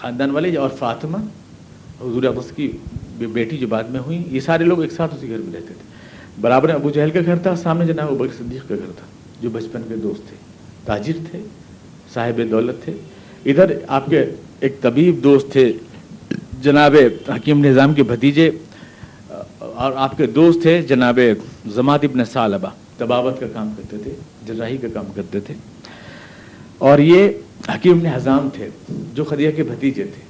خاندان 0.00 0.30
والے 0.30 0.56
اور 0.56 0.70
فاطمہ، 0.78 1.16
حضور 2.00 2.24
عباس 2.28 2.52
کی 2.56 2.70
بیٹی 3.18 3.56
جو 3.56 3.66
بعد 3.68 3.90
میں 3.90 4.00
ہوئی، 4.00 4.22
یہ 4.26 4.40
سارے 4.40 4.64
لوگ 4.64 4.80
ایک 4.82 4.92
ساتھ 4.92 5.14
اسی 5.14 5.28
گھر 5.28 5.38
میں 5.38 5.52
رہتے 5.54 5.66
تھے۔ 5.68 6.40
برابر 6.40 6.70
ابو 6.70 6.90
جہل 6.90 7.10
کا 7.10 7.20
گھر 7.26 7.38
تھا، 7.38 7.54
سامنے 7.56 7.86
جناب 7.86 8.12
ابکر 8.12 8.34
صدیق 8.38 8.68
کا 8.68 8.74
گھر 8.74 8.92
تھا، 8.96 9.06
جو 9.42 9.50
بچپن 9.50 9.82
کے 9.88 9.96
دوست 10.02 10.28
تھے، 10.28 10.36
تاجر 10.84 11.18
تھے، 11.30 11.40
صاحب 12.14 12.40
دولت 12.50 12.84
تھے۔ 12.84 12.92
ادھر 13.46 13.76
آپ 13.88 14.06
کے 14.10 14.24
ایک 14.60 14.80
طبیب 14.82 15.22
دوست 15.24 15.52
تھے، 15.52 15.72
جناب 16.62 16.96
حکیم 17.28 17.64
نظام 17.64 17.94
کے 17.94 18.02
بھتیجے 18.02 18.50
اور 19.80 19.92
آپ 19.96 20.16
کے 20.16 20.26
دوست 20.26 20.62
تھے 20.62 20.82
جناب 20.82 21.18
زماد 21.66 21.98
ابن 22.02 22.24
صالبہ 22.24 22.68
طباوت 22.98 23.40
کا 23.40 23.46
کام 23.52 23.74
کرتے 23.76 23.96
تھے، 23.98 24.14
جراحی 24.46 24.76
کا 24.76 24.88
کام 24.94 25.04
کرتے 25.14 25.40
تھے۔ 25.40 25.54
اور 26.78 26.98
یہ 26.98 27.28
حکیم 27.68 27.96
ابن 27.96 28.06
حضام 28.06 28.48
تھے، 28.54 28.68
جو 29.14 29.24
خدیہ 29.24 29.50
کے 29.50 29.62
بھتیجے 29.62 30.04
تھے۔ 30.04 30.22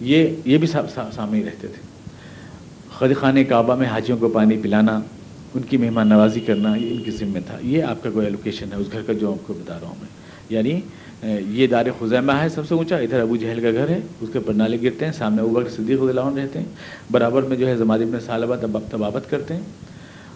یہ 0.00 0.28
یہ 0.44 0.58
بھی 0.58 0.68
سامنے 1.12 1.44
رہتے 1.44 1.68
تھے۔ 1.68 1.82
خد 2.94 3.20
خانہ 3.20 3.40
کعبہ 3.48 3.74
میں 3.74 3.86
حاجیوں 3.86 4.18
کو 4.18 4.28
پانی 4.28 4.56
پلانا، 4.62 5.00
ان 5.54 5.62
کی 5.62 5.76
مہمان 5.76 6.08
نوازی 6.08 6.40
کرنا، 6.40 6.76
یہ 6.76 6.90
ان 6.90 7.02
کی 7.02 7.10
ذمہ 7.10 7.38
تھا۔ 7.46 7.58
یہ 7.60 7.82
آپ 7.82 8.02
کا 8.02 8.10
کوئی 8.10 8.26
ایلوکیشن 8.26 8.68
ہے؟ 8.72 8.76
اس 8.76 8.86
گھر 8.92 9.02
کا 9.02 9.12
جو 9.12 9.32
آپ 9.32 9.46
کو 9.46 9.54
بتا 9.54 9.78
رہا 9.80 9.86
ہوں 9.86 9.96
میں۔ 10.00 10.08
یعنی 10.48 10.80
یہ 11.22 11.66
دار 11.66 11.86
خزیمہ 11.98 12.32
ہے 12.32 12.48
سب 12.48 12.68
سے 12.68 12.74
اونچا، 12.74 12.96
ادھر 12.96 13.20
ابو 13.20 13.36
جہل 13.36 13.60
کا 13.60 13.70
گھر 13.70 13.88
ہے، 13.88 14.00
اس 14.20 14.28
کے 14.32 14.38
پرنالے 14.40 14.82
گرتے 14.82 15.04
ہیں، 15.04 15.12
سامنے 15.12 15.42
ابو 15.42 15.50
بکر 15.50 15.70
صدیق 15.70 16.00
رضی 16.00 16.08
اللہ 16.08 16.20
عنہ 16.20 16.40
رہتے 16.40 16.58
ہیں، 16.58 16.66
برابر 17.10 17.42
میں 17.42 17.56
جو 17.56 17.68
ہے 17.68 17.76
زماد 17.76 17.98
ابن 17.98 18.20
صالبہ 18.20 18.56
طبابت 18.90 19.30
کرتے 19.30 19.54
ہیں۔ 19.54 19.62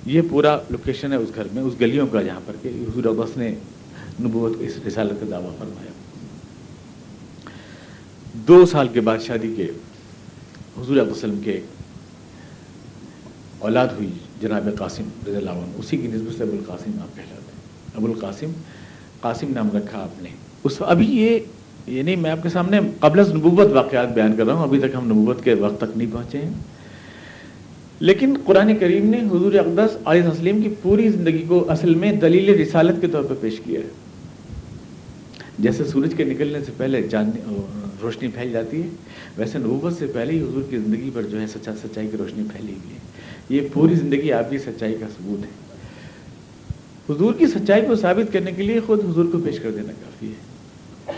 یہ 0.07 0.23
پورا 0.31 0.59
لوکیشن 0.71 1.13
ہے 1.13 1.17
اس 1.17 1.29
گھر 1.35 1.47
میں، 1.53 1.63
اس 1.63 1.73
گلیوں 1.81 2.07
کا 2.07 2.23
جہاں 2.23 2.41
پر 2.47 2.53
کہ 2.63 2.69
حضور 2.69 3.05
عباس 3.05 3.37
نے 3.37 3.55
نبوت 4.21 4.57
اس 4.61 4.73
رسالت 4.87 5.21
کا 5.21 5.27
دعویٰ 5.31 5.59
فرمایا۔ 5.59 5.91
دو 8.35 8.67
سال 8.67 8.89
کے 8.89 9.01
بعد 9.01 9.19
شادی 9.19 9.55
کے 9.57 9.65
حضور 10.79 10.97
علیہ 10.97 11.11
وسلم 11.11 11.41
کے 11.41 11.61
اولاد 13.59 13.89
ہوئی 13.89 14.11
جناب 14.41 14.69
قاسم 14.79 15.09
رضی 15.27 15.37
اللہ 15.37 15.51
عنہ، 15.51 15.79
اسی 15.79 15.97
کی 15.97 16.07
نسبت 16.07 16.35
سے 16.37 16.43
ابو 16.43 16.53
القاسم 16.53 16.91
آپ 17.03 17.17
کہلاتے 17.17 17.53
ہیں۔ 17.53 17.95
ابو 17.95 18.07
القاسم 18.07 18.53
قاسم 19.21 19.47
نام 19.55 19.69
رکھا 19.75 20.03
آپ 20.03 20.23
نے۔ 20.23 20.29
اس 20.65 20.77
ابھی 20.81 21.07
یہ 21.07 21.39
یعنی 21.87 22.17
میں 22.17 22.31
آپ 22.31 22.43
کے 22.43 22.49
سامنے 22.49 22.81
قبل 23.01 23.21
از 23.21 23.35
نبوت 23.35 23.73
واقعات 23.73 24.15
بیان 24.15 24.37
کر 24.37 24.45
رہا 24.45 24.55
ہوں، 24.55 24.63
ابھی 24.63 24.79
تک 24.79 24.95
ہم 24.95 25.07
نبوت 25.07 25.45
کے 25.45 25.55
وقت 25.55 25.77
تک 25.81 25.97
نہیں 25.97 26.13
پہنچے 26.13 26.39
ہیں۔ 26.39 26.51
لیکن 28.01 28.37
قرآن 28.45 28.77
کریم 28.77 29.11
نے 29.11 29.21
حضور 29.21 29.53
اقدس 29.53 29.97
علیہ 30.05 30.23
وسلم 30.23 30.63
کی 30.63 30.75
پوری 30.83 31.09
زندگی 31.09 31.45
کو 31.49 31.71
اصل 31.71 31.95
میں 31.95 32.13
دلیل 32.13 32.61
رسالت 32.61 33.01
کے 33.01 33.07
طور 33.07 33.25
پر 33.25 33.35
پیش 33.41 33.61
کیا 33.65 33.81
ہے۔ 33.81 33.89
جیسے 35.59 35.85
سورج 35.85 36.15
کے 36.17 36.25
نکلنے 36.25 36.59
سے 36.61 36.73
پہلے 36.77 37.09
چاندنی 37.11 37.57
روشنی 38.03 38.29
پھیل 38.29 38.53
جاتی 38.53 38.83
ہے، 38.83 38.87
ویسے 39.37 39.59
نبوت 39.59 39.99
سے 39.99 40.07
پہلے 40.07 40.33
ہی 40.33 40.43
حضور 40.43 40.63
کی 40.71 40.79
زندگی 40.79 41.11
پر 41.15 41.23
جو 41.23 41.41
ہے 41.41 41.47
سچا 41.47 41.73
سچائی 41.75 42.09
کی 42.09 42.17
روشنی 42.17 42.43
پھیلی 42.53 42.73
ہوئی 42.73 42.95
ہے۔ 42.95 42.99
یہ 43.49 43.69
پوری 43.73 43.95
زندگی 43.95 44.33
آپ 44.33 44.51
کی 44.51 44.59
سچائی 44.59 44.95
کا 45.01 45.07
ثبوت 45.07 45.45
ہے۔ 45.45 45.63
حضور 47.15 47.35
کی 47.35 47.47
سچائی 47.47 47.83
کو 47.87 47.97
ثابت 47.97 48.33
کرنے 48.33 48.53
کے 48.53 48.63
لیے 48.63 48.81
خود 48.87 49.05
حضور 49.05 49.25
کو 49.33 49.39
پیش 49.45 49.59
کر 49.59 49.71
دینا 49.71 49.93
کافی 49.93 50.27
ہے۔ 50.27 50.52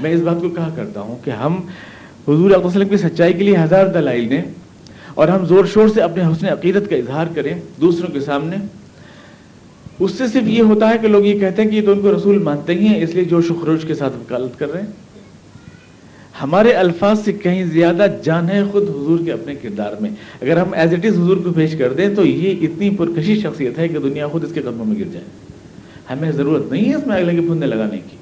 میں 0.00 0.12
اس 0.12 0.20
بات 0.20 0.40
کو 0.40 0.48
کہا 0.48 0.68
کرتا 0.76 1.00
ہوں 1.00 1.16
کہ 1.24 1.30
ہم 1.30 1.56
حضور 2.28 2.50
علیہ 2.50 2.66
وسلم 2.66 2.88
کی 2.88 2.96
سچائی 2.96 3.32
کے 3.32 3.44
لیے 3.44 3.56
ہزار 3.56 3.86
دلائل 3.86 4.30
دیں 4.30 4.42
اور 5.14 5.28
ہم 5.28 5.44
زور 5.44 5.64
شور 5.64 5.88
سے 5.88 6.00
اپنے 6.00 6.22
حسن 6.22 6.46
عقیدت 6.46 6.90
کا 6.90 6.96
اظہار 6.96 7.26
کریں 7.34 7.54
دوسروں 7.80 8.12
کے 8.12 8.20
سامنے۔ 8.20 8.56
اس 9.98 10.10
سے 10.10 10.26
صرف 10.26 10.48
یہ 10.48 10.62
ہوتا 10.62 10.88
ہے 10.88 10.98
کہ 11.02 11.08
لوگ 11.08 11.24
یہ 11.24 11.38
کہتے 11.38 11.62
ہیں 11.62 11.70
کہ 11.70 11.76
یہ 11.76 11.84
تو 11.84 11.92
ان 11.92 12.00
کو 12.00 12.16
رسول 12.16 12.38
مانتے 12.38 12.74
ہی 12.74 12.86
ہیں، 12.86 13.02
اس 13.02 13.14
لیے 13.14 13.24
جوش 13.24 13.50
و 13.50 13.54
خروش 13.54 13.84
کے 13.86 13.94
ساتھ 13.94 14.16
وکالت 14.16 14.58
کر 14.58 14.72
رہے 14.72 14.80
ہیں۔ 14.80 14.88
ہمارے 16.42 16.72
الفاظ 16.72 17.20
سے 17.24 17.32
کہیں 17.32 17.64
زیادہ 17.64 18.06
جان 18.24 18.48
ہے 18.50 18.62
خود 18.72 18.82
حضور 18.82 19.18
کے 19.24 19.32
اپنے 19.32 19.54
کردار 19.54 19.92
میں۔ 20.00 20.10
اگر 20.42 20.56
ہم 20.56 20.72
ایز 20.72 20.92
اٹ 20.92 21.04
از 21.04 21.14
حضور 21.14 21.36
کو 21.36 21.52
پیش 21.52 21.76
کر 21.78 21.92
دیں 21.92 22.14
تو 22.14 22.26
یہ 22.26 22.66
اتنی 22.66 22.90
پرکشی 22.90 23.40
شخصیت 23.40 23.78
ہے 23.78 23.88
کہ 23.88 23.98
دنیا 23.98 24.28
خود 24.28 24.44
اس 24.44 24.52
کے 24.54 24.60
قدموں 24.60 24.84
میں 24.84 24.96
گر 24.96 25.08
جائے۔ 25.12 25.24
ہمیں 26.10 26.30
ضرورت 26.30 26.72
نہیں 26.72 26.90
ہے 26.90 26.94
اس 26.94 27.06
میں 27.06 27.16
اگلے 27.16 27.34
کے 27.34 27.40
پھندے 27.40 27.66
لگانے 27.66 27.98
کی۔ 27.98 28.16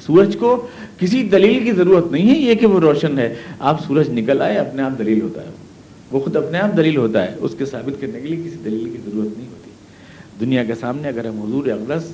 سورج 0.00 0.36
کو 0.40 0.66
کسی 0.98 1.28
دلیل 1.28 1.64
کی 1.64 1.72
ضرورت 1.72 2.12
نہیں 2.12 2.30
ہے، 2.30 2.38
یہ 2.38 2.54
کہ 2.54 2.66
وہ 2.66 2.80
روشن 2.80 3.18
ہے۔ 3.18 3.34
آپ 3.58 3.84
سورج 3.86 4.10
نکل 4.10 4.42
آئے، 4.42 4.56
اپنے 4.56 4.82
آپ 4.82 4.98
دلیل 4.98 5.22
ہوتا 5.22 5.42
ہے۔ 5.42 5.50
وہ 6.12 6.20
خود 6.20 6.36
اپنے 6.36 6.58
آپ 6.58 6.76
دلیل 6.76 6.96
ہوتا 6.96 7.22
ہے۔ 7.22 7.36
اس 7.38 7.54
کے 7.58 7.64
ثابت 7.64 8.00
کرنے 8.00 8.20
کے 8.20 8.28
لیے 8.28 8.46
کسی 8.46 8.56
دلیل 8.64 8.84
کی 8.84 9.10
ضرورت 9.10 9.38
نہیں 9.38 9.48
ہوتی۔ 9.48 9.70
دنیا 10.40 10.64
کے 10.64 10.74
سامنے 10.74 11.08
اگر 11.08 11.26
ہم 11.26 11.40
حضور 11.40 11.66
اقدس 11.66 12.12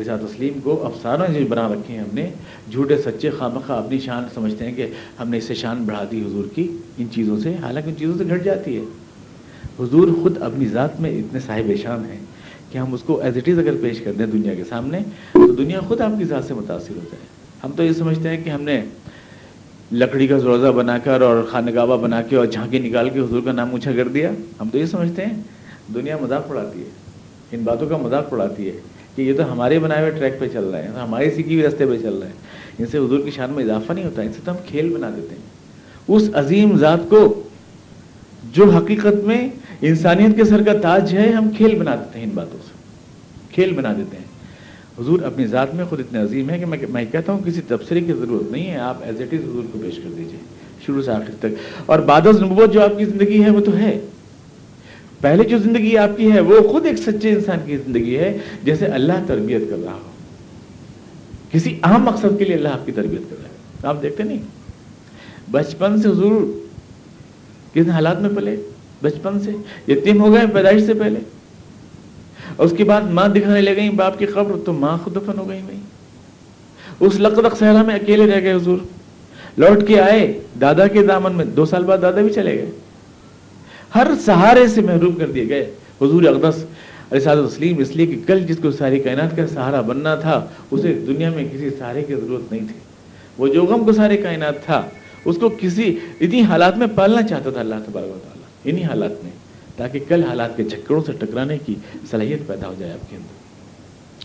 رضا 0.00 0.16
تسلیم 0.16 0.60
کو 0.60 0.86
افسانوں 0.86 1.26
سے 1.32 1.44
بنا 1.48 1.68
رکھے 1.68 1.94
ہیں، 1.94 2.00
ہم 2.00 2.14
نے 2.14 2.30
جھوٹے، 2.70 2.96
سچے 2.96 3.30
خواہ 3.30 3.72
اپنی 3.72 3.98
شان 3.98 4.24
سمجھتے 4.34 4.66
ہیں 4.66 4.74
کہ 4.74 4.86
ہم 5.20 5.28
نے 5.28 5.38
اس 5.38 5.44
سے 5.44 5.54
شان 5.54 5.84
بڑھا 5.84 6.04
دی 6.10 6.22
حضور 6.22 6.44
کی۔ 6.54 6.76
ان 6.98 7.06
چیزوں 7.10 7.38
سے، 7.38 7.54
حالانکہ 7.62 7.88
ان 7.88 7.96
چیزوں 7.96 8.14
سے 8.18 8.24
گھٹ 8.30 8.44
جاتی 8.44 8.76
ہے۔ 8.76 8.82
حضور 9.80 10.08
خود 10.22 10.42
اپنی 10.42 10.66
ذات 10.66 11.00
میں 11.00 11.10
اتنے 11.10 11.40
صاحب 11.40 11.72
شان 11.82 12.04
ہیں۔ 12.04 12.18
کہ 12.74 12.78
ہم 12.78 12.94
اس 12.94 13.02
کو 13.06 13.20
ایز 13.20 13.36
اٹ 13.36 13.48
از 13.48 13.58
اگر 13.58 13.74
پیش 13.80 14.00
کر 14.00 14.12
دیں 14.12 14.26
دنیا 14.26 14.54
کے 14.54 14.62
سامنے، 14.68 14.98
تو 15.32 15.52
دنیا 15.54 15.80
خود 15.88 16.00
آپ 16.00 16.12
کی 16.18 16.24
ذات 16.24 16.44
سے 16.44 16.54
متاثر 16.54 16.94
ہو 16.94 17.00
جائے 17.02 17.26
ہم 17.64 17.72
تو 17.76 17.82
یہ 17.82 17.92
سمجھتے 17.92 18.28
ہیں 18.28 18.44
کہ 18.44 18.50
ہم 18.50 18.62
نے 18.62 18.80
لکڑی 19.92 20.26
کا 20.26 20.36
روزہ 20.44 20.72
بنا 20.76 20.96
کر 21.04 21.20
اور 21.22 21.42
خانہ 21.50 21.80
بنا 22.00 22.20
کے 22.22 22.36
اور 22.36 22.46
جھانکی 22.46 22.78
نکال 22.78 23.10
کے 23.10 23.20
حضور 23.20 23.42
کا 23.44 23.52
نام 23.52 23.70
اونچا 23.70 23.92
کر 23.96 24.08
دیا۔ 24.08 24.30
ہم 24.60 24.68
تو 24.72 24.78
یہ 24.78 24.86
سمجھتے 24.86 25.26
ہیں، 25.26 25.40
دنیا 25.94 26.16
مذاق 26.22 26.50
اڑاتی 26.50 26.80
ہے، 26.80 26.88
ان 27.52 27.62
باتوں 27.64 27.88
کا 27.88 27.96
مذاق 27.96 28.32
اڑاتی 28.32 28.66
ہے 28.66 28.76
کہ 29.16 29.22
یہ 29.22 29.32
تو 29.36 29.52
ہمارے 29.52 29.78
بنائے 29.78 30.02
ہوئے 30.02 30.18
ٹریک 30.18 30.38
پہ 30.38 30.48
چل 30.52 30.64
رہے 30.64 30.82
ہیں، 30.82 30.90
ہمارے 31.02 31.30
سیکھی 31.30 31.54
ہوئی 31.54 31.66
رستے 31.66 31.86
پہ 31.86 31.96
چل 32.02 32.14
رہے 32.14 32.28
ہیں۔ 32.28 32.78
ان 32.78 32.86
سے 32.86 32.98
حضور 32.98 33.20
کی 33.20 33.30
شان 33.30 33.50
میں 33.50 33.64
اضافہ 33.64 33.92
نہیں 33.92 34.04
ہوتا، 34.04 34.22
ان 34.22 34.32
سے 34.32 34.40
تو 34.44 34.50
ہم 34.50 34.56
کھیل 34.66 34.88
بنا 34.94 35.10
دیتے 35.16 35.34
ہیں۔ 35.34 36.16
اس 36.16 36.30
عظیم 36.34 36.76
ذات 36.78 37.08
کو 37.08 37.42
جو 38.52 38.70
حقیقت 38.70 39.24
میں 39.24 39.48
انسانیت 39.82 40.36
کے 40.36 40.44
سر 40.44 40.62
کا 40.62 40.72
تاج 40.72 41.14
ہے، 41.16 41.30
ہم 41.30 41.50
کھیل 41.56 41.78
بنا 41.78 41.94
دیتے 41.94 42.18
ہیں 42.18 42.26
ان 42.26 42.32
باتوں 42.34 42.58
سے۔ 42.66 42.74
کھیل 43.54 43.72
بنا 43.72 43.92
دیتے 43.92 44.16
ہیں۔ 44.16 44.24
حضور 45.00 45.20
اپنی 45.20 45.46
ذات 45.46 45.74
میں 45.74 45.84
خود 45.84 46.00
اتنے 46.00 46.18
عظیم 46.18 46.50
ہے 46.50 46.58
کہ 46.58 46.66
میں 46.66 46.78
میں 46.88 47.04
کہتا 47.12 47.32
ہوں 47.32 47.40
کسی 47.44 47.60
تبصرے 47.68 48.00
کی 48.00 48.12
ضرورت 48.12 48.52
نہیں 48.52 48.70
ہے، 48.70 48.76
آپ 48.76 48.96
ایز 49.00 49.20
اٹ 49.20 49.34
از 49.34 49.48
حضور 49.48 49.62
کو 49.72 49.78
پیش 49.82 49.96
کر 49.96 50.10
دیجیے 50.16 50.38
شروع 50.86 51.02
سے 51.02 51.10
آخر 51.10 51.34
تک۔ 51.38 51.46
اور 51.86 51.98
بعد 51.98 52.20
نبوت 52.40 52.72
جو 52.72 52.82
آپ 52.82 52.98
کی 52.98 53.04
زندگی 53.04 53.44
ہے، 53.44 53.50
وہ 53.50 53.60
تو 53.60 53.76
ہے۔ 53.76 54.00
پہلے 55.20 55.44
جو 55.44 55.58
زندگی 55.58 55.96
آپ 55.96 56.16
کی 56.16 56.32
ہے، 56.32 56.40
وہ 56.40 56.68
خود 56.68 56.86
ایک 56.86 56.96
سچے 56.96 57.30
انسان 57.30 57.58
کی 57.66 57.76
زندگی 57.76 58.18
ہے، 58.18 58.38
جیسے 58.64 58.86
اللہ 58.86 59.12
تربیت 59.26 59.62
کر 59.70 59.76
رہا 59.84 59.92
ہو۔ 59.92 60.10
کسی 61.52 61.78
اہم 61.82 62.02
مقصد 62.02 62.38
کے 62.38 62.44
لیے 62.44 62.54
اللہ 62.54 62.68
آپ 62.68 62.86
کی 62.86 62.92
تربیت 62.92 63.30
کر 63.30 63.36
رہا 63.42 63.48
ہے۔ 63.48 63.54
آپ 63.82 64.02
دیکھتے 64.02 64.22
نہیں۔ 64.22 64.38
بچپن 65.50 66.02
سے 66.02 66.08
حضور 66.08 66.63
کس 67.74 67.88
حالات 67.88 68.20
میں 68.20 68.30
پلے؟ 68.36 68.56
بچپن 69.02 69.40
سے، 69.40 69.50
یتیم 69.92 70.22
ہو 70.22 70.34
گئے، 70.34 70.40
پیدائش 70.54 70.82
سے 70.82 70.94
پہلے۔ 70.94 71.20
اور 72.56 72.66
اس 72.66 72.74
کے 72.76 72.84
بعد 72.84 73.00
ماں 73.02 73.28
دکھانے 73.28 73.60
لے 73.60 73.76
گئی 73.76 73.90
باپ 73.90 74.18
کی 74.18 74.26
قبر، 74.26 74.56
تو 74.64 74.72
ماں 74.72 74.98
خود 75.04 75.16
دفن 75.16 75.38
ہو 75.38 75.48
گئی 75.48 75.60
بھائی۔ 75.64 75.78
اس 77.00 77.20
لقدق 77.20 77.58
صحرا 77.58 77.82
میں 77.82 77.94
اکیلے 77.94 78.30
رہ 78.30 78.40
گئے 78.40 78.52
حضور۔ 78.52 78.78
لوٹ 79.58 79.88
کے 79.88 80.00
آئے، 80.00 80.40
دادا 80.60 80.86
کے 80.86 81.06
دامن 81.06 81.36
میں، 81.36 81.44
دو 81.44 81.64
سال 81.64 81.84
بعد 81.84 81.98
دادا 82.02 82.20
بھی 82.20 82.30
چلے 82.30 82.58
گئے۔ 82.58 82.70
ہر 83.94 84.06
سہارے 84.24 84.66
سے 84.66 84.80
محروم 84.80 85.14
کر 85.14 85.30
دیے 85.30 85.48
گئے۔ 85.48 85.62
حضور 86.02 86.22
اقدس 86.22 86.64
ارساد 87.12 87.36
تسلیم 87.50 87.78
اس 87.78 87.96
لیے 87.96 88.06
کہ 88.06 88.20
کل 88.26 88.46
جس 88.46 88.56
کو 88.62 88.70
ساری 88.70 88.98
کائنات 88.98 89.36
کا 89.36 89.46
سہارا 89.46 89.80
بننا 89.80 90.14
تھا، 90.14 90.46
اسے 90.70 90.94
دنیا 90.94 91.30
میں 91.30 91.44
کسی 91.52 91.70
سہارے 91.70 92.04
کی 92.04 92.14
ضرورت 92.14 92.52
نہیں 92.52 92.66
تھی۔ 92.66 92.78
وہ 93.38 93.48
جو 93.48 93.64
غم 93.64 93.84
کو 93.84 93.92
سارے 93.92 94.16
کائنات 94.16 94.64
تھا 94.64 94.82
اس 95.24 95.36
کو 95.36 95.50
کسی 95.60 95.98
اتنی 96.20 96.42
حالات 96.42 96.78
میں 96.78 96.86
پالنا 96.94 97.22
چاہتا 97.22 97.50
تھا 97.50 97.60
اللہ 97.60 97.74
تبارک 97.74 98.06
و 98.06 98.18
تعالیٰ، 98.22 98.46
انہی 98.64 98.84
حالات 98.84 99.24
میں، 99.24 99.30
تاکہ 99.76 99.98
کل 100.08 100.24
حالات 100.24 100.56
کے 100.56 100.64
چکروں 100.64 101.02
سے 101.06 101.12
ٹکرانے 101.12 101.58
کی 101.66 101.74
صلاحیت 102.10 102.46
پیدا 102.46 102.66
ہو 102.66 102.74
جائے 102.78 102.92
آپ 102.92 103.10
کے 103.10 103.16
اندر۔ 103.16 103.44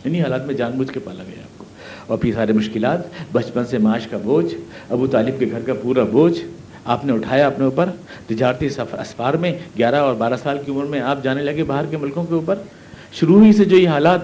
انہی 0.06 0.22
حالات 0.22 0.46
میں 0.46 0.54
جان 0.54 0.72
بوجھ 0.72 0.92
کے 0.92 1.00
پالا 1.00 1.24
گیا 1.24 1.42
آپ 1.44 1.60
کو۔ 1.60 1.66
اور 2.08 2.18
پھر 2.18 2.34
سارے 2.34 2.54
مشکلات، 2.54 3.00
بچپن 3.32 3.66
سے 3.66 3.78
معاش 3.78 4.08
کا 4.08 4.18
بوجھ، 4.18 4.56
ابو 4.90 5.08
طالب 5.08 5.40
کے 5.40 5.46
گھر 5.52 5.60
کا 5.60 5.74
پورا 5.74 6.04
بوجھ، 6.04 6.40
آپ 6.86 7.06
نے 7.06 7.14
اٹھایا 7.14 7.48
اپنے 7.48 7.66
اوپر۔ 7.66 7.86
تجارتی 8.28 8.66
اسفار 8.66 9.34
میں 9.34 9.60
گیارہ 9.78 9.96
اور 9.96 10.14
بارہ 10.14 10.34
سال 10.44 10.58
کی 10.66 10.72
عمر 10.72 10.86
میں 10.86 11.00
آپ 11.00 11.24
جانے 11.24 11.44
لگے 11.44 11.64
باہر 11.64 11.86
کے 11.86 11.98
ملکوں 11.98 12.24
کے 12.24 12.34
اوپر۔ 12.34 12.56
شروع 13.14 13.46
ہی 13.46 13.54
سے 13.54 13.66
جو 13.66 13.78
یہ 13.78 13.90
حالات 13.90 14.20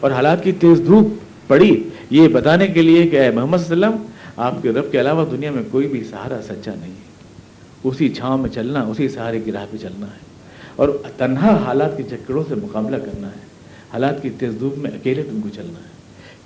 اور 0.00 0.10
حالات 0.10 0.44
کی 0.44 0.52
تیز 0.52 0.82
دھوپ 0.86 1.14
پڑی، 1.48 1.82
یہ 2.10 2.28
بتانے 2.28 2.66
کے 2.66 2.82
لیے 2.82 3.02
کہ 3.02 3.20
اے 3.20 3.30
محمد 3.30 3.58
صلی 3.58 3.72
اللہ 3.72 3.86
علیہ 3.86 3.94
وسلم 3.94 4.09
آپ 4.40 4.62
کے 4.62 4.70
رب 4.70 4.92
کے 4.92 5.00
علاوہ 5.00 5.24
دنیا 5.30 5.50
میں 5.50 5.62
کوئی 5.70 5.88
بھی 5.88 6.04
سہارا 6.04 6.40
سچا 6.42 6.74
نہیں 6.74 6.90
ہے۔ 6.90 7.10
اسی 7.84 8.08
چھاؤں 8.08 8.38
میں 8.38 8.50
چلنا، 8.50 8.82
اسی 8.82 9.08
سہارے 9.08 9.40
کی 9.40 9.52
راہ 9.52 9.66
پہ 9.70 9.76
چلنا 9.76 10.06
ہے۔ 10.06 10.18
اور 10.76 10.88
تنہا 11.16 11.56
حالات 11.64 11.96
کے 11.96 12.02
چکروں 12.02 12.44
سے 12.48 12.54
مقابلہ 12.54 12.96
کرنا 12.96 13.28
ہے۔ 13.28 13.40
حالات 13.92 14.22
کی 14.22 14.30
تیز 14.30 14.54
دھوپ 14.60 14.78
میں 14.78 14.90
اکیلے 14.90 15.22
تم 15.22 15.40
کو 15.40 15.48
چلنا 15.48 15.78
ہے۔ 15.78 15.88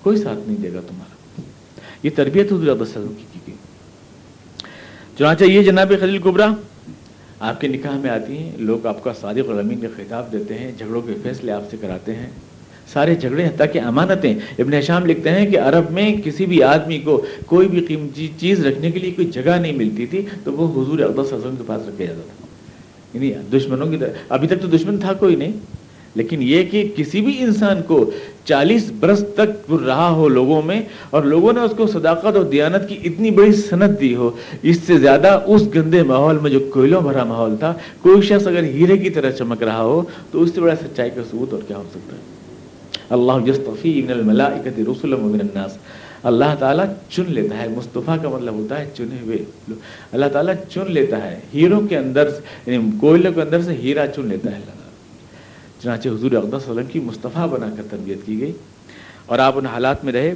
کوئی 0.02 0.16
ساتھ 0.16 0.48
نہیں 0.48 0.58
دے 0.62 0.72
گا 0.72 0.80
تمہارا۔ 0.88 1.40
یہ 2.02 2.10
تربیت 2.14 2.52
حضور 2.52 2.80
وسلم 2.80 3.08
کی 3.08 3.24
کی 3.32 3.40
گئی۔ 3.46 3.54
چنانچہ 5.18 5.44
یہ 5.44 5.62
جناب 5.62 5.92
خلیل 6.00 6.20
قبرا 6.22 6.46
آپ 7.40 7.60
کے 7.60 7.68
نکاح 7.68 7.96
میں 7.96 8.10
آتی 8.10 8.38
ہیں۔ 8.38 8.52
لوگ 8.58 8.86
آپ 8.86 9.04
کا 9.04 9.12
صادق 9.12 9.50
الامین 9.50 9.80
کا 9.80 9.88
خطاب 9.96 10.32
دیتے 10.32 10.54
ہیں، 10.54 10.72
جھگڑوں 10.78 11.02
کے 11.02 11.14
فیصلے 11.22 11.52
آپ 11.52 11.62
سے 11.70 11.76
کراتے 11.80 12.14
ہیں۔ 12.14 12.30
سارے 12.94 13.14
جھگڑے 13.14 13.44
حتیٰ 13.44 13.66
کہ 13.72 13.80
امانتیں۔ 13.80 14.34
ابن 14.58 14.80
شام 14.80 15.06
لکھتے 15.06 15.30
ہیں 15.30 15.46
کہ 15.46 15.58
عرب 15.58 15.90
میں 15.90 16.14
کسی 16.24 16.46
بھی 16.46 16.62
آدمی 16.62 16.98
کو 16.98 17.24
کوئی 17.46 17.68
بھی 17.68 17.80
قیمتی 17.80 18.28
چیز 18.38 18.66
رکھنے 18.66 18.90
کے 18.90 18.98
لیے 18.98 19.10
کوئی 19.10 19.30
جگہ 19.30 19.56
نہیں 19.60 19.72
ملتی 19.72 20.06
تھی، 20.06 20.26
تو 20.44 20.52
وہ 20.52 20.66
حضور 20.72 20.98
اقدس 20.98 21.32
وسلم 21.32 21.56
کے 21.56 21.62
پاس 21.66 21.82
رکھا 21.88 22.04
جاتا 22.04 22.20
تھا۔ 22.20 22.46
یعنی 23.14 23.58
دشمنوں 23.58 23.86
کی 23.86 23.96
طرح۔ 23.96 24.08
ابھی 24.28 24.48
تک 24.48 24.62
تو 24.62 24.68
دشمن 24.68 24.98
تھا 24.98 25.12
کوئی 25.12 25.36
نہیں، 25.36 25.52
لیکن 26.14 26.42
یہ 26.42 26.62
کہ 26.62 26.88
کسی 26.96 27.20
بھی 27.20 27.36
انسان 27.38 27.82
کو 27.86 28.10
چالیس 28.44 28.90
برس 29.00 29.24
تک 29.34 29.74
رہا 29.86 30.08
ہو 30.10 30.28
لوگوں 30.28 30.62
میں 30.62 30.82
اور 31.10 31.22
لوگوں 31.22 31.52
نے 31.52 31.60
اس 31.60 31.72
کو 31.76 31.86
صداقت 31.86 32.36
اور 32.36 32.44
دیانت 32.44 32.88
کی 32.88 32.98
اتنی 33.04 33.30
بڑی 33.30 33.52
صنعت 33.52 34.00
دی 34.00 34.14
ہو، 34.14 34.30
اس 34.62 34.78
سے 34.86 34.98
زیادہ 34.98 35.40
اس 35.46 35.62
گندے 35.74 36.02
ماحول 36.02 36.38
میں 36.38 36.50
جو 36.50 36.60
کوئلوں 36.72 37.00
بھرا 37.00 37.24
ماحول 37.24 37.56
تھا، 37.56 37.74
کوئی 38.02 38.22
شخص 38.22 38.46
اگر 38.46 38.62
ہیرے 38.62 38.98
کی 38.98 39.10
طرح 39.10 39.30
چمک 39.30 39.62
رہا 39.62 39.82
ہو، 39.82 40.02
تو 40.30 40.42
اس 40.42 40.50
سے 40.54 40.60
بڑا 40.60 40.76
سچائی 40.76 41.10
کا 41.10 41.20
ثبوت 41.30 41.52
اور 41.52 41.62
کیا 41.68 41.76
ہو 41.76 41.84
سکتا 41.90 42.16
ہے؟ 42.16 42.33
اللہ 43.10 43.44
جسطفی 43.46 44.02
من 44.02 44.10
الملائکت 44.10 44.78
رسول 44.80 45.14
من 45.20 45.40
الناس۔ 45.40 45.76
اللہ 46.22 46.54
تعالیٰ 46.58 46.84
چن 47.10 47.24
لیتا 47.28 47.58
ہے، 47.58 47.68
مصطفیٰ 47.68 48.16
کا 48.22 48.28
مطلب 48.28 48.54
ہوتا 48.54 48.80
ہے 48.80 48.90
چنے 48.96 49.20
ہوئے 49.22 49.38
اللہ 50.12 50.26
تعالیٰ 50.32 50.54
چن 50.70 50.92
لیتا 50.92 51.22
ہے، 51.22 51.40
ہیروں 51.54 51.80
کے 51.88 51.98
اندر 51.98 52.28
یعنی 52.66 52.90
کوئلوں 53.00 53.32
کے 53.32 53.42
اندر 53.42 53.62
سے 53.62 53.74
ہیرا 53.74 54.06
چن 54.06 54.28
لیتا 54.28 54.50
ہے۔ 54.50 54.54
اللہ 54.54 54.72
چنانچہ 55.82 56.08
حضور 56.08 56.32
اقدس 56.32 56.68
وسلم 56.68 56.86
کی 56.92 57.00
مصطفیٰ 57.00 57.48
بنا 57.48 57.68
کر 57.76 57.82
تربیت 57.90 58.18
کی 58.26 58.40
گئی۔ 58.40 58.52
اور 59.26 59.38
آپ 59.38 59.58
ان 59.58 59.66
حالات 59.66 60.04
میں 60.04 60.12
رہے، 60.12 60.34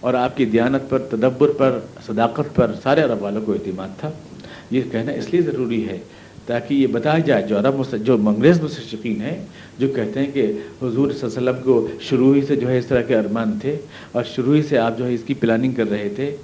اور 0.00 0.14
آپ 0.14 0.36
کی 0.36 0.44
دیانت 0.44 0.90
پر، 0.90 0.98
تدبر 0.98 1.48
پر، 1.48 1.78
صداقت 2.06 2.54
پر 2.54 2.70
سارے 2.82 3.02
عرب 3.02 3.22
والوں 3.22 3.42
کو 3.42 3.52
اعتماد 3.52 3.88
تھا۔ 4.00 4.10
یہ 4.70 4.82
کہنا 4.92 5.12
اس 5.12 5.30
لیے 5.30 5.42
ضروری 5.42 5.88
ہے 5.88 5.98
تاکہ 6.46 6.74
یہ 6.74 6.86
بتایا 6.92 7.18
جائے 7.26 7.42
جو 7.48 7.58
عرب 7.58 7.82
جو 8.04 8.16
منگریز 8.18 8.60
مستشقین 8.62 9.20
ہیں، 9.20 9.36
جو 9.78 9.88
کہتے 9.94 10.20
ہیں 10.20 10.30
کہ 10.34 10.46
حضور 10.82 11.10
صلی 11.10 11.28
اللہ 11.36 11.50
علیہ 11.50 11.50
وسلم 11.50 11.62
کو 11.64 11.86
شروع 12.08 12.34
ہی 12.34 12.42
سے 12.48 12.56
جو 12.56 12.68
ہے 12.68 12.78
اس 12.78 12.86
طرح 12.86 13.02
کے 13.08 13.16
ارمان 13.16 13.58
تھے 13.60 13.76
اور 14.12 14.24
شروع 14.34 14.54
ہی 14.54 14.62
سے 14.68 14.78
آپ 14.78 14.98
جو 14.98 15.06
ہے 15.06 15.14
اس 15.14 15.22
کی 15.26 15.34
پلاننگ 15.40 15.72
کر 15.76 15.90
رہے 15.90 16.08
تھے 16.16 16.34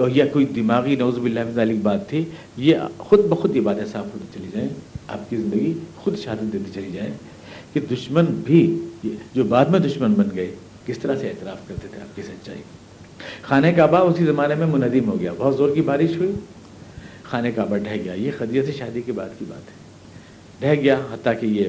اور 0.00 0.10
یا 0.14 0.26
کوئی 0.32 0.44
دماغی 0.54 0.96
نوز 0.96 1.18
باللہ 1.18 1.50
ذالک 1.54 1.78
بات 1.82 2.08
تھی، 2.08 2.24
یہ 2.56 2.76
خود 2.98 3.24
بخود 3.28 3.56
یہ 3.56 3.60
باتیں 3.60 3.84
صاف 3.92 4.14
ہوتی 4.14 4.26
چلی 4.34 4.48
جائیں، 4.52 4.68
آپ 5.08 5.28
کی 5.30 5.36
زندگی 5.36 5.72
خود 5.96 6.18
شہادت 6.18 6.52
دیتی 6.52 6.70
چلی 6.74 6.90
جائے 6.92 7.10
کہ 7.72 7.80
دشمن 7.90 8.24
بھی 8.44 8.62
جو 9.34 9.44
بعد 9.48 9.66
میں 9.70 9.80
دشمن 9.80 10.14
بن 10.14 10.28
گئے، 10.34 10.50
کس 10.86 10.98
طرح 10.98 11.16
سے 11.16 11.28
اعتراف 11.28 11.68
کرتے 11.68 11.88
تھے 11.90 12.00
آپ 12.00 12.16
کی 12.16 12.22
سچائی؟ 12.22 12.62
خانہ 13.42 13.66
کعبہ 13.76 13.98
اسی 14.08 14.24
زمانے 14.24 14.54
میں 14.54 14.66
منظم 14.66 15.08
ہو 15.10 15.18
گیا، 15.20 15.32
بہت 15.38 15.56
زور 15.56 15.74
کی 15.74 15.80
بارش 15.90 16.16
ہوئی۔ 16.16 16.32
خانہ 17.32 17.48
کعبہ 17.56 17.76
ڈھہ 17.76 17.96
گیا۔ 18.04 18.14
یہ 18.14 18.30
خدیجہ 18.38 18.66
سے 18.66 18.72
شادی 18.72 19.02
کے 19.02 19.12
بعد 19.12 19.28
کی 19.38 19.44
بات 19.48 19.70
ہے۔ 19.70 19.82
ڈھہ 20.60 20.82
گیا، 20.82 21.00
حتیٰ 21.12 21.32
کہ 21.40 21.46
یہ 21.46 21.64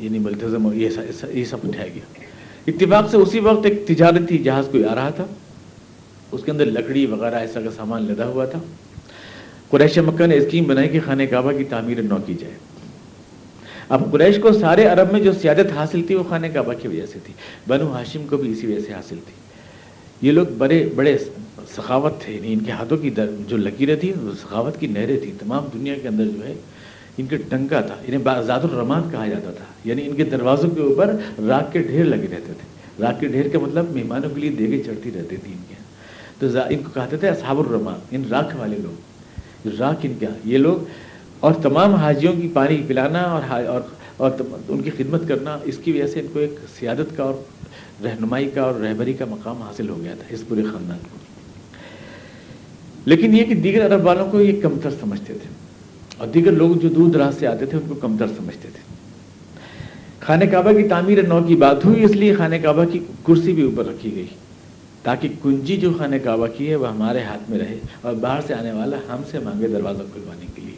یعنی 0.00 0.18
ملتظم 0.18 0.72
یہ 0.72 1.44
سب 1.44 1.56
ڈھہ 1.62 1.84
گیا۔ 1.94 2.20
اتفاق 2.66 3.10
سے 3.10 3.16
اسی 3.16 3.40
وقت 3.40 3.66
ایک 3.66 3.86
تجارتی 3.86 4.38
جہاز 4.38 4.68
کوئی 4.70 4.84
آ 4.84 4.94
رہا 4.94 5.10
تھا۔ 5.10 5.26
اس 6.32 6.42
کے 6.44 6.50
اندر 6.50 6.66
لکڑی 6.66 7.06
وغیرہ 7.06 7.34
ایسا 7.34 7.60
کا 7.60 7.70
سامان 7.76 8.02
لدا 8.02 8.26
ہوا 8.26 8.44
تھا۔ 8.44 8.58
قریش 9.70 9.98
مکہ 9.98 10.26
نے 10.26 10.36
اسکیم 10.36 10.64
بنائی 10.64 10.88
کہ 10.88 11.00
خانہ 11.04 11.22
کعبہ 11.30 11.52
کی 11.52 11.64
تعمیر 11.64 12.02
نو 12.02 12.16
کی 12.26 12.34
جائے۔ 12.34 12.54
اب 13.88 14.12
قریش 14.12 14.38
کو 14.42 14.52
سارے 14.52 14.84
عرب 14.84 15.12
میں 15.12 15.20
جو 15.20 15.32
سیادت 15.32 15.72
حاصل 15.76 16.02
تھی، 16.06 16.14
وہ 16.14 16.24
خانہ 16.28 16.46
کعبہ 16.54 16.72
کی 16.72 16.88
وجہ 16.88 17.06
سے 17.06 17.18
تھی۔ 17.24 17.34
بنو 17.68 17.92
ہاشم 17.92 18.26
کو 18.30 18.36
بھی 18.36 18.52
اسی 18.52 18.66
وجہ 18.66 18.80
سے 18.86 18.92
حاصل 18.92 19.16
تھی۔ 19.26 19.37
یہ 20.22 20.32
لوگ 20.32 20.46
بڑے 20.58 20.88
بڑے 20.96 21.18
سخاوت 21.76 22.20
تھے 22.20 22.34
یعنی 22.34 22.52
ان 22.52 22.58
کے 22.58 22.70
ہاتھوں 22.72 22.98
کی 22.98 23.10
جو 23.48 23.56
لکیریں 23.56 23.96
تھیں، 23.96 24.12
وہ 24.22 24.30
سخاوت 24.42 24.80
کی 24.80 24.86
نہریں 24.86 25.20
تھیں۔ 25.20 25.32
تمام 25.38 25.64
دنیا 25.74 25.94
کے 26.02 26.08
اندر 26.08 26.24
جو 26.24 26.46
ہے، 26.46 26.54
ان 27.18 27.26
کے 27.26 27.36
ٹنکا 27.36 27.80
تھا 27.80 27.94
یعنی 28.08 28.16
انہیں 28.16 28.42
ذات 28.42 28.64
الرحمان 28.64 29.02
کہا 29.10 29.26
جاتا 29.26 29.50
تھا۔ 29.50 29.64
یعنی 29.84 30.06
ان 30.06 30.16
کے 30.16 30.24
دروازوں 30.24 30.70
کے 30.70 30.80
اوپر 30.80 31.16
راک 31.48 31.72
کے 31.72 31.78
ڈھیر 31.78 32.04
لگے 32.04 32.26
رہتے 32.30 32.52
تھے۔ 32.52 32.66
راک 33.02 33.20
کے 33.20 33.28
ڈھیر 33.28 33.48
کا 33.48 33.58
مطلب 33.58 33.96
مہمانوں 33.96 34.30
کے 34.30 34.40
لیے 34.40 34.50
دیگے 34.50 34.82
چڑھتی 34.82 35.10
رہتی 35.14 35.36
تھی 35.36 35.52
ان 35.52 35.62
کے 35.68 35.74
تو 36.38 36.58
ان 36.70 36.78
کو 36.78 36.90
کہتے 36.94 37.16
تھے 37.16 37.28
اصحاب 37.28 37.58
الرحمان 37.58 37.94
ان 37.94 38.20
یعنی 38.20 38.28
راکھ 38.30 38.56
والے 38.56 38.76
لوگ۔ 38.76 39.68
راک 39.78 39.96
ان 40.02 40.14
کیا 40.18 40.28
یہ 40.44 40.58
لوگ 40.58 40.84
اور 41.40 41.52
تمام 41.52 41.94
حاجیوں 41.94 42.32
کی 42.32 42.48
پانی 42.52 42.82
پلانا 42.86 43.22
اور 43.22 43.70
اور 44.16 44.30
ان 44.68 44.82
کی 44.82 44.90
خدمت 44.90 45.28
کرنا، 45.28 45.58
اس 45.64 45.78
کی 45.78 45.92
وجہ 45.92 46.06
سے 46.06 46.20
ان 46.20 46.26
کو 46.32 46.38
ایک 46.38 46.54
سیادت 46.78 47.16
کا 47.16 47.22
اور 47.22 47.34
رہنمائی 48.04 48.50
کا 48.50 48.62
اور 48.62 48.74
رہبری 48.74 49.12
کا 49.12 49.24
مقام 49.24 49.62
حاصل 49.62 49.88
ہو 49.88 50.00
گیا 50.02 50.14
تھا 50.14 50.24
اس 50.30 50.48
پورے 50.48 50.62
خاندان 50.62 50.98
کو۔ 50.98 51.18
لیکن 53.04 53.36
یہ 53.36 53.44
کہ 53.44 53.54
دیگر 53.54 53.86
عرب 53.86 54.06
والوں 54.06 54.30
کو 54.30 54.40
یہ 54.40 54.60
کمتر 54.62 54.90
سمجھتے 54.90 55.32
تھے۔ 55.32 55.48
اور 56.16 56.28
دیگر 56.28 56.52
لوگ 56.52 56.76
جو 56.76 56.88
دور 56.88 57.10
دراز 57.10 57.34
سے 57.38 57.46
آتے 57.46 57.66
تھے، 57.66 57.78
ان 57.78 57.88
کو 57.88 57.94
کمتر 57.94 58.26
سمجھتے 58.26 58.68
تھے۔ 58.74 58.80
خانہ 60.20 60.44
کعبہ 60.44 60.72
کی 60.72 60.88
تعمیر 60.88 61.28
نو 61.28 61.42
کی 61.42 61.56
بات 61.56 61.84
ہوئی، 61.84 62.04
اس 62.04 62.10
لیے 62.10 62.34
خانہ 62.34 62.56
کعبہ 62.62 62.84
کی 62.84 62.98
کرسی 63.24 63.52
بھی 63.52 63.62
اوپر 63.62 63.86
رکھی 63.86 64.14
گئی۔ 64.14 64.26
تاکہ 65.02 65.28
کنجی 65.42 65.76
جو 65.76 65.92
خانہ 65.98 66.16
کعبہ 66.24 66.46
کی 66.56 66.70
ہے، 66.70 66.74
وہ 66.74 66.88
ہمارے 66.88 67.22
ہاتھ 67.22 67.50
میں 67.50 67.58
رہے 67.58 67.78
اور 68.00 68.14
باہر 68.14 68.40
سے 68.46 68.54
آنے 68.54 68.72
والا 68.72 68.96
ہم 69.08 69.22
سے 69.30 69.38
مانگے 69.38 69.68
دروازہ 69.68 70.02
کھلوانے 70.12 70.46
کے 70.54 70.62
لیے۔ 70.62 70.76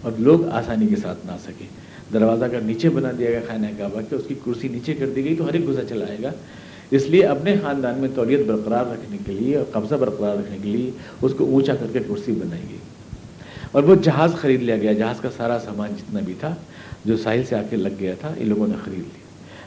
اور 0.00 0.12
لوگ 0.18 0.48
آسانی 0.48 0.86
کے 0.86 0.96
ساتھ 0.96 1.26
نہ 1.26 1.32
سکے۔ 1.44 1.64
دروازہ 2.12 2.44
کا 2.44 2.58
نیچے 2.60 2.88
بنا 2.88 3.08
دیا 3.18 3.30
گیا 3.30 3.40
خانہ 3.48 3.66
کعبہ 3.78 4.00
کہ 4.10 4.14
اس 4.14 4.22
کی 4.28 4.34
کرسی 4.46 4.68
نیچے 4.68 4.94
کر 4.94 5.06
دی 5.08 5.24
گئی 5.24 5.36
تو 5.36 5.46
ہر 5.46 5.52
ایک 5.52 5.68
گزا 5.68 5.84
چلا 5.88 6.04
آئے 6.08 6.18
گا۔ 6.22 6.32
اس 6.92 7.06
لیے 7.06 7.26
اپنے 7.26 7.56
خاندان 7.62 7.98
میں 7.98 8.08
تولیت 8.14 8.46
برقرار 8.46 8.86
رکھنے 8.86 9.18
کے 9.26 9.32
لیے 9.32 9.56
اور 9.56 9.64
قبضہ 9.72 9.94
برقرار 9.94 10.36
رکھنے 10.36 10.58
کے 10.62 10.68
لیے 10.68 10.90
اس 11.22 11.32
کو 11.38 11.44
اونچا 11.44 11.74
کر 11.74 11.86
کے 11.92 11.98
کرسی 12.08 12.32
بنائی 12.32 12.62
گئی۔ 12.70 12.78
اور 13.72 13.82
وہ 13.82 13.94
جہاز 13.94 14.34
خرید 14.34 14.62
لیا 14.62 14.76
گیا، 14.76 14.92
جہاز 14.92 15.20
کا 15.20 15.28
سارا 15.36 15.58
سامان 15.64 15.90
جتنا 15.98 16.20
بھی 16.20 16.34
تھا 16.40 16.54
جو 17.04 17.16
ساحل 17.16 17.42
سے 17.48 17.56
آ 17.56 17.62
کے 17.70 17.76
لگ 17.76 17.88
گیا 18.00 18.14
تھا، 18.20 18.32
ان 18.36 18.48
لوگوں 18.48 18.68
نے 18.68 18.74
خرید 18.84 18.98
لیا۔ 18.98 19.22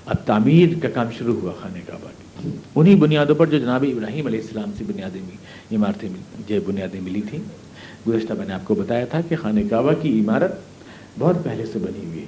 اب 0.05 0.15
تعمیر 0.25 0.69
کا 0.81 0.89
کام 0.89 1.07
شروع 1.17 1.35
ہوا 1.41 1.51
خانہ 1.61 1.77
کعبہ 1.85 2.07
کی۔ 2.07 2.49
انہی 2.75 2.95
بنیادوں 2.95 3.35
پر 3.35 3.45
جو 3.45 3.59
جناب 3.59 3.85
ابراہیم 3.91 4.27
علیہ 4.27 4.39
السلام 4.39 4.71
سے 4.77 4.83
بنیادیں 4.87 5.21
عمارتیں 5.75 6.09
جو 6.47 6.55
بنیادیں 6.67 7.01
ملی 7.01 7.21
تھیں۔ 7.29 7.39
گزشتہ 8.09 8.33
میں 8.33 8.45
نے 8.45 8.53
آپ 8.53 8.65
کو 8.65 8.75
بتایا 8.75 9.05
تھا 9.05 9.21
کہ 9.29 9.35
خانہ 9.35 9.59
کعبہ 9.69 9.91
کی 10.01 10.19
عمارت 10.19 10.51
بہت 11.19 11.43
پہلے 11.43 11.65
سے 11.65 11.79
بنی 11.79 12.05
ہوئی 12.05 12.19
ہے۔ 12.19 12.25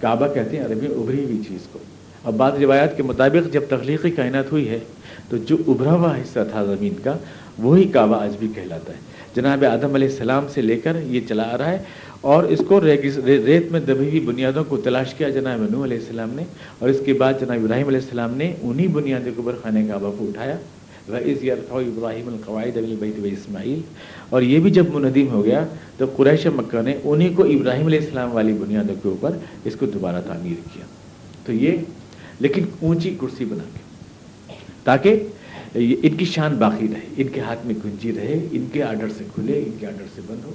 کعبہ 0.00 0.34
کہتے 0.34 0.56
ہیں 0.56 0.64
عربی 0.64 0.86
ابری 0.86 1.24
ہوئی 1.24 1.38
چیز 1.48 1.60
کو۔ 1.72 1.78
اب 2.24 2.34
بعض 2.36 2.58
روایات 2.60 2.96
کے 2.96 3.02
مطابق 3.02 3.52
جب 3.52 3.60
تخلیقی 3.68 4.10
کائنات 4.10 4.52
ہوئی 4.52 4.68
ہے، 4.68 4.78
تو 5.28 5.36
جو 5.36 5.56
ابھرا 5.68 5.94
ہوا 5.94 6.16
حصہ 6.16 6.38
تھا 6.50 6.64
زمین 6.64 6.94
کا، 7.04 7.16
وہی 7.58 7.84
کعبہ 7.84 8.22
آج 8.22 8.36
بھی 8.38 8.48
کہلاتا 8.54 8.92
ہے۔ 8.92 8.98
جناب 9.34 9.64
آدم 9.64 9.94
علیہ 9.94 10.08
السلام 10.08 10.46
سے 10.54 10.60
لے 10.60 10.76
کر 10.76 10.96
یہ 11.04 11.20
چلا 11.28 11.42
آ 11.52 11.58
رہا 11.58 11.70
ہے 11.70 11.82
اور 12.20 12.44
اس 12.44 12.60
کو 12.68 12.80
ریت 12.80 13.72
میں 13.72 13.80
دبی 13.80 14.08
ہوئی 14.08 14.20
بنیادوں 14.20 14.64
کو 14.64 14.76
تلاش 14.76 15.14
کیا۔ 15.14 15.28
جناب 15.28 15.60
نو 15.70 15.84
علیہ 15.84 15.98
السلام 15.98 16.30
نے، 16.34 16.44
اور 16.78 16.88
اس 16.88 17.00
کے 17.04 17.12
بعد 17.12 17.34
جناب 17.40 17.58
ابراہیم 17.62 17.88
علیہ 17.88 18.00
السلام 18.00 18.34
نے 18.36 18.52
انہی 18.62 18.86
بنیادوں 18.88 19.32
کے 19.36 19.40
اوپر 19.42 19.54
خانہ 19.62 19.78
کعبہ 19.88 20.10
کو 20.18 20.26
اٹھایا۔ 20.28 20.56
ابراہیم 21.08 22.28
القواعد 22.28 22.76
بیت 23.00 23.18
اسماعیل۔ 23.24 23.80
اور 24.30 24.42
یہ 24.42 24.58
بھی 24.58 24.70
جب 24.70 24.86
منظم 24.94 25.28
ہو 25.32 25.44
گیا، 25.44 25.64
تو 25.96 26.06
قریش 26.16 26.46
مکہ 26.56 26.82
نے 26.82 26.94
انہی 27.04 27.28
کو 27.34 27.44
ابراہیم 27.44 27.86
علیہ 27.86 27.98
السلام 27.98 28.32
والی 28.34 28.52
بنیادوں 28.52 28.94
کے 29.02 29.08
اوپر 29.08 29.36
اس 29.64 29.76
کو 29.76 29.86
دوبارہ 29.86 30.20
تعمیر 30.26 30.60
کیا۔ 30.74 30.84
تو 31.46 31.52
یہ 31.52 31.76
لیکن 32.40 32.64
اونچی 32.80 33.16
کرسی 33.20 33.44
بنا 33.44 33.64
کے۔ 33.74 33.80
تاکہ 34.84 35.26
ان 35.74 36.16
کی 36.16 36.24
شان 36.24 36.56
باقی 36.56 36.86
رہے، 36.88 37.22
ان 37.22 37.28
کے 37.28 37.40
ہاتھ 37.40 37.66
میں 37.66 37.74
کنجی 37.82 38.12
رہے، 38.12 38.46
ان 38.52 38.66
کے 38.72 38.82
آرڈر 38.82 39.08
سے 39.18 39.24
کھلے، 39.34 39.62
ان 39.66 39.72
کے 39.80 39.86
آرڈر 39.86 40.04
سے 40.14 40.20
بند 40.26 40.44
ہو۔ 40.44 40.52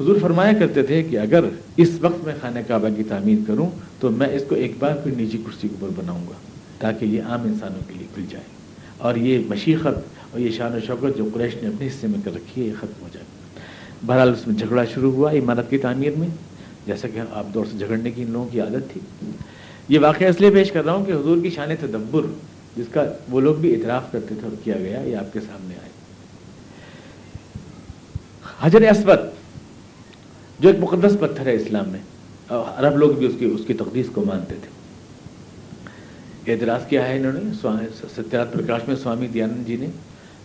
حضور 0.00 0.16
فرمایا 0.20 0.52
کرتے 0.52 0.82
تھے 0.82 1.02
کہ 1.02 1.18
اگر 1.18 1.44
اس 1.76 1.90
وقت 2.00 2.24
میں 2.24 2.34
خانہ 2.40 2.58
کعبہ 2.68 2.88
کی 2.96 3.02
تعمیر 3.02 3.38
کروں، 3.46 3.70
تو 4.00 4.10
میں 4.10 4.28
اس 4.28 4.42
کو 4.48 4.54
ایک 4.54 4.72
بار 4.78 4.96
پھر 4.96 5.12
نیچی 5.16 5.38
کرسی 5.38 5.68
کے 5.68 5.74
اوپر 5.80 6.02
بناؤں 6.02 6.26
گا، 6.26 6.34
تاکہ 6.78 7.04
یہ 7.04 7.22
عام 7.22 7.42
انسانوں 7.42 7.80
کے 7.88 7.94
لیے 7.98 8.06
کھل 8.14 8.24
جائے۔ 8.30 8.44
اور 8.98 9.16
یہ 9.16 9.38
مشیقت 9.48 9.98
اور 10.30 10.40
یہ 10.40 10.50
شان 10.50 10.72
و 10.72 10.78
شوقت 10.86 11.18
جو 11.18 11.28
قریش 11.34 11.54
نے 11.62 11.68
اپنے 11.68 11.86
حصے 11.86 12.06
میں 12.06 12.18
کر 12.24 12.34
رکھی 12.34 12.62
ہے، 12.62 12.66
یہ 12.66 12.72
ختم 12.78 13.02
ہو 13.02 13.08
جائے۔ 13.12 13.26
بہرحال 14.06 14.30
اس 14.30 14.46
میں 14.46 14.56
جھگڑا 14.56 14.84
شروع 14.84 15.12
ہوا 15.12 15.32
عمارت 15.32 15.70
کی 15.70 15.78
تعمیر 15.78 16.12
میں، 16.16 16.28
جیسا 16.86 17.08
کہ 17.08 17.20
آپ 17.32 17.54
دور 17.54 17.64
سے 17.72 17.78
جھگڑنے 17.78 18.10
کی 18.10 18.22
ان 18.22 18.30
لوگوں 18.30 18.48
کی 18.48 18.60
عادت 18.60 18.92
تھی۔ 18.92 19.00
یہ 19.90 19.98
واقعہ 19.98 20.28
اس 20.28 20.40
لیے 20.40 20.50
پیش 20.50 20.70
کر 20.72 20.84
رہا 20.84 20.92
ہوں 20.92 21.04
کہ 21.04 21.12
حضور 21.12 21.38
کی 21.42 21.50
شان 21.50 21.70
تدبر، 21.80 22.26
جس 22.76 22.86
کا 22.92 23.04
وہ 23.28 23.40
لوگ 23.40 23.54
بھی 23.54 23.74
اعتراف 23.74 24.10
کرتے 24.12 24.34
تھے 24.34 24.46
اور 24.48 24.56
کیا 24.64 24.76
گیا، 24.78 25.00
یہ 25.00 25.16
آپ 25.16 25.32
کے 25.32 25.40
سامنے 25.40 25.74
آئے۔ 25.74 25.88
حجر 28.60 28.88
اسود، 28.90 29.18
جو 30.60 30.68
ایک 30.68 30.78
مقدس 30.80 31.16
پتھر 31.20 31.46
ہے 31.46 31.54
اسلام 31.54 31.88
میں 31.88 32.00
عرب 32.50 32.96
لوگ 32.98 33.10
بھی 33.10 33.26
اس 33.26 33.34
کی 33.38 33.44
اس 33.44 33.60
کی 33.66 33.74
تقدیس 33.74 34.06
کو 34.14 34.24
مانتے 34.24 34.54
تھے۔ 34.62 34.70
اعتراض 36.52 36.86
کیا 36.86 37.06
ہے 37.08 37.16
انہوں 37.16 37.32
نے؟ 37.32 37.40
ستیات 38.16 38.52
پرکاش 38.52 38.88
میں 38.88 38.96
سوامی 38.96 39.26
دیانند 39.26 39.66
جی 39.66 39.76
نے، 39.76 39.86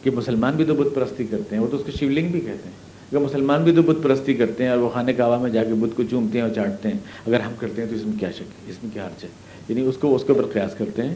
کہ 0.03 0.11
مسلمان 0.11 0.55
بھی 0.55 0.65
تو 0.65 0.75
بت 0.75 0.95
پرستی 0.95 1.25
کرتے 1.25 1.55
ہیں، 1.55 1.63
وہ 1.63 1.67
تو 1.71 1.77
اس 1.77 1.83
کو 1.85 1.91
شیو 1.91 2.09
لنگ 2.09 2.31
بھی 2.31 2.39
کہتے 2.39 2.69
ہیں۔ 2.69 2.84
اگر 3.15 3.23
مسلمان 3.23 3.63
بھی 3.63 3.75
تو 3.75 3.81
بت 3.81 4.03
پرستی 4.03 4.33
کرتے 4.33 4.63
ہیں 4.63 4.71
اور 4.71 4.77
وہ 4.77 4.89
خانے 4.89 5.13
کعبہ 5.13 5.41
میں 5.41 5.49
جا 5.49 5.63
کے 5.63 5.73
بت 5.73 5.97
کو 5.97 6.03
چومتے 6.09 6.37
ہیں 6.37 6.45
اور 6.45 6.55
چاٹتے 6.55 6.89
ہیں۔ 6.89 6.99
اگر 7.27 7.39
ہم 7.39 7.51
کرتے 7.59 7.81
ہیں 7.81 7.89
تو 7.89 7.95
اس 7.95 8.05
میں 8.05 8.19
کیا 8.19 8.31
شک 8.31 8.41
ہے؟ 8.41 8.71
اس 8.71 8.83
میں 8.83 8.91
کیا 8.93 9.05
حرچ 9.05 9.23
ہے؟ 9.23 9.29
یعنی 9.69 9.81
اس 9.81 9.97
کو، 9.97 10.15
اس 10.15 10.23
کے 10.27 10.33
اوپر 10.33 10.43
قیاس 10.53 10.75
کرتے 10.77 11.03
ہیں۔ 11.03 11.15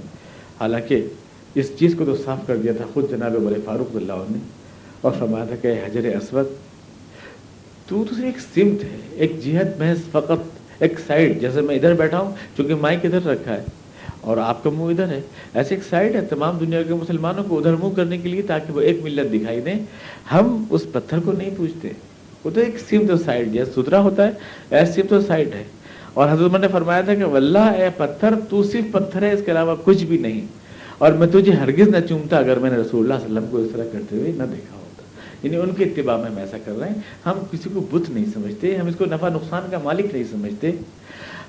حالانکہ 0.60 1.08
اس 1.56 1.72
چیز 1.80 1.96
کو 1.98 2.06
تو 2.06 2.16
صاف 2.16 2.48
کر 2.48 2.58
دیا 2.58 2.74
تھا 2.78 2.86
خود 2.94 3.12
جناب 3.12 3.32
بڑے 3.32 3.56
فاروق 3.66 3.96
اللہ 3.96 4.14
نے 4.14 4.40
اور 5.02 5.12
فرمایا 5.20 5.46
تھا 5.46 5.56
کہ 5.56 5.68
حجر 5.86 6.16
اسود، 6.16 6.46
تو 7.88 8.04
تو 8.10 8.24
ایک 8.24 8.40
سمت 8.40 8.84
ہے، 8.84 8.98
ایک 9.12 9.46
جہت 9.46 9.80
محض 9.80 10.00
فقط، 10.12 10.60
ایک 10.80 10.94
سائڈ، 11.08 11.42
جیسے 11.42 11.62
میں 11.62 11.76
ادھر 11.76 11.94
بیٹھا 11.94 12.20
ہوں، 12.20 12.32
چونکہ 12.58 12.76
مائک 12.76 13.06
ادھر 13.06 13.26
رکھا 13.26 13.54
ہے۔ 13.58 13.64
اور 14.30 14.38
آپ 14.38 14.64
کا 14.64 14.70
منہ 14.70 14.84
ادھر 14.84 15.08
ہے۔ 15.08 15.22
ایسے 15.54 15.76
ایک 15.76 15.84
سائڈ 15.90 16.16
ہے 16.16 16.22
تمام 16.22 16.58
دنیا 16.58 16.84
کے 16.84 16.94
مسلمانوں 16.94 17.44
کو 17.44 17.58
ادھر 17.58 17.74
منہ 17.74 17.96
کرنے 17.96 18.18
کے 18.18 18.30
لیے 18.30 18.42
تاکہ 18.42 18.74
وہ 18.74 18.82
ایک 18.82 19.00
ملت 19.04 19.34
دکھائی 19.34 19.62
دیں۔ 19.62 19.76
ہم 20.32 20.64
اس 20.70 20.92
پتھر 20.92 21.20
کو 21.20 21.32
نہیں 21.32 21.50
پوچھتے۔ 21.58 21.90
وہ 22.44 22.50
تو 22.50 22.60
ایک 22.60 22.80
سمت 22.90 23.26
سائڈ 23.26 23.54
جیسے 23.54 23.72
ستھرا 23.72 24.00
ہوتا 24.00 24.28
ہے 24.28 24.32
ایسے 24.70 25.02
سمت 25.10 25.28
سائڈ 25.28 25.48
ہے۔ 25.54 25.64
اور 26.14 26.30
حضرت 26.32 26.60
نے 26.62 26.68
فرمایا 26.68 27.02
تھا 27.02 27.16
کہ 27.16 27.24
واللہ 27.24 27.60
اے 27.60 27.90
پتھر، 27.98 28.30
تو 28.50 28.64
صرف 28.64 28.92
پتھر 28.92 29.22
ہے، 29.22 29.32
اس 29.32 29.40
کے 29.46 29.52
علاوہ 29.52 29.76
کچھ 29.84 30.04
بھی 30.04 30.18
نہیں۔ 30.18 30.42
اور 30.98 31.12
میں 31.12 31.28
تجھے 31.28 31.52
ہرگز 31.52 31.88
نہ 31.88 32.00
چومتا 32.10 32.38
اگر 32.38 32.60
میں 32.60 32.70
نے 32.70 32.78
رسول 32.78 33.12
اللہ 33.12 33.26
علیہ 33.26 33.38
وسلم 33.38 33.46
کو 33.52 33.58
اس 33.58 33.72
طرح 33.74 33.84
کرتے 33.94 34.16
ہوئے 34.18 34.32
نہ 34.32 34.44
دیکھا 34.44 34.78
ہوتا۔ 34.78 35.04
یعنی 35.44 35.58
ان 35.58 35.70
کے 35.70 35.84
اتباع 35.84 36.18
میں 36.18 36.26
ہم 36.26 36.38
ایسا 36.38 36.58
کر 36.66 36.80
رہے 36.80 36.88
ہیں۔ 36.88 36.96
ہم 37.26 37.34
کسی 37.52 37.70
کو 37.74 37.88
بت 37.92 38.10
نہیں 38.10 38.26
سمجھتے، 38.34 38.78
ہم 38.78 38.88
اس 38.88 38.96
کو 38.96 39.06
نفع 39.06 39.30
نقصان 39.30 39.64
کا 39.72 39.78
مالک 39.84 40.06
نہیں 40.14 40.24
سمجھتے۔ 40.32 40.72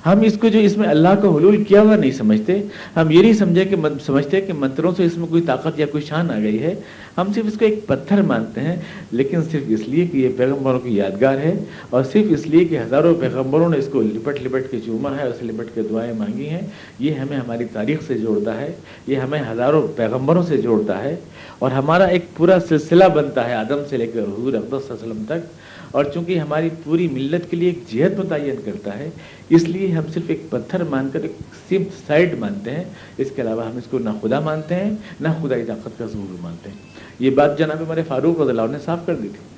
ہم 0.07 0.21
اس 0.23 0.37
کو 0.41 0.49
جو 0.49 0.59
اس 0.59 0.77
میں 0.77 0.89
اللہ 0.89 1.15
کا 1.23 1.29
حلول 1.29 1.63
کیا 1.65 1.81
ہوا 1.83 1.97
نہیں 1.97 2.11
سمجھتے، 2.11 2.57
ہم 2.97 3.11
یہ 3.11 3.23
نہیں 3.23 3.33
سمجھے 3.33 3.65
کہ 3.65 3.77
سمجھتے 4.05 4.41
کہ 4.41 4.53
منتروں 4.53 4.93
سے 4.97 5.05
اس 5.05 5.17
میں 5.17 5.27
کوئی 5.27 5.43
طاقت 5.47 5.79
یا 5.79 5.87
کوئی 5.87 6.05
شان 6.05 6.31
آ 6.31 6.39
گئی 6.39 6.63
ہے۔ 6.63 6.75
ہم 7.19 7.33
صرف 7.35 7.47
اس 7.47 7.59
کو 7.59 7.65
ایک 7.65 7.87
پتھر 7.87 8.23
مانتے 8.23 8.61
ہیں، 8.61 8.77
لیکن 9.13 9.43
صرف 9.51 9.63
اس 9.69 9.81
لیے 9.89 10.07
کہ 10.07 10.17
یہ 10.17 10.29
پیغمبروں 10.37 10.81
کی 10.81 10.97
یادگار 10.97 11.39
ہے 11.39 11.53
اور 11.91 12.05
صرف 12.13 12.33
اس 12.33 12.47
لیے 12.47 12.65
کہ 12.65 12.79
ہزاروں 12.79 13.15
پیغمبروں 13.21 13.69
نے 13.69 13.79
اس 13.79 13.89
کو 13.93 14.03
لپٹ 14.03 14.43
لپٹ 14.43 14.71
کے 14.71 14.81
چوما 14.87 15.17
ہے 15.17 15.29
اسے 15.29 15.47
لپٹ 15.47 15.75
کے 15.75 15.83
دعائیں 15.91 16.13
مانگی 16.19 16.49
ہیں۔ 16.49 16.63
یہ 16.99 17.15
ہمیں 17.15 17.37
ہماری 17.37 17.65
تاریخ 17.73 18.07
سے 18.07 18.19
جوڑتا 18.19 18.61
ہے، 18.61 18.73
یہ 19.07 19.17
ہمیں 19.17 19.41
ہزاروں 19.51 19.87
پیغمبروں 19.97 20.43
سے 20.43 20.57
جوڑتا 20.57 21.03
ہے 21.05 21.17
اور 21.59 21.71
ہمارا 21.71 22.05
ایک 22.05 22.25
پورا 22.37 22.59
سلسلہ 22.69 23.05
بنتا 23.15 23.49
ہے 23.49 23.55
آدم 23.55 23.83
سے 23.91 23.97
لے 23.97 24.07
کر 24.07 24.21
حضور 24.21 24.55
اقدس 24.55 24.91
وسلم 24.91 25.23
تک۔ 25.29 25.47
اور 25.91 26.05
چونکہ 26.05 26.39
ہماری 26.39 26.69
پوری 26.85 27.09
ملت 27.09 27.51
کے 27.51 27.57
لیے 27.57 27.71
ایک 27.71 27.79
جہت 27.93 28.19
متعین 28.19 28.55
کرتا 28.65 28.99
ہے، 28.99 29.11
اس 29.49 29.63
لیے 29.63 29.89
ہم 29.89 30.03
صرف 30.15 30.23
ایک 30.29 30.51
پتھر 30.51 30.85
مان 30.85 31.09
کر 31.13 31.23
ایک 31.23 31.33
صرف 31.69 32.07
سائڈ 32.07 32.39
مانتے 32.39 32.71
ہیں۔ 32.71 32.85
اس 33.19 33.29
کے 33.37 33.43
علاوہ 33.43 33.67
ہم 33.67 33.77
اس 33.77 33.85
کو 33.91 33.99
نہ 33.99 34.11
خدا 34.23 34.41
مانتے 34.41 34.75
ہیں، 34.75 34.91
نہ 35.21 35.29
خدائی 35.43 35.65
طاقت 35.65 35.99
کا 35.99 36.07
ظہور 36.07 36.37
مانتے 36.41 36.71
ہیں۔ 36.71 36.77
یہ 37.19 37.31
بات 37.31 37.59
جناب 37.59 37.83
ہمارے 37.83 38.03
فاروق 38.03 38.41
رضی 38.41 38.51
اللہ 38.51 38.63
نے 38.71 38.79
صاف 38.85 38.99
کر 39.07 39.15
دی 39.15 39.29
تھی۔ 39.29 39.57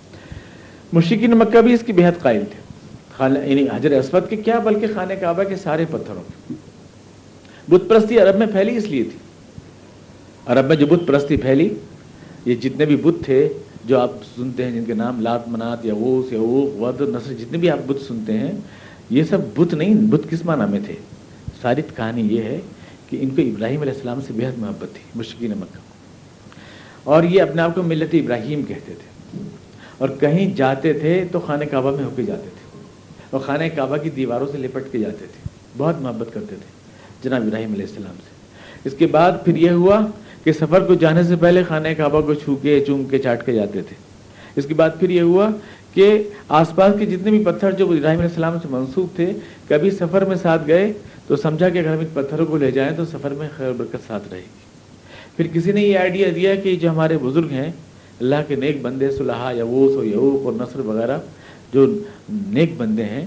مشکین 0.93 1.31
مکہ 1.31 1.61
بھی 1.61 1.73
اس 1.73 1.83
کی 1.87 1.93
بےحد 1.93 2.23
قائل 2.23 2.45
تھے۔ 2.45 2.63
یعنی 3.51 3.63
حضر 3.63 3.91
اسود 3.91 4.31
کے 4.31 4.37
کیا، 4.37 4.59
بلکہ 4.59 4.87
خانہ 4.95 5.13
کعبہ 5.21 5.43
کے 5.43 5.57
سارے 5.57 5.85
پتھروں 5.91 6.23
کے۔ 6.23 6.55
بت 7.69 7.83
پرستی 7.89 8.19
عرب 8.19 8.39
میں 8.39 8.47
پھیلی 8.47 8.77
اس 8.77 8.85
لیے 8.85 9.03
تھی۔ 9.03 9.19
عرب 10.47 10.67
میں 10.67 10.77
جو 10.77 10.87
بت 10.87 11.09
پرستی 11.09 11.37
پھیلی، 11.37 11.75
یہ 12.45 12.55
جتنے 12.55 12.85
بھی 12.85 12.97
بت 12.97 13.25
تھے 13.25 13.49
جو 13.85 14.01
آپ 14.01 14.11
سنتے 14.37 14.65
ہیں 14.65 14.73
جن 14.73 14.85
کے 14.85 14.95
نام 14.95 15.21
لات 15.21 15.49
منات 15.49 15.85
یا 15.85 15.95
اوس 15.95 16.33
یا 16.33 16.39
اوق 16.39 16.83
ود 16.83 17.01
نسر 17.01 17.33
جتنے 17.33 17.59
بھی 17.59 17.71
آپ 17.71 17.79
بت 17.87 18.03
سنتے 18.09 18.39
ہیں، 18.39 18.53
یہ 19.11 19.23
سب 19.25 19.39
بت 19.57 19.75
نہیں، 19.75 19.95
بت 19.95 20.31
کس 20.31 20.45
معنی 20.45 20.71
میں 20.71 20.81
تھے؟ 20.87 20.95
ساری 21.63 21.83
کہانی 21.97 22.23
یہ 22.37 22.43
ہے 22.43 22.61
کہ 23.11 23.19
ان 23.21 23.31
کو 23.31 23.43
ابراہیم 23.43 23.81
علیہ 23.81 23.93
السلام 23.93 24.21
سے 24.21 24.33
بےحد 24.33 24.59
محبت 24.59 24.95
تھی 24.95 25.01
مشکین 25.15 25.51
مکہ 25.51 25.79
اور 27.05 27.23
یہ 27.23 27.43
اپنے 27.43 27.63
آپ 27.63 27.75
کو 27.75 27.83
ملت 27.83 28.15
ابراہیم 28.15 28.63
کہتے 28.63 28.95
تھے۔ 28.95 29.39
اور 29.99 30.09
کہیں 30.21 30.55
جاتے 30.55 30.93
تھے 30.93 31.25
تو 31.33 31.41
خانہ 31.41 31.65
کعبہ 31.65 31.97
میں 31.97 32.05
ہو 32.05 32.11
کے 32.17 32.23
جاتے 32.23 32.49
تھے۔ 32.49 32.83
اور 33.31 33.41
خانہ 33.41 33.65
کعبہ 33.77 33.97
کی 33.97 34.11
دیواروں 34.11 34.47
سے 34.53 34.59
لپٹ 34.59 34.93
کے 34.93 34.99
جاتے 34.99 35.17
تھے۔ 35.17 35.49
بہت 35.77 36.01
محبت 36.01 36.35
کرتے 36.35 36.55
تھے 36.55 36.67
جناب 37.23 37.43
ابراہیم 37.43 37.73
علیہ 37.73 37.87
السلام 37.89 38.15
سے۔ 38.15 38.33
اس 38.85 38.95
کے 38.99 39.07
بعد 39.07 39.33
پھر 39.45 39.57
یہ 39.57 39.71
ہوا 39.71 40.01
کہ 40.45 40.53
سفر 40.53 40.85
کو 40.85 40.95
جانے 40.95 41.23
سے 41.23 41.37
پہلے 41.37 41.63
خانہ 41.69 41.89
کعبہ 41.97 42.21
کو 42.21 42.35
چھو 42.35 42.57
کے 42.57 42.85
چوم 42.87 43.05
کے 43.05 43.19
چاٹ 43.19 43.47
کے 43.47 43.53
جاتے 43.53 43.83
تھے۔ 43.83 43.95
اس 44.57 44.67
کے 44.67 44.75
بعد 44.75 44.91
پھر 45.01 45.11
یہ 45.11 45.21
ہوا 45.21 45.49
کہ 45.95 46.23
آس 46.49 46.75
پاس 46.75 46.95
کے 46.99 47.07
جتنے 47.07 47.31
بھی 47.31 47.45
پتھر 47.45 47.71
جو 47.71 47.85
ابراہیم 47.87 48.19
علیہ 48.19 48.29
السلام 48.29 48.59
سے 48.63 48.69
منسوخ 48.71 49.17
تھے، 49.17 49.33
کبھی 49.69 49.91
سفر 49.91 50.25
میں 50.25 50.37
ساتھ 50.37 50.63
گئے 50.67 50.93
تو 51.27 51.37
سمجھا 51.37 51.69
کہ 51.69 51.79
اگر 51.79 51.89
ہم 51.89 51.99
ان 51.99 52.07
پتھروں 52.13 52.47
کو 52.47 52.57
لے 52.57 52.71
جائیں 52.71 52.97
تو 52.97 53.05
سفر 53.05 53.31
میں 53.31 53.49
خیر 53.57 53.73
برکت 53.73 54.07
ساتھ 54.07 54.23
رہے 54.31 54.39
گی۔ 54.39 54.61
پھر 55.37 55.47
کسی 55.53 55.73
نے 55.73 55.83
یہ 55.83 55.99
آئیڈیا 55.99 56.29
دیا 56.35 56.55
کہ 56.55 56.77
جو 56.77 56.91
ہمارے 56.91 57.19
بزرگ 57.23 57.51
ہیں، 57.51 57.71
اللہ 58.21 58.43
کے 58.49 58.55
نیک 58.55 58.83
بندے 58.83 59.11
صلاح 59.11 59.53
یوس 59.53 59.97
و 59.97 60.05
یعوق 60.05 60.47
اور 60.47 60.53
نصر 60.53 60.81
وغیرہ 60.81 61.19
جو 61.73 61.99
نیک 62.31 62.75
بندے 62.77 63.05
ہیں، 63.05 63.27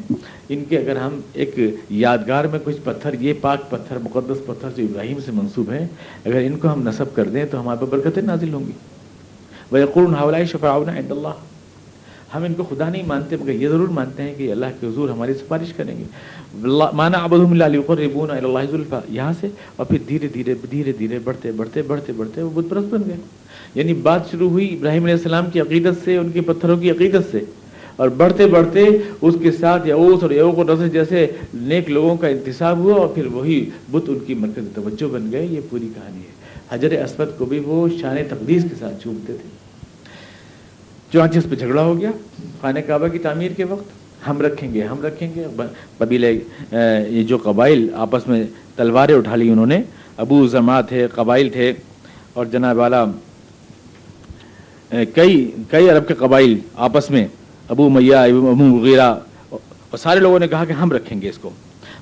ان 0.50 0.64
کے 0.70 0.78
اگر 0.78 0.96
ہم 0.96 1.22
ایک 1.34 1.56
یادگار 1.90 2.46
میں 2.46 2.60
کچھ 2.64 2.76
پتھر، 2.84 3.14
یہ 3.20 3.34
پاک 3.42 3.70
پتھر، 3.70 3.98
مقدس 3.98 4.46
پتھر 4.46 4.70
جو 4.76 4.84
ابراہیم 4.84 5.18
سے 5.26 5.32
منسوب 5.32 5.72
ہیں، 5.72 5.88
اگر 6.26 6.42
ان 6.42 6.58
کو 6.58 6.74
ہم 6.74 6.88
نصب 6.88 7.06
کر 7.14 7.24
دیں 7.24 7.46
تو 7.52 7.60
ہمارے 7.62 7.86
پہ 7.86 7.86
برکتیں 7.90 8.22
نازل 8.22 8.54
ہوں 8.54 8.66
گی۔ 8.68 8.72
وہ 9.72 9.80
یقور 9.80 10.04
حوالۂ 10.04 10.46
شفاؤن 10.46 10.90
عند 10.90 11.12
اللہ 11.12 11.28
ہم 12.34 12.44
ان 12.44 12.54
کو 12.54 12.64
خدا 12.64 12.90
نہیں 12.90 13.04
مانتے، 13.08 13.36
مگر 13.40 13.52
یہ 13.52 13.68
ضرور 13.68 13.88
مانتے 13.88 14.24
ہیں 14.24 14.36
کہ 14.38 14.52
اللہ 14.52 14.66
کے 14.80 14.88
حضور 14.88 15.10
ہماری 15.10 15.34
سفارش 15.34 15.74
کریں 15.74 15.98
گے۔ 15.98 16.04
مانا 16.94 17.18
ابد 17.18 17.34
ربون 17.34 18.32
اللہ 18.32 18.60
ذوالفا 18.72 19.00
یہاں 19.10 19.34
سے 19.40 19.48
اور 19.76 19.86
پھر 19.86 19.98
دھیرے 20.08 20.28
دھیرے 20.28 20.54
دھیرے 20.72 20.92
دھیرے 20.92 21.20
بڑھتے 21.24 21.52
بڑھتے 21.52 21.82
بڑھتے 21.82 22.14
بڑھتے 22.14 22.42
وہ 22.42 22.62
بت 22.62 22.70
پرست 22.70 22.94
بن 22.94 23.02
گئے۔ 23.08 23.16
یعنی 23.76 23.94
بات 23.94 24.32
شروع 24.32 24.50
ہوئی 24.50 24.74
ابراہیم 24.74 25.04
علیہ 25.04 25.16
السلام 25.16 25.50
کی 25.50 25.60
عقیدت 25.60 26.06
سے، 26.06 26.18
ان 26.18 26.32
کے 26.32 26.42
پتھروں 26.42 26.78
کی 26.78 26.92
عقیدت 26.92 27.32
سے۔ 27.32 27.40
اور 27.96 28.10
بڑھتے 28.18 28.48
بڑھتے 28.48 28.84
اس 29.22 29.36
کے 29.44 29.52
ساتھ 29.52 29.88
یعوس 29.88 30.24
اور 30.24 30.32
یعوق 30.32 30.60
نظر 30.70 30.88
جیسے 30.88 31.26
نیک 31.54 31.90
لوگوں 31.90 32.16
کا 32.18 32.28
انتصاب 32.28 32.78
ہوا 32.78 32.96
اور 32.96 33.08
پھر 33.08 33.26
وہی 33.26 33.70
بت 33.92 34.10
ان 34.10 34.20
کی 34.28 34.34
مرکز 34.34 34.68
توجہ 34.76 35.08
بن 35.14 35.32
گئے، 35.32 35.46
یہ 35.46 35.62
پوری 35.70 35.90
کہانی 35.96 36.20
ہے۔ 36.20 36.34
حجر 36.72 36.92
اسود 37.04 37.38
کو 37.38 37.46
بھی 37.46 37.60
وہ 37.66 37.88
شان 38.02 38.18
تقدیس 38.30 38.64
کے 38.64 38.76
ساتھ 38.80 39.04
چومتے 39.04 39.34
تھے۔ 39.34 39.50
چنانچہ 41.12 41.38
اس 41.38 41.46
پہ 41.50 41.56
جھگڑا 41.56 41.84
ہو 41.84 42.00
گیا۔ 42.00 42.12
خانہ 42.62 42.80
کعبہ 42.88 43.08
کی 43.08 43.20
تعمیر 43.20 43.52
کے 43.58 43.64
وقت 43.64 44.28
ہم 44.28 44.42
رکھیں 44.42 44.74
گے، 44.74 44.82
ہم 44.82 45.02
رکھیں 45.02 45.30
گے۔ 45.36 45.44
قبیلے 45.98 46.32
یہ 46.72 47.24
جو 47.24 47.38
قبائل 47.44 47.88
آپس 47.96 48.28
میں 48.28 48.44
تلواریں 48.76 49.16
اٹھا 49.16 49.36
لی 49.36 49.50
انہوں 49.50 49.66
نے۔ 49.66 49.82
ابو 50.18 50.46
زما 50.48 50.80
تھے، 50.82 51.08
قبائل 51.16 51.50
تھے 51.50 51.72
اور 52.34 52.46
جناب 52.46 52.78
والا 52.78 53.06
کئی 55.14 55.52
کئی 55.70 55.90
عرب 55.90 56.08
کے 56.08 56.14
قبائل 56.14 56.58
آپس 56.88 57.10
میں 57.12 57.28
ابو 57.70 57.90
میاں 57.90 58.24
ابو 58.24 58.54
مغیرہ، 58.56 59.14
اور 59.52 59.98
سارے 59.98 60.20
لوگوں 60.20 60.40
نے 60.40 60.48
کہا 60.48 60.66
کہ 60.66 60.74
ہم 60.74 60.92
رکھیں 60.92 61.22
گے 61.22 61.30
اس 61.30 61.38
کو، 61.38 61.50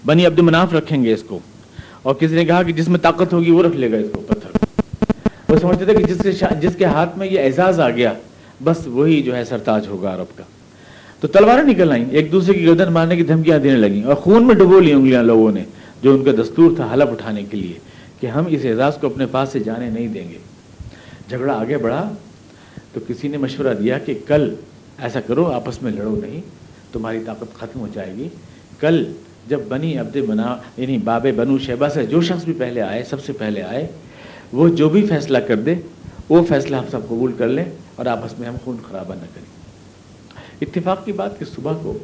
بنی 0.05 0.25
عبد 0.25 0.39
مناف 0.39 0.73
رکھیں 0.73 1.03
گے 1.03 1.13
اس 1.13 1.23
کو، 1.23 1.39
اور 2.01 2.15
کسی 2.15 2.35
نے 2.35 2.45
کہا 2.45 2.63
کہ 2.63 2.73
جس 2.73 2.87
میں 2.87 2.99
طاقت 2.99 3.33
ہوگی 3.33 3.51
وہ 3.51 3.63
رکھ 3.63 3.75
لے 3.75 3.91
گا 3.91 3.97
اس 3.97 4.09
کو، 4.13 4.21
پتھر۔ 4.27 5.51
وہ 5.51 5.57
سمجھتے 5.61 5.85
تھے 5.85 5.93
کہ 5.95 6.03
جس 6.03 6.21
کے 6.23 6.31
جس 6.61 6.75
کے 6.77 6.85
ہاتھ 6.85 7.17
میں 7.17 7.27
یہ 7.27 7.39
اعزاز 7.39 7.79
آ 7.79 7.89
گیا، 7.89 8.13
بس 8.63 8.87
وہی 8.87 9.21
جو 9.21 9.35
ہے 9.35 9.43
سرتاج 9.45 9.87
ہوگا 9.87 10.13
عرب 10.15 10.37
کا۔ 10.37 10.43
تو 11.19 11.27
تلواریں 11.27 11.63
نکل 11.63 11.91
آئیں، 11.91 12.05
ایک 12.11 12.31
دوسرے 12.31 12.53
کی 12.53 12.65
گردن 12.65 12.91
مارنے 12.93 13.15
کی 13.15 13.23
دھمکیاں 13.23 13.59
دینے 13.59 13.75
لگیں، 13.77 14.03
اور 14.03 14.15
خون 14.15 14.47
میں 14.47 14.55
ڈبو 14.55 14.79
لی 14.79 14.91
انگلیاں 14.93 15.23
لوگوں 15.23 15.51
نے، 15.51 15.63
جو 16.01 16.13
ان 16.13 16.23
کا 16.23 16.31
دستور 16.41 16.75
تھا 16.75 16.91
حلف 16.93 17.11
اٹھانے 17.11 17.43
کے 17.51 17.57
لیے، 17.57 17.79
کہ 18.19 18.27
ہم 18.27 18.43
اس 18.47 18.65
اعزاز 18.65 18.97
کو 19.01 19.07
اپنے 19.07 19.25
پاس 19.31 19.49
سے 19.51 19.59
جانے 19.59 19.89
نہیں 19.89 20.07
دیں 20.07 20.27
گے۔ 20.29 20.37
جھگڑا 21.29 21.53
آگے 21.53 21.77
بڑھا، 21.77 22.09
تو 22.93 22.99
کسی 23.07 23.27
نے 23.27 23.37
مشورہ 23.37 23.73
دیا 23.73 23.97
کہ 23.97 24.13
کل 24.27 24.53
ایسا 24.97 25.21
کرو، 25.21 25.51
آپس 25.51 25.81
میں 25.81 25.91
لڑو 25.91 26.15
نہیں، 26.15 26.41
تمہاری 26.93 27.19
طاقت 27.25 27.59
ختم 27.59 27.79
ہو 27.79 27.87
جائے 27.93 28.13
گی۔ 28.13 28.29
کل 28.79 29.13
جب 29.47 29.59
بنی 29.67 29.97
عبد 29.97 30.17
بنا 30.17 30.57
یعنی 30.77 30.97
باب 30.97 31.27
بنو 31.35 31.57
شہبہ 31.57 31.87
سے 31.87 32.05
جو 32.05 32.21
شخص 32.21 32.43
بھی 32.43 32.53
پہلے 32.53 32.81
آئے، 32.81 33.03
سب 33.03 33.23
سے 33.23 33.33
پہلے 33.33 33.61
آئے، 33.61 33.87
وہ 34.53 34.69
جو 34.69 34.89
بھی 34.89 35.05
فیصلہ 35.05 35.37
کر 35.37 35.55
دے، 35.55 35.75
وہ 36.29 36.43
فیصلہ 36.43 36.75
ہم 36.75 36.85
سب 36.91 37.07
قبول 37.07 37.31
کر 37.37 37.47
لیں 37.47 37.65
اور 37.95 38.05
آپس 38.05 38.39
میں 38.39 38.47
ہم 38.47 38.55
خون 38.63 38.77
خرابہ 38.89 39.15
نہ 39.15 39.25
کریں۔ 39.33 39.63
اتفاق 40.61 41.05
کی 41.05 41.11
بات 41.11 41.39
کہ 41.39 41.45
صبح 41.45 41.73
کو 41.83 41.97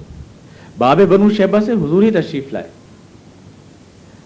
باب 0.77 0.97
بنو 0.97 1.29
شہبہ 1.29 1.59
سے 1.59 1.71
حضوری 1.71 2.11
تشریف 2.11 2.53
لائے۔ 2.53 2.67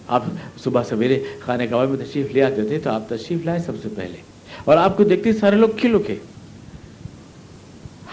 آپ 0.07 0.23
صبح 0.63 0.83
سویرے 0.83 1.23
خانہ 1.39 1.63
کعبہ 1.69 1.85
میں 1.85 2.05
تشریف 2.05 2.31
لے 2.31 2.43
آتے 2.43 2.67
تھے 2.67 2.79
تو 2.79 2.89
آپ 2.89 3.09
تشریف 3.09 3.45
لائے 3.45 3.59
سب 3.59 3.73
سے 3.83 3.89
پہلے۔ 3.95 4.17
اور 4.63 4.77
آپ 4.77 4.97
کو 4.97 5.03
دیکھتے 5.03 5.33
سارے 5.33 5.55
لوگ 5.55 5.69
کھلو 5.77 5.99
کے۔ 5.99 6.15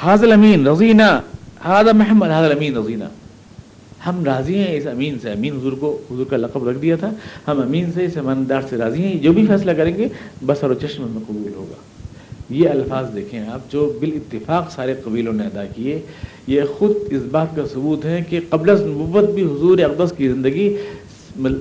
حاضل 0.03 0.33
امین 0.33 0.67
رضینہ 0.67 1.21
حاضر 1.65 1.93
محمد 1.93 2.29
حاضر 2.29 2.51
امین 2.51 2.77
رضینہ 2.77 3.05
ہم 4.07 4.25
راضی 4.25 4.59
ہیں، 4.59 4.77
اس 4.77 4.87
امین 4.87 5.19
سے، 5.23 5.31
امین 5.31 5.57
حضور 5.57 5.73
کو، 5.73 6.01
حضور 6.11 6.25
کا 6.25 6.37
لقب 6.37 6.69
رکھ 6.69 6.79
دیا 6.79 6.97
تھا۔ 6.97 7.11
ہم 7.49 7.61
امین 7.61 7.93
سے، 7.93 8.05
اس 8.05 8.17
ایماندار 8.17 8.61
سے 8.71 8.77
راضی 8.77 9.03
ہیں۔ 9.03 9.19
جو 9.19 9.33
بھی 9.33 9.47
فیصلہ 9.47 9.71
کریں 9.71 9.97
گے، 9.97 10.09
بس 10.47 10.65
اور 10.65 10.75
چشم 10.75 11.03
میں 11.03 11.21
قبول 11.29 11.53
ہوگا۔ 11.57 11.75
یہ 12.51 12.69
الفاظ 12.69 13.15
دیکھیں 13.15 13.47
آپ، 13.49 13.73
جو 13.73 13.99
بال 14.01 14.11
اتفاق 14.15 14.71
سارے 14.71 14.95
قبیلوں 15.05 15.33
نے 15.33 15.45
ادا 15.45 15.65
کیے۔ 15.65 15.99
یہ 16.47 16.61
خود 16.79 16.97
اس 17.11 17.23
بات 17.31 17.57
کا 17.57 17.63
ثبوت 17.73 18.05
ہے 18.05 18.25
کہ 18.29 18.41
قبل 18.49 18.71
نبوت 18.71 19.31
بھی 19.31 19.43
حضور 19.43 19.79
اقدس 19.79 20.13
کی 20.17 20.29
زندگی 20.29 20.77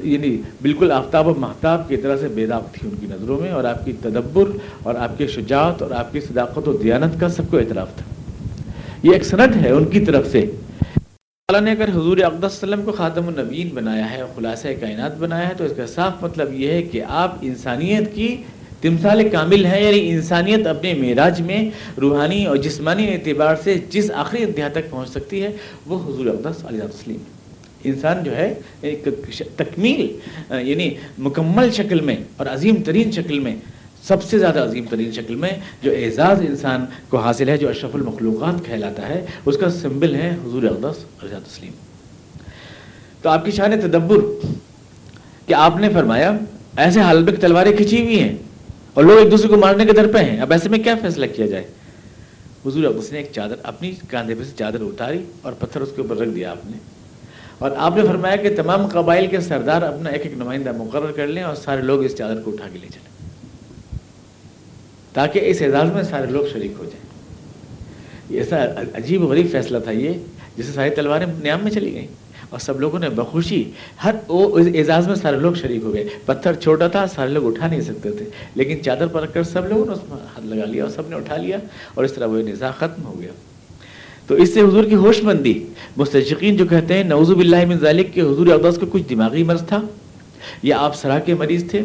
یعنی 0.03 0.41
بالکل 0.61 0.91
آفتاب 0.91 1.27
و 1.27 1.33
محتاب 1.37 1.87
کی 1.87 1.97
طرح 1.97 2.17
سے 2.17 2.27
بیداب 2.27 2.63
تھی 2.71 2.89
ان 2.89 2.95
کی 2.99 3.07
نظروں 3.09 3.41
میں، 3.41 3.51
اور 3.51 3.63
آپ 3.63 3.85
کی 3.85 3.93
تدبر، 4.01 4.43
اور 4.83 4.95
آپ 4.95 5.17
کے 5.17 5.27
شجاعت، 5.27 5.81
اور 5.81 5.91
آپ 5.91 6.11
کی 6.11 6.19
صداقت 6.19 6.67
و 6.67 6.73
دیانت 6.73 7.19
کا 7.19 7.29
سب 7.29 7.43
کو 7.51 7.57
اعتراف 7.57 7.95
تھا۔ 7.95 8.18
یہ 9.03 9.13
ایک 9.13 9.23
سند 9.23 9.55
ہے 9.55 9.69
ان 9.71 9.85
کی 9.85 9.99
طرف 10.05 10.25
سے۔ 10.31 10.39
اللہ 11.49 11.59
نے 11.61 11.71
اگر 11.71 11.89
حضور 11.89 12.17
اقدس 12.17 12.45
وسلم 12.45 12.81
کو 12.85 12.91
خاتم 12.91 13.27
النبین 13.27 13.69
بنایا 13.73 14.09
ہے 14.11 14.21
خلاصہ 14.35 14.67
کائنات 14.79 15.17
بنایا 15.17 15.47
ہے 15.49 15.53
تو 15.57 15.63
اس 15.63 15.71
کا 15.77 15.85
صاف 15.87 16.23
مطلب 16.23 16.53
یہ 16.53 16.71
ہے 16.71 16.81
کہ 16.81 17.01
آپ 17.07 17.37
انسانیت 17.41 18.13
کی 18.15 18.35
تمثال 18.81 19.27
کامل 19.29 19.65
ہیں 19.65 19.81
یعنی 19.83 20.09
انسانیت 20.09 20.67
اپنے 20.67 20.93
معراج 20.93 21.41
میں 21.41 21.69
روحانی 22.01 22.45
اور 22.45 22.57
جسمانی 22.57 23.07
اعتبار 23.13 23.55
سے 23.63 23.77
جس 23.89 24.11
آخری 24.15 24.43
انتہا 24.43 24.67
تک 24.67 24.89
پہنچ 24.89 25.09
سکتی 25.09 25.43
ہے، 25.43 25.49
وہ 25.85 25.99
حضور 26.05 26.25
اقدس 26.25 26.63
علیہ 26.65 26.83
وسلم۔ 26.83 27.23
انسان 27.83 28.23
جو 28.23 28.35
ہے، 28.35 28.53
ایک 28.81 29.07
تکمیل 29.55 30.07
یعنی 30.67 30.89
مکمل 31.17 31.71
شکل 31.71 31.99
میں 32.01 32.15
اور 32.37 32.47
عظیم 32.47 32.75
ترین 32.85 33.11
شکل 33.11 33.39
میں 33.39 33.55
سب 34.07 34.23
سے 34.23 34.39
زیادہ 34.39 34.59
عظیم 34.59 34.85
ترین 34.89 35.11
شکل 35.11 35.35
میں 35.35 35.49
جو 35.81 35.91
اعزاز 35.91 36.41
انسان 36.41 36.85
کو 37.09 37.17
حاصل 37.17 37.49
ہے، 37.49 37.57
جو 37.57 37.69
اشرف 37.69 37.95
المخلوقات 37.95 38.65
کہلاتا 38.65 39.09
ہے، 39.09 39.25
اس 39.45 39.57
کا 39.57 39.69
سمبل 39.69 40.15
ہے 40.15 40.35
حضور 40.43 40.63
اقدس 40.63 41.23
رضا 41.23 41.39
تسلیم 41.47 41.71
تو 43.21 43.29
آپ 43.29 43.45
کی 43.45 43.51
شان 43.51 43.79
تدبر، 43.81 44.47
کہ 45.45 45.53
آپ 45.53 45.77
نے 45.77 45.89
فرمایا، 45.93 46.37
ایسے 46.77 46.99
حالب 46.99 47.29
تلواریں 47.41 47.73
کھینچی 47.73 48.03
ہوئی 48.03 48.19
ہیں 48.19 48.35
اور 48.93 49.03
لوگ 49.03 49.17
ایک 49.17 49.31
دوسرے 49.31 49.47
کو 49.47 49.57
مارنے 49.57 49.85
کے 49.85 49.93
در 49.93 50.07
پہ 50.07 50.17
ہیں، 50.17 50.41
اب 50.41 50.51
ایسے 50.51 50.69
میں 50.69 50.79
کیا 50.79 50.95
فیصلہ 51.01 51.25
کیا 51.35 51.45
جائے؟ 51.45 51.63
حضور 52.65 52.83
اقدس 52.83 53.11
نے 53.11 53.17
ایک 53.17 53.31
چادر 53.31 53.55
اپنی 53.63 53.91
کاندھے 54.09 54.35
پہ 54.35 54.43
سے 54.43 54.51
چادر 54.55 54.81
اتاری 54.81 55.23
اور 55.41 55.53
پتھر 55.59 55.81
اس 55.81 55.89
کے 55.95 56.01
اوپر 56.01 56.17
رکھ 56.17 56.29
دیا 56.29 56.51
آپ 56.51 56.65
نے۔ 56.65 56.77
اور 57.57 57.71
آپ 57.77 57.95
نے 57.95 58.03
فرمایا 58.03 58.35
کہ 58.35 58.55
تمام 58.55 58.87
قبائل 58.87 59.27
کے 59.27 59.39
سردار 59.39 59.81
اپنا 59.81 60.09
ایک 60.09 60.21
ایک 60.23 60.33
نمائندہ 60.33 60.71
مقرر 60.71 61.11
کر 61.11 61.27
لیں 61.27 61.43
اور 61.43 61.55
سارے 61.55 61.81
لوگ 61.81 62.03
اس 62.03 62.15
چادر 62.15 62.41
کو 62.41 62.51
اٹھا 62.53 62.67
کے 62.73 62.79
لے 62.79 62.87
چلیں۔ 62.87 63.18
تاکہ 65.13 65.41
اس 65.43 65.61
اعزاز 65.61 65.91
میں 65.91 66.03
سارے 66.03 66.31
لوگ 66.31 66.43
شریک 66.53 66.71
ہو 66.79 66.85
جائیں۔ 66.85 67.09
یہ 68.29 68.39
ایسا 68.39 68.65
عجیب 68.93 69.23
و 69.23 69.27
غریب 69.27 69.47
فیصلہ 69.51 69.77
تھا 69.77 69.91
یہ 69.91 70.13
جسے 70.57 70.71
ساری 70.71 70.89
تلواریں 70.89 71.25
نیام 71.43 71.59
میں 71.63 71.71
چلی 71.71 71.93
گئیں۔ 71.93 72.07
اور 72.49 72.59
سب 72.59 72.79
لوگوں 72.79 72.99
نے 72.99 73.09
بخوشی، 73.09 73.63
ہر 74.03 74.15
وہ 74.27 74.59
اعزاز 74.59 75.07
میں 75.07 75.15
سارے 75.15 75.37
لوگ 75.37 75.53
شریک 75.53 75.83
ہو 75.83 75.93
گئے۔ 75.93 76.03
پتھر 76.25 76.53
چھوٹا 76.53 76.87
تھا، 76.87 77.07
سارے 77.07 77.29
لوگ 77.29 77.45
اٹھا 77.47 77.67
نہیں 77.67 77.81
سکتے 77.81 78.11
تھے۔ 78.11 78.25
لیکن 78.55 78.83
چادر 78.83 79.07
پر 79.07 79.21
رکھ 79.23 79.33
کر 79.33 79.43
سب 79.43 79.67
لوگوں 79.67 79.85
نے 79.85 79.91
اس 79.91 79.99
میں 80.09 80.17
ہاتھ 80.21 80.45
لگا 80.45 80.65
لیا 80.65 80.83
اور 80.83 80.91
سب 80.91 81.09
نے 81.09 81.15
اٹھا 81.15 81.37
لیا 81.37 81.57
اور 81.93 82.03
اس 82.03 82.13
طرح 82.13 82.25
وہ 82.25 82.37
نظام 82.37 82.71
ختم 82.77 83.05
ہو 83.05 83.21
گیا۔ 83.21 83.31
تو 84.27 84.35
اس 84.35 84.53
سے 84.53 84.61
حضور 84.61 84.83
کی 84.83 84.95
ہوش 84.95 85.23
مندی 85.23 85.63
مستشقین 85.97 86.57
جو 86.57 86.65
کہتے 86.65 86.93
ہیں 86.93 87.03
نوزو 87.03 87.35
باللہ 87.35 87.65
من 87.65 87.79
ذالک، 87.79 88.13
کہ 88.13 88.19
حضور 88.19 88.47
اقدس 88.47 88.77
کا 88.77 88.85
کچھ 88.91 89.03
دماغی 89.09 89.43
مرض 89.43 89.63
تھا۔ 89.67 89.81
یا 90.63 90.77
آپ 90.79 90.95
سرا 90.95 91.19
کے 91.19 91.33
مریض 91.33 91.71
تھے، 91.71 91.81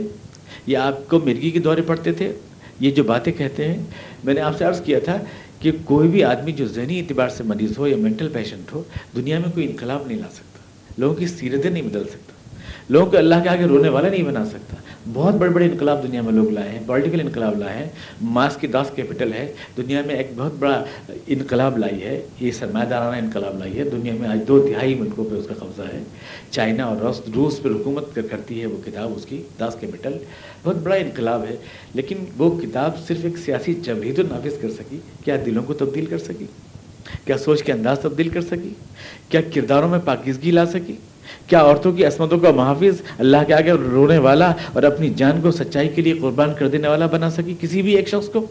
یا 0.67 0.87
آپ 0.87 1.09
کو 1.09 1.19
مرگی 1.19 1.51
کے 1.51 1.59
دورے 1.59 1.83
پڑتے 1.83 2.13
تھے 2.13 2.33
یہ 2.81 2.91
جو 2.91 3.05
باتیں 3.05 3.33
کہتے 3.33 3.69
ہیں، 3.69 3.83
میں 4.25 4.35
نے 4.35 4.41
آپ 4.41 4.59
سے 4.59 4.65
عرض 4.65 4.81
کیا 4.81 4.99
تھا 4.99 5.19
کہ 5.61 5.73
کوئی 5.85 6.09
بھی 6.09 6.25
آدمی 6.25 6.53
جو 6.53 6.67
ذہنی 6.67 6.99
اعتبار 6.99 7.29
سے 7.29 7.43
مریض 7.43 7.79
ہو 7.79 7.87
یا 7.87 7.97
مینٹل 7.97 8.29
پیشنٹ 8.33 8.73
ہو، 8.73 8.83
دنیا 9.17 9.39
میں 9.39 9.53
کوئی 9.55 9.71
انقلاب 9.71 10.07
نہیں 10.07 10.19
لا 10.19 10.29
سکتا۔ 10.33 10.59
لوگوں 10.99 11.15
کی 11.15 11.27
سیرتیں 11.27 11.71
نہیں 11.71 11.83
بدل 11.83 12.05
سکتا۔ 12.05 12.35
لوگوں 12.89 13.11
کو 13.11 13.17
اللہ 13.17 13.35
کے 13.43 13.49
آگے 13.49 13.65
رونے 13.65 13.89
والا 13.89 14.09
نہیں 14.09 14.23
بنا 14.23 14.45
سکتا۔ 14.45 14.77
بہت 15.13 15.35
بڑے 15.35 15.51
بڑے 15.51 15.65
انقلاب 15.65 16.03
دنیا 16.03 16.23
میں 16.23 16.33
لوگ 16.33 16.51
لائے 16.51 16.69
ہیں 16.69 16.81
پولیٹیکل 16.87 17.21
انقلاب 17.21 17.59
لائے 17.59 17.79
ہیں 17.79 17.89
ماس 18.23 18.57
کی 18.57 18.67
داس 18.67 18.91
کیپٹل 18.95 19.33
ہے۔ 19.33 19.53
دنیا 19.77 20.03
میں 20.07 20.15
ایک 20.15 20.27
بہت 20.37 20.53
بڑا 20.59 20.85
انقلاب 21.27 21.79
لائی 21.79 22.03
ہے، 22.03 22.27
یہ 22.41 22.51
سرمایہ 22.51 22.89
دارانہ 22.89 23.17
انقلاب 23.17 23.59
لائی 23.59 23.79
ہے۔ 23.79 23.85
دنیا 23.85 24.13
میں 24.21 24.29
آج 24.29 24.39
دو 24.49 24.67
تہائی 24.67 24.95
ملکوں 24.95 25.25
پہ 25.25 25.35
اس 25.35 25.47
کا 25.47 25.55
قبضہ 25.55 25.83
ہے۔ 25.83 26.03
چائنا 26.51 26.85
اور 26.85 26.97
روس 26.97 27.21
روس 27.35 27.63
پہ 27.63 27.69
حکومت 27.69 28.19
کرتی 28.31 28.61
ہے 28.61 28.67
وہ 28.67 28.77
کتاب، 28.87 29.13
اس 29.17 29.27
کی 29.27 29.43
داس 29.61 29.77
کیپٹل 29.81 30.13
بہت 30.65 30.77
بڑا 30.77 30.95
انقلاب 30.95 31.45
ہے، 31.51 31.57
لیکن 31.95 32.25
وہ 32.39 32.61
کتاب 32.61 32.91
صرف 33.07 33.25
ایک 33.25 33.39
سیاسی 33.39 33.75
جمہید 33.75 34.19
نافذ 34.19 34.61
کر 34.61 34.71
سکی۔ 34.71 34.99
کیا 35.25 35.37
دلوں 35.47 35.63
کو 35.63 35.75
تبدیل 35.75 36.07
کر 36.07 36.19
سکی؟ 36.19 36.47
کیا 37.25 37.39
سوچ 37.39 37.63
کے 37.63 37.73
انداز 37.73 37.99
تبدیل 38.01 38.29
کر 38.29 38.41
سکی؟ 38.41 38.71
کیا 39.29 39.41
کرداروں 39.55 39.89
میں 39.89 39.99
پاکیزگی 40.05 40.51
لا 40.51 40.67
سکی؟ 40.67 40.97
کیا 41.47 41.61
عورتوں 41.61 41.93
کی 41.93 42.05
عصمتوں 42.05 42.39
کا 42.39 42.51
محافظ 42.51 43.03
اللہ 43.19 43.45
کے 43.47 43.55
آگے 43.55 43.73
رونے 43.73 44.19
والا 44.19 44.53
اور 44.73 44.83
اپنی 44.83 45.09
جان 45.17 45.41
کو 45.43 45.51
سچائی 45.51 45.89
کے 45.89 46.03
لیے 46.03 46.13
قربان 46.13 46.53
کر 46.59 46.69
دینے 46.69 46.89
والا 46.89 47.07
بنا 47.07 47.31
سکی 47.31 47.55
کسی 47.61 47.83
بھی 47.83 47.97
ایک 47.97 48.09
شخص 48.09 48.29
کو؟ 48.29 48.47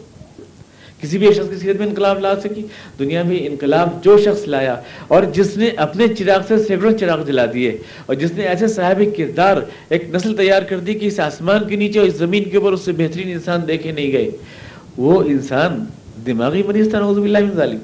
کسی 1.04 1.18
بھی 1.18 1.32
شخص 1.32 1.48
کی 1.50 1.56
سیرت 1.56 1.78
میں 1.78 1.86
انقلاب 1.86 2.20
لا 2.20 2.34
سکی، 2.40 2.62
دنیا 2.98 3.22
میں 3.28 3.38
انقلاب 3.46 4.02
جو 4.04 4.16
شخص 4.24 4.46
لایا، 4.48 4.76
اور 5.08 5.22
جس 5.34 5.56
نے 5.56 5.68
اپنے 5.86 6.06
چراغ 6.18 6.46
سے 6.48 6.58
سینکڑوں 6.66 6.92
چراغ 6.98 7.24
جلا 7.26 7.46
دیے، 7.54 7.76
اور 8.06 8.14
جس 8.20 8.32
نے 8.36 8.46
ایسے 8.48 8.68
صاحب 8.74 9.02
کردار، 9.16 9.56
ایک 9.88 10.08
نسل 10.14 10.36
تیار 10.36 10.62
کر 10.68 10.78
دی 10.86 10.94
کہ 10.94 11.06
اس 11.06 11.18
آسمان 11.20 11.68
کے 11.68 11.76
نیچے 11.76 11.98
اور 11.98 12.08
اس 12.08 12.14
زمین 12.18 12.44
کے 12.50 12.56
اوپر 12.56 12.72
اس 12.72 12.84
سے 12.84 12.92
بہترین 12.98 13.32
انسان 13.32 13.66
دیکھے 13.68 13.92
نہیں 13.92 14.12
گئے۔ 14.12 14.30
وہ 14.96 15.22
انسان 15.26 15.84
دماغی 16.26 16.62
مریض 16.66 16.90
تھا، 16.90 17.00
نعوذ 17.00 17.18
باللہ 17.18 17.44
من 17.44 17.54
ظالم 17.56 17.78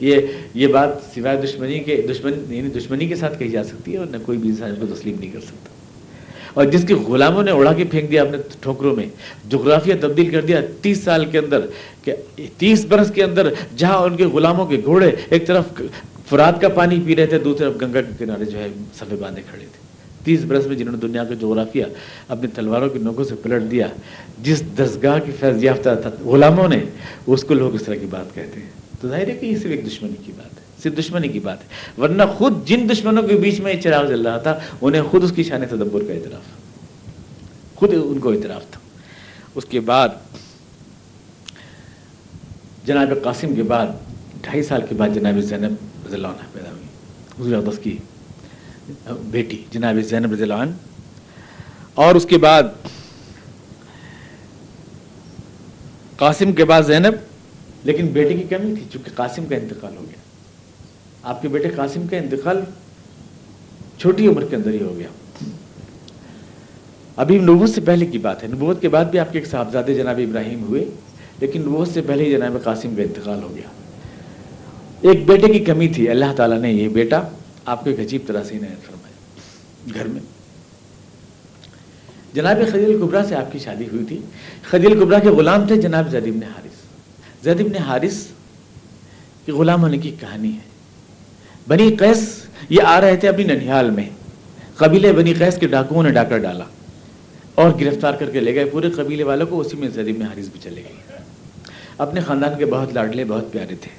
یہ 0.00 0.20
یہ 0.54 0.66
بات 0.76 0.90
سوائے 1.14 1.36
دشمنی 1.44 1.78
کے، 1.86 1.96
دشمن 2.10 2.32
یعنی 2.48 2.68
دشمنی 2.78 3.06
کے 3.08 3.16
ساتھ 3.16 3.38
کہی 3.38 3.48
جا 3.48 3.64
سکتی 3.64 3.92
ہے 3.92 3.98
اور 3.98 4.06
نہ 4.10 4.16
کوئی 4.26 4.38
بھی 4.38 4.48
انسان 4.48 4.70
اس 4.70 4.78
کو 4.80 4.94
تسلیم 4.94 5.16
نہیں 5.20 5.30
کر 5.32 5.40
سکتا۔ 5.40 5.75
اور 6.56 6.64
جس 6.64 6.84
کے 6.88 6.94
غلاموں 6.94 7.42
نے 7.42 7.50
اڑا 7.50 7.72
کے 7.72 7.84
پھینک 7.84 8.10
دیا 8.10 8.22
اپنے 8.22 8.38
ٹھوکروں 8.60 8.94
میں، 8.96 9.06
جغرافیہ 9.50 9.94
تبدیل 10.00 10.30
کر 10.30 10.40
دیا 10.40 10.60
تیس 10.82 11.02
سال 11.04 11.24
کے 11.24 11.38
اندر، 11.38 11.66
کہ 12.04 12.14
تیس 12.58 12.84
برس 12.84 13.10
کے 13.14 13.22
اندر 13.22 13.52
جہاں 13.76 13.98
ان 13.98 14.16
کے 14.16 14.24
غلاموں 14.24 14.66
کے 14.66 14.80
گھوڑے 14.84 15.10
ایک 15.30 15.46
طرف 15.46 15.82
فرات 16.28 16.60
کا 16.60 16.68
پانی 16.68 17.00
پی 17.06 17.16
رہے 17.16 17.26
تھے، 17.26 17.38
دوسری 17.38 17.58
طرف 17.58 17.80
گنگا 17.82 18.00
کے 18.00 18.12
کنارے 18.18 18.44
جو 18.44 18.58
ہے 18.58 18.68
سفے 18.94 19.16
باندھے 19.16 19.42
کھڑے 19.50 19.64
تھے۔ 19.72 19.84
تیس 20.24 20.44
برس 20.44 20.66
میں 20.66 20.76
جنہوں 20.76 20.92
نے 20.92 20.98
دنیا 20.98 21.24
کا 21.24 21.34
جغرافیہ 21.34 21.84
اپنی 22.28 22.48
تلواروں 22.54 22.88
کی 22.88 22.98
نوکوں 22.98 23.24
سے 23.24 23.34
پلٹ 23.42 23.70
دیا، 23.70 23.86
جس 24.42 24.62
دستگاہ 24.78 25.18
کی 25.24 25.32
فیض 25.40 25.64
یافتہ 25.64 25.90
تھا، 26.02 26.10
غلاموں 26.24 26.68
نے، 26.68 26.80
اس 27.26 27.44
کو 27.44 27.54
لوگ 27.54 27.74
اس 27.74 27.82
طرح 27.82 27.94
کی 27.94 28.06
بات 28.10 28.34
کہتے 28.34 28.60
ہیں۔ 28.60 28.68
تو 29.00 29.08
ظاہر 29.08 29.28
ہے 29.28 29.36
کہ 29.40 29.46
یہ 29.46 29.56
صرف 29.56 29.70
ایک 29.70 29.86
دشمنی 29.86 30.16
کی 30.26 30.32
بات 30.36 30.55
ہے۔ 30.55 30.55
صرف 30.82 30.98
دشمنی 30.98 31.28
کی 31.28 31.40
بات 31.40 31.58
ہے۔ 31.62 32.00
ورنہ 32.00 32.22
خود 32.38 32.66
جن 32.66 32.88
دشمنوں 32.92 33.22
کے 33.22 33.34
بیچ 33.34 33.60
میں 33.60 33.74
چراغ 33.74 34.06
جل 34.06 34.26
رہا 34.26 34.38
تھا، 34.38 34.58
انہیں 34.80 35.02
خود 35.02 35.24
اس 35.24 35.32
کی 35.36 35.42
شان 35.42 35.60
تدبر 35.70 36.04
کا 36.04 36.12
اعتراف۔ 36.12 36.42
خود 37.74 37.94
ان 37.94 38.18
کو 38.18 38.32
اعتراف 38.32 38.62
تھا۔ 38.70 38.80
اس 39.54 39.64
کے 39.64 39.80
بعد، 39.80 40.08
جناب 42.84 43.08
قاسم 43.22 43.54
کے 43.54 43.62
بعد، 43.62 43.86
ڈھائی 44.42 44.62
سال 44.62 44.80
کے 44.88 44.94
بعد 44.94 45.08
جناب 45.14 45.40
زینب 45.40 46.06
رضی 46.06 46.14
اللہ 46.14 46.26
عنہ 46.26 46.46
پیدا 46.52 46.70
ہوئی۔ 46.70 46.82
حضور 47.40 47.66
اقدس 47.66 47.78
کی 47.78 47.98
بیٹی 49.20 49.64
جناب 49.70 49.96
زینب 50.04 50.32
رضی 50.32 50.42
اللہ 50.42 50.54
عنہ۔ 50.54 50.72
اور 51.94 52.14
اس 52.14 52.26
کے 52.26 52.38
بعد، 52.38 52.62
قاسم 56.16 56.52
کے 56.52 56.64
بعد 56.64 56.82
زینب، 56.82 57.14
لیکن 57.84 58.06
بیٹے 58.06 58.34
کی 58.34 58.42
کمی 58.42 58.74
تھی، 58.74 58.84
چونکہ 58.92 59.10
قاسم 59.14 59.46
کا 59.46 59.56
انتقال 59.56 59.96
ہو 59.96 60.04
گیا۔ 60.08 60.25
آپ 61.26 61.42
کے 61.42 61.48
بیٹے 61.48 61.68
قاسم 61.68 62.06
کا 62.06 62.16
انتقال 62.16 62.60
چھوٹی 63.98 64.26
عمر 64.26 64.44
کے 64.44 64.56
اندر 64.56 64.70
ہی 64.70 64.82
ہو 64.82 64.94
گیا۔ 64.98 65.08
ابھی 67.16 67.38
نبوت 67.38 67.70
سے 67.70 67.80
پہلے 67.80 68.06
کی 68.06 68.18
بات 68.18 68.42
ہے۔ 68.42 68.48
نبوت 68.48 68.80
کے 68.80 68.88
بعد 68.88 69.04
بھی 69.04 69.18
آپ 69.18 69.32
کے 69.32 69.38
ایک 69.38 69.48
صاحبزادے 69.48 69.94
جناب 69.94 70.18
ابراہیم 70.18 70.62
ہوئے، 70.62 70.84
لیکن 71.40 71.60
نبوت 71.60 71.88
سے 71.88 72.00
پہلے 72.06 72.24
ہی 72.24 72.30
جناب 72.30 72.56
قاسم 72.64 72.94
کا 72.96 73.02
انتقال 73.02 73.42
ہو 73.42 73.54
گیا۔ 73.54 73.68
ایک 75.00 75.26
بیٹے 75.26 75.52
کی 75.52 75.58
کمی 75.58 75.88
تھی۔ 75.88 76.08
اللہ 76.08 76.24
تعالیٰ 76.36 76.58
نے 76.58 76.72
یہ 76.72 76.88
بیٹا 76.88 77.22
آپ 77.64 77.84
کو 77.84 77.90
ایک 77.90 78.00
عجیب 78.00 78.20
طرح 78.26 78.42
سے 78.42 78.58
فرمایا 78.58 79.40
گھر 79.94 80.08
میں۔ 80.08 80.20
جناب 82.32 82.56
خدیل 82.70 82.94
القبرا 82.94 83.24
سے 83.24 83.34
آپ 83.34 83.52
کی 83.52 83.58
شادی 83.58 83.84
ہوئی 83.92 84.04
تھی۔ 84.04 84.20
خدیل 84.62 84.92
القبرا 84.92 85.18
کے 85.18 85.28
غلام 85.28 85.66
تھے 85.66 85.76
جناب 85.76 86.10
زید 86.10 86.26
ابن 86.26 86.42
حارث۔ 86.42 86.72
زید 87.44 87.60
ابن 87.60 87.76
حارث 87.76 88.26
کی 89.44 89.52
غلام 89.52 89.82
ہونے 89.82 89.98
کی 89.98 90.14
کہانی 90.20 90.52
ہے۔ 90.52 90.75
بنی 91.68 91.96
قیس 91.96 92.46
یہ 92.68 92.82
آ 92.82 93.00
رہے 93.00 93.16
تھے 93.16 93.28
اپنی 93.28 93.44
ننیال 93.44 93.90
میں۔ 93.90 94.10
قبیلے 94.76 95.12
بنی 95.12 95.34
قیس 95.34 95.56
کے 95.58 95.66
ڈاکوؤں 95.66 96.02
نے 96.02 96.10
ڈاکر 96.10 96.38
ڈالا۔ 96.38 96.64
اور 97.54 97.70
گرفتار 97.80 98.14
کر 98.14 98.30
کے 98.30 98.40
لے 98.40 98.54
گئے۔ 98.54 98.64
پورے 98.64 98.90
قبیلے 98.90 99.22
والوں 99.22 99.46
کو 99.46 99.60
اسی 99.60 99.76
میں 99.76 99.88
زید 99.88 100.08
ابن 100.08 100.22
حارث 100.22 100.48
بھی 100.48 100.60
چلے 100.62 100.82
گئے۔ 100.82 101.18
اپنے 101.98 102.20
خاندان 102.20 102.58
کے 102.58 102.66
بہت 102.66 102.94
لاڈلے، 102.94 103.24
بہت 103.24 103.52
پیارے 103.52 103.74
تھے۔ 103.74 103.90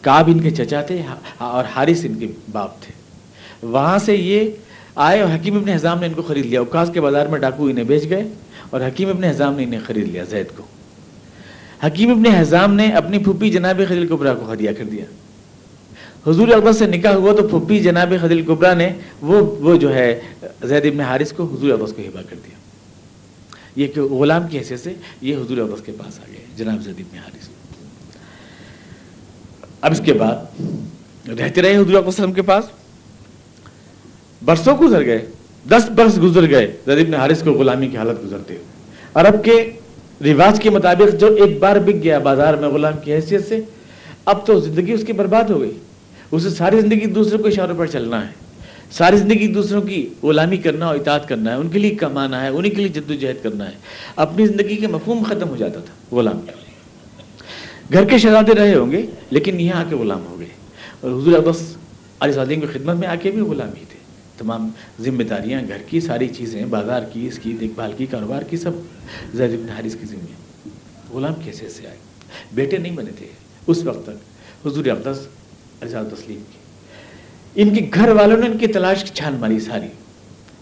کاب 0.00 0.24
ان 0.26 0.40
کے 0.40 0.50
چچا 0.50 0.82
تھے 0.82 1.02
اور 1.38 1.64
حارث 1.76 2.04
ان 2.04 2.14
کے 2.14 2.26
باپ 2.52 2.82
تھے۔ 2.82 2.92
وہاں 3.66 3.98
سے 3.98 4.16
یہ 4.16 4.50
آئے 4.94 5.20
اور 5.20 5.34
حکیم 5.34 5.56
ابن 5.56 5.68
حضام 5.68 6.00
نے 6.00 6.06
ان 6.06 6.12
کو 6.12 6.22
خرید 6.22 6.46
لیا۔ 6.46 6.58
اوکاس 6.58 6.90
کے 6.94 7.00
بازار 7.00 7.26
میں 7.26 7.38
ڈاکو 7.38 7.66
انہیں 7.66 7.84
بیچ 7.84 8.10
گئے 8.10 8.28
اور 8.70 8.80
حکیم 8.80 9.08
ابن 9.08 9.24
حضام 9.24 9.54
نے 9.56 9.62
انہیں 9.62 9.80
خرید 9.86 10.08
لیا 10.08 10.24
زید 10.24 10.46
کو۔ 10.56 10.62
حکیم 11.86 12.10
ابن 12.10 12.26
حضام 12.26 12.74
نے 12.74 12.88
اپنی 12.88 13.18
پھوپھی 13.18 13.50
جناب 13.50 13.80
خدیل 13.88 14.06
کبرا 14.06 14.34
کو 14.34 14.52
ہدیہ 14.52 14.70
کر 14.78 14.84
دیا۔ 14.84 15.04
حضور 16.26 16.48
اکبر 16.48 16.72
سے 16.72 16.86
نکاح 16.86 17.12
ہوا 17.12 17.32
تو 17.32 17.48
پھوپھی 17.48 17.78
جناب 17.80 18.12
خدیل 18.22 18.42
کبرا 18.42 18.74
نے 18.74 18.88
وہ 19.22 19.40
وہ 19.60 19.76
جو 19.76 19.94
ہے، 19.94 20.20
زید 20.64 20.86
ابن 20.86 21.00
حارث 21.00 21.32
کو 21.32 21.44
حضور 21.44 21.70
اقبس 21.70 21.92
کو 21.92 22.02
ہبا 22.02 22.22
کر 22.22 22.36
دیا۔ 22.44 22.56
یہ 23.76 23.86
کہ 23.86 24.00
غلام 24.00 24.48
کی 24.48 24.58
حیثیت 24.58 24.80
سے 24.80 24.92
یہ 25.20 25.36
حضور 25.36 25.58
اقبس 25.58 25.80
کے 25.86 25.92
پاس 25.92 26.18
آ 26.18 26.22
گئے 26.32 26.44
جناب 26.56 26.82
زید 26.82 27.00
ابن 27.00 27.18
حارث۔ 27.18 27.48
اب 29.80 29.92
اس 29.92 30.00
کے 30.04 30.12
بعد 30.12 31.28
رہتے 31.28 31.62
رہے 31.62 31.76
حضور 31.76 32.02
وسلم 32.06 32.32
کے 32.32 32.42
پاس، 32.42 32.64
برسوں 34.44 34.76
گزر 34.78 35.04
گئے، 35.04 35.26
دس 35.68 35.88
برس 35.90 36.18
گزر 36.22 36.50
گئے 36.50 36.66
زید 36.86 37.14
حارث 37.14 37.42
کو 37.42 37.52
غلامی 37.52 37.88
کی 37.88 37.96
حالت 37.96 38.24
گزرتے 38.24 38.54
ہوئے۔ 38.54 38.64
عرب 39.14 39.44
کے 39.44 39.70
رواج 40.24 40.60
کے 40.60 40.70
مطابق 40.70 41.20
جو 41.20 41.26
ایک 41.26 41.58
بار 41.58 41.76
بک 41.76 42.02
گیا 42.02 42.18
بازار 42.18 42.54
میں 42.54 42.68
غلام 42.68 43.00
کی 43.04 43.12
حیثیت 43.12 43.48
سے، 43.48 43.60
اب 44.24 44.46
تو 44.46 44.60
زندگی 44.60 44.92
اس 44.92 45.04
کی 45.06 45.12
برباد 45.12 45.44
ہو 45.44 45.60
گئی۔ 45.60 45.78
اسے 46.30 46.50
ساری 46.50 46.80
زندگی 46.80 47.06
دوسروں 47.06 47.38
کو 47.38 47.48
اشاروں 47.48 47.78
پر 47.78 47.86
چلنا 47.86 48.28
ہے۔ 48.28 48.32
ساری 48.90 49.16
زندگی 49.16 49.46
دوسروں 49.46 49.82
کی 49.82 50.08
غلامی 50.22 50.56
کرنا 50.56 50.86
اور 50.86 50.94
اطاعت 50.94 51.28
کرنا 51.28 51.50
ہے، 51.50 51.56
ان 51.56 51.68
کے 51.68 51.78
لیے 51.78 51.90
کمانا 51.90 52.42
ہے، 52.42 52.48
انہیں 52.48 52.72
کے 52.72 52.76
لیے 52.76 52.88
جد 52.88 53.10
و 53.10 53.14
جہد 53.14 53.42
کرنا 53.42 53.66
ہے۔ 53.66 53.76
اپنی 54.16 54.46
زندگی 54.46 54.76
کے 54.76 54.86
مفہوم 54.86 55.22
ختم 55.22 55.48
ہو 55.48 55.56
جاتا 55.56 55.80
تھا، 55.80 56.16
غلام۔ 56.16 56.40
گھر 57.92 58.04
کے 58.04 58.18
شہزادے 58.18 58.54
رہے 58.54 58.74
ہوں 58.74 58.90
گے، 58.90 59.02
لیکن 59.30 59.60
یہاں 59.60 59.84
آ 59.84 59.88
کے 59.88 59.96
غلام 59.96 60.26
ہو 60.26 60.38
گئے۔ 60.38 60.48
اور 61.00 61.10
حضور 61.10 61.38
عباس 61.38 61.76
علیہ 62.20 62.34
صادین 62.34 62.60
کی 62.60 62.66
خدمت 62.66 62.96
میں 62.96 63.08
آ 63.08 63.14
کے 63.14 63.30
بھی 63.30 63.40
غلام 63.40 63.68
ہی 63.68 63.84
تھے۔ 63.88 63.98
تمام 64.38 64.70
ذمہ 65.00 65.22
داریاں، 65.22 65.60
گھر 65.68 65.78
کی 65.86 66.00
ساری 66.00 66.28
چیزیں، 66.28 66.64
بازار 66.64 67.02
کی، 67.12 67.28
اس 67.28 67.38
کی 67.38 67.56
دیکھ 67.60 67.72
بھال 67.74 67.92
کی، 67.96 68.06
کاروبار 68.06 68.42
کی، 68.42 68.56
سب۔ 68.56 68.70
زید 69.34 69.50
بن 69.50 69.70
حارث 69.70 69.96
کی 69.96 70.06
ذمہ۔ 70.06 70.68
غلام 71.12 71.34
کیسے 71.34 71.68
سے 71.68 71.86
آئے؟ 71.86 71.96
بیٹے 72.52 72.76
نہیں 72.76 72.96
بنے 72.96 73.10
تھے۔ 73.16 73.26
اس 73.66 73.84
وقت 73.84 74.06
تک 74.06 74.66
حضور 74.66 74.84
اقدس 74.84 75.18
اچھا 75.80 76.00
علیہ 76.00 76.16
تسلیم 76.16 76.38
کی۔ 76.52 76.58
ان 77.62 77.74
کے 77.74 77.90
گھر 77.94 78.08
والوں 78.08 78.36
نے 78.36 78.46
ان 78.46 78.58
کی 78.58 78.66
تلاش 78.66 79.04
کی 79.04 79.10
چھان 79.14 79.34
ماری 79.34 79.60
ساری۔ 79.60 79.86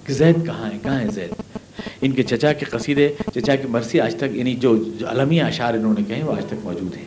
کہ 0.04 0.12
زید 0.12 0.46
کہاں 0.46 0.72
ہے؟ 0.72 0.78
کہاں 0.82 1.00
ہے 1.00 1.08
زید؟ 1.08 1.58
ان 2.00 2.12
کے 2.12 2.22
چچا 2.22 2.52
کے 2.52 2.64
قصیدے، 2.64 3.14
چچا 3.34 3.56
کی 3.56 3.68
مرثی 3.68 4.00
آج 4.00 4.14
تک 4.14 4.24
یعنی 4.32 4.54
جو 4.54 4.84
عالمی 5.06 5.40
اشعار 5.40 5.74
انہوں 5.74 5.94
نے 5.98 6.14
کہے 6.14 6.22
وہ 6.22 6.36
آج 6.36 6.44
تک 6.46 6.54
موجود 6.62 6.96
ہیں۔ 6.96 7.04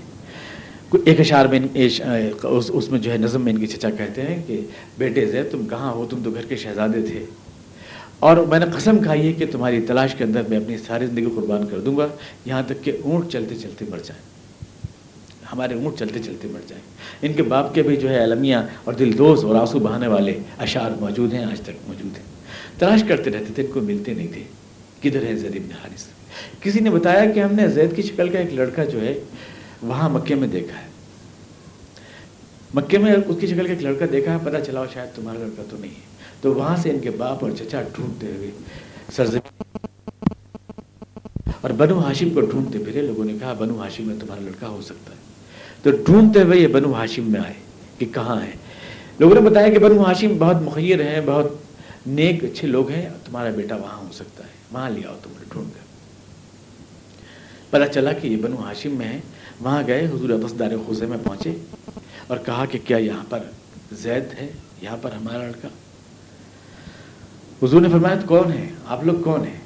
ایک 1.06 1.20
اشعار 1.20 1.46
میں 1.46 1.60
اس 1.74 2.90
میں 2.90 3.00
جو 3.00 3.12
ہے 3.12 3.18
نظم 3.18 3.42
میں 3.42 3.54
ان 3.54 3.60
کے 3.60 3.68
چچا 3.68 3.90
کہتے 3.90 4.22
ہیں 4.22 4.44
کہ، 4.48 4.62
بیٹے 4.98 5.26
زید، 5.26 5.52
تم 5.52 5.68
کہاں 5.68 5.92
ہو؟ 5.92 6.08
تم 6.10 6.24
تو 6.24 6.32
گھر 6.32 6.46
کے 6.46 6.56
شہزادے 6.56 7.02
تھے۔ 7.02 7.26
اور 8.20 8.38
میں 8.38 8.60
نے 8.60 8.66
قسم 8.76 9.04
کھائی 9.04 9.28
ہے 9.28 9.34
کہ 9.34 9.46
تمہاری 9.52 9.82
تلاش 9.82 10.16
کے 10.16 10.24
اندر 10.24 10.42
میں 10.50 10.58
اپنی 10.58 10.78
ساری 10.78 11.06
زندگی 11.06 11.26
قربان 11.36 11.66
کر 11.66 11.80
دوں 11.80 11.98
گا، 11.98 12.08
یہاں 12.46 12.64
تک 12.68 12.84
کہ 12.84 12.92
اونٹ 13.04 13.32
چلتے 13.32 13.56
چلتے 13.56 13.86
مر 13.90 13.98
جائیں۔ 13.98 14.37
ہمارے 15.54 15.74
اونٹ 15.74 16.00
چلتے 16.00 16.20
چلتے 16.20 16.48
مر 16.48 16.60
جائیں۔ 16.68 16.84
ان 17.22 17.34
کے 17.34 17.44
باپ 17.44 17.76
کے 17.76 17.82
بھی 17.82 17.96
جو 17.96 18.10
ہے 18.10 18.24
المیاں 18.24 18.64
اور 18.84 18.94
دل 18.94 19.18
دوست 19.18 19.44
اور 19.44 19.56
آنسو 19.56 19.80
بہانے 19.80 20.08
والے 20.08 20.40
اشعار 20.58 20.92
موجود 20.92 21.34
ہیں، 21.34 21.46
آج 21.46 21.62
تک 21.62 21.88
موجود 21.88 22.18
ہیں۔ 22.18 22.26
تلاش 22.80 23.04
کرتے 23.08 23.32
رہتے 23.32 23.54
تھے، 23.56 23.64
ان 23.64 23.72
کو 23.72 23.82
ملتے 23.82 24.14
نہیں 24.14 24.28
تھے۔ 24.34 24.44
کدھر 25.02 25.24
ہے 25.24 25.36
زید 25.36 25.56
ابن 25.56 25.72
حارث؟ 25.72 26.06
کسی 26.62 26.80
نے 26.80 26.90
بتایا 26.90 27.32
کہ 27.32 27.40
ہم 27.40 27.56
نے 27.56 27.68
زید 27.68 27.96
کی 27.96 28.02
شکل 28.02 28.30
کا 28.30 28.40
ایک 28.40 28.54
لڑکا 28.54 28.84
جو 28.84 29.02
ہے 29.02 29.20
وہاں 29.82 30.10
مکے 30.10 30.36
میں 30.36 30.48
دیکھا 30.48 30.80
ہے۔ 30.80 30.88
مکے 32.74 32.98
میں 32.98 33.16
اس 33.28 33.36
کی 33.42 33.48
شکل 33.48 33.68
کا 33.68 33.74
ایک 33.74 33.82
لڑکا 33.82 34.06
دیکھا 34.12 34.34
ہے 34.34 34.38
پتا 34.44 34.60
چلا 34.62 34.84
شاید 34.94 35.16
تمہارا 35.16 35.40
لڑکا 35.40 35.64
تو 35.70 35.78
نہیں 35.78 35.92
ہے۔ 35.92 36.08
تو 36.42 36.54
وہاں 36.54 36.78
سے 36.78 36.90
ان 36.90 37.00
کے 37.00 37.10
باپ 37.10 37.44
اور 37.44 37.52
چچا 37.52 37.82
ڈھونڈتے 37.96 38.28
ہوئے 38.28 38.52
سرزمین 39.16 39.64
اور 41.62 41.70
بنو 41.70 42.00
ہاشم 42.00 42.30
کو 42.30 42.42
ڈھونڈتے 42.42 42.80
پھرے 42.80 43.02
لوگوں 43.02 43.26
نے 43.26 43.34
کہا، 43.40 43.54
بنو 43.54 43.80
ہاشم 43.80 44.04
میں 44.04 44.16
تمہارا 44.20 44.42
لڑکا 44.42 44.68
ہو 44.68 44.82
سکتا 44.82 45.12
ہے۔ 45.12 45.27
تو 45.88 45.92
ڈھونڈتے 46.06 46.42
ہوئے 46.42 46.60
یہ 46.60 46.68
بنو 46.68 46.94
ہاشم 46.94 47.24
میں 47.32 47.40
آئے 47.40 47.54
کہ 47.98 48.06
کہاں 48.06 48.42
ہے 48.42 48.52
لوگوں 49.20 49.36
نے 49.36 49.42
بتایا 49.42 49.70
کہ 49.70 49.80
بنو 49.80 50.04
ہاشم 50.04 50.34
بہت 50.40 50.56
مخیر 50.62 51.02
ہیں، 51.02 51.22
بہت 51.26 52.08
نیک، 52.08 52.44
اچھے 52.44 52.68
لوگ 52.68 52.90
ہیں، 52.90 53.10
تمہارا 53.26 53.50
بیٹا 53.50 53.76
وہاں 53.76 53.98
ہو 53.98 54.12
سکتا 54.14 54.44
ہے، 54.44 54.50
وہاں 54.72 54.90
لے 54.90 55.02
آؤ، 55.08 55.16
تم 55.24 55.30
نے 55.40 55.46
ڈھونڈ 55.50 55.68
کر 55.74 55.86
پتا 57.70 57.88
چلا 57.88 58.14
کہ 58.14 58.28
یہ 58.28 58.38
بنو 58.38 58.64
ہاشم 58.64 58.96
میں 58.96 59.08
ہے 59.08 59.20
وہاں 59.62 59.84
گئے، 59.88 60.06
حضور 60.06 60.30
عباس 60.30 60.60
دار 60.60 60.72
خوزے 60.86 61.06
میں 61.06 61.18
پہنچے 61.24 61.54
اور 62.28 62.38
کہا 62.46 62.66
کہ 62.66 62.80
کیا 62.86 62.98
یہاں 62.98 63.24
پر 63.30 63.40
زید 63.92 64.34
ہے؟ 64.40 64.48
یہاں 64.82 64.98
پر 65.02 65.12
ہمارا 65.12 65.38
لڑکا؟ 65.38 65.68
حضور 67.64 67.82
نے 67.82 67.90
فرمایا 67.90 68.16
تو 68.16 68.28
کون 68.28 68.52
ہے؟ 68.52 68.68
آپ 68.86 69.04
لوگ 69.04 69.22
کون 69.24 69.46
ہیں؟ 69.46 69.60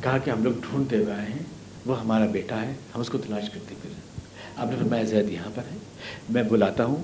کہا 0.00 0.18
کہ 0.18 0.30
ہم 0.30 0.44
لوگ 0.44 0.52
ڈھونڈتے 0.52 0.96
ہوئے 0.96 1.14
آئے 1.14 1.26
ہیں، 1.26 1.42
وہ 1.86 2.00
ہمارا 2.00 2.26
بیٹا 2.26 2.62
ہے، 2.62 2.72
ہم 2.94 3.00
اس 3.00 3.08
کو 3.08 3.18
تلاش 3.18 3.50
کرتے 3.50 3.74
پھر 3.82 3.90
آپ 4.56 4.66
نے 4.66 4.76
فرمایا 4.78 5.02
زید 5.02 5.28
یہاں 5.28 5.50
پر 5.54 5.62
ہے، 5.72 5.76
میں 6.30 6.42
بلاتا 6.42 6.84
ہوں۔ 6.84 6.96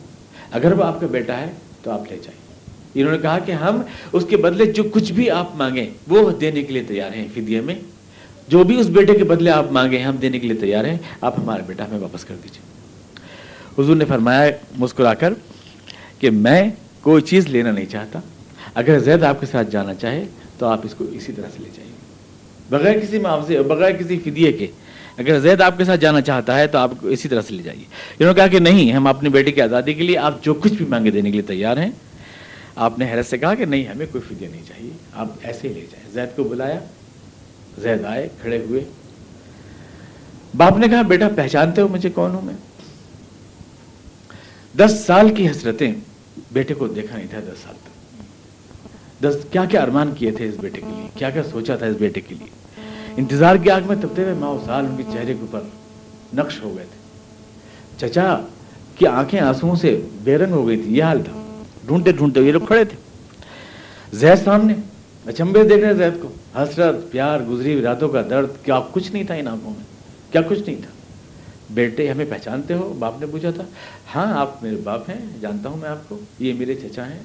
اگر 0.50 0.72
وہ 0.72 0.84
آپ 0.84 1.00
کا 1.00 1.06
بیٹا 1.06 1.40
ہے 1.40 1.52
تو 1.82 1.90
آپ 1.90 2.00
لے 2.10 2.16
جائیں۔ 2.16 2.48
انہوں 2.94 3.12
نے 3.12 3.18
کہا 3.18 3.38
کہ 3.38 3.52
ہم 3.52 3.82
اس 4.12 4.24
کے 4.28 4.36
بدلے 4.36 4.72
جو 4.72 4.82
کچھ 4.82 5.12
بھی 5.12 5.30
آپ 5.30 5.50
مانگیں، 5.54 5.90
وہ 6.08 6.30
دینے 6.30 6.62
کے 6.62 6.72
لیے 6.72 6.82
تیار 6.82 7.16
ہیں 7.16 7.28
فدیے 7.34 7.60
میں۔ 7.60 7.74
جو 8.48 8.64
بھی 8.64 8.80
اس 8.80 8.86
بیٹے 8.86 9.14
کے 9.14 9.24
بدلے 9.24 9.50
آپ 9.50 9.72
مانگیں، 9.72 10.02
ہم 10.02 10.16
دینے 10.16 10.38
کے 10.38 10.46
لیے 10.46 10.56
تیار 10.56 10.84
ہیں۔ 10.84 10.98
آپ 11.20 11.38
ہمارا 11.38 11.62
بیٹا 11.66 11.84
ہمیں 11.84 11.98
واپس 11.98 12.24
کر 12.24 12.34
دیجیے 12.44 12.78
حضور 13.82 13.96
نے 13.96 14.04
فرمایا 14.04 14.50
مسکرا 14.76 15.14
کر 15.14 15.34
کہ 16.18 16.30
میں 16.30 16.70
کوئی 17.02 17.22
چیز 17.22 17.46
لینا 17.46 17.70
نہیں 17.70 17.86
چاہتا۔ 17.86 18.20
اگر 18.74 18.98
زید 18.98 19.22
آپ 19.22 19.40
کے 19.40 19.46
ساتھ 19.46 19.70
جانا 19.70 19.94
چاہے 19.94 20.24
تو 20.58 20.66
آپ 20.66 20.80
اس 20.84 20.94
کو 20.94 21.04
اسی 21.04 21.32
طرح 21.32 21.46
سے 21.56 21.62
لے 21.62 21.70
جائیے۔ 21.76 21.92
بغیر 22.70 22.98
کسی 22.98 23.18
معاوضے، 23.18 23.62
بغیر 23.62 23.92
کسی 23.92 24.18
فدیے 24.18 24.52
کے 24.52 24.66
اگر 25.18 25.40
زید 25.40 25.60
آپ 25.60 25.78
کے 25.78 25.84
ساتھ 25.84 26.00
جانا 26.00 26.20
چاہتا 26.20 26.58
ہے 26.58 26.66
تو 26.66 26.78
آپ 26.78 26.90
کو 27.00 27.08
اسی 27.08 27.28
طرح 27.28 27.40
سے 27.40 27.54
لے 27.54 27.62
جائیے۔ 27.62 27.84
انہوں 28.18 28.32
نے 28.32 28.36
کہا 28.36 28.46
کہ 28.46 28.58
نہیں، 28.58 28.92
ہم 28.92 29.06
اپنی 29.06 29.28
بیٹے 29.28 29.52
کی 29.52 29.60
آزادی 29.62 29.94
کے 29.94 30.02
لیے 30.02 30.18
آپ 30.18 30.44
جو 30.44 30.54
کچھ 30.54 30.72
بھی 30.72 30.86
مانگے 30.86 31.10
دینے 31.10 31.28
کے 31.30 31.32
لیے 31.32 31.42
تیار 31.42 31.76
ہیں۔ 31.76 31.90
آپ 32.76 32.98
نے 32.98 33.10
حیرت 33.10 33.26
سے 33.26 33.38
کہا 33.38 33.54
کہ 33.54 33.64
نہیں، 33.64 33.84
ہمیں 33.84 34.06
کوئی 34.12 34.24
فدیہ 34.28 34.48
نہیں 34.48 34.62
چاہیے، 34.68 34.90
آپ 35.12 35.28
ایسے 35.42 35.68
ہی 35.68 35.72
لے 35.72 35.86
جائیں۔ 35.90 36.12
زید 36.12 36.36
کو 36.36 36.44
بلایا، 36.44 36.78
زید 37.78 38.04
آئے، 38.04 38.28
کھڑے 38.40 38.58
ہوئے۔ 38.58 38.84
باپ 40.56 40.78
نے 40.78 40.88
کہا، 40.88 41.02
بیٹا، 41.02 41.28
پہچانتے 41.36 41.82
ہو 41.82 41.88
مجھے 41.88 42.10
کون 42.10 42.30
ہوں 42.30 42.42
میں؟ 42.42 42.54
دس 44.76 45.02
سال 45.06 45.34
کی 45.34 45.50
حسرتیں 45.50 45.92
بیٹے 46.52 46.74
کو 46.74 46.88
دیکھا 46.88 47.16
نہیں 47.16 47.26
تھا 47.30 47.40
دس 47.40 47.58
سال 47.64 47.74
تک۔ 47.82 47.88
دس، 49.22 49.52
کیا 49.52 49.64
کیا 49.64 49.82
ارمان 49.82 50.14
کیے 50.14 50.30
تھے 50.30 50.48
اس 50.48 50.54
بیٹے 50.60 50.80
کے 50.80 50.86
لیے؟ 50.86 51.08
کیا 51.14 51.30
کیا 51.30 51.42
سوچا 51.42 51.76
تھا 51.76 51.86
اس 51.86 51.96
بیٹے 51.96 52.20
کے 52.20 52.34
لیے؟ 52.34 52.57
انتظار 53.18 53.56
کی 53.56 53.70
آگ 53.70 53.80
میں 53.86 53.96
تبتے 54.00 54.22
ہوئے 54.22 54.34
ماں 54.34 54.54
سال 54.66 54.86
ان 54.86 54.96
کے 54.96 55.02
چہرے 55.12 55.26
کے 55.26 55.40
اوپر 55.40 55.60
نقش 56.34 56.62
ہو 56.62 56.76
گئے 56.76 56.84
تھے۔ 56.84 56.98
چچا، 57.98 58.40
کی 58.98 59.06
آنکھیں 59.06 59.40
آنسو 59.40 59.74
سے 59.76 60.02
بے 60.24 60.38
رنگ 60.38 60.52
ہو 60.52 60.68
گئی 60.68 60.82
تھی، 60.82 60.98
یہ 60.98 61.02
حال 61.02 61.22
تھا۔ 61.22 61.62
ڈھونڈتے 61.86 62.12
ڈھونڈتے 62.12 62.40
یہ 62.40 62.52
لوگ 62.52 62.60
کھڑے 62.60 62.84
تھے۔ 62.84 62.96
زید 64.16 64.44
سامنے 64.44 64.74
اچمبے 65.26 65.62
دیکھ 65.62 65.84
رہے 65.84 65.94
زید 65.94 66.12
کو۔ 66.22 66.28
حسرت، 66.62 67.10
پیار، 67.10 67.40
گزری 67.40 67.82
راتوں 67.82 68.08
کا 68.08 68.22
درد، 68.30 68.48
کیا 68.62 68.80
کچھ 68.92 69.12
نہیں 69.12 69.24
تھا 69.24 69.34
ان 69.34 69.48
آنکھوں 69.48 69.70
میں؟ 69.70 69.84
کیا 70.32 70.40
کچھ 70.40 70.60
نہیں 70.66 70.76
تھا؟ 70.76 70.90
بیٹے، 71.70 72.10
ہمیں 72.10 72.26
پہچانتے 72.30 72.74
ہو؟ 72.74 72.94
باپ 72.98 73.20
نے 73.20 73.26
پوچھا 73.26 73.50
تھا۔ 73.50 73.62
ہاں 74.14 74.38
آپ 74.38 74.62
میرے 74.62 74.76
باپ 74.76 75.10
ہیں، 75.10 75.40
جانتا 75.40 75.68
ہوں 75.68 75.76
میں 75.76 75.88
آپ 75.88 76.08
کو۔ 76.08 76.18
یہ 76.38 76.52
میرے 76.52 76.74
چچا 76.74 77.10
ہیں۔ 77.10 77.20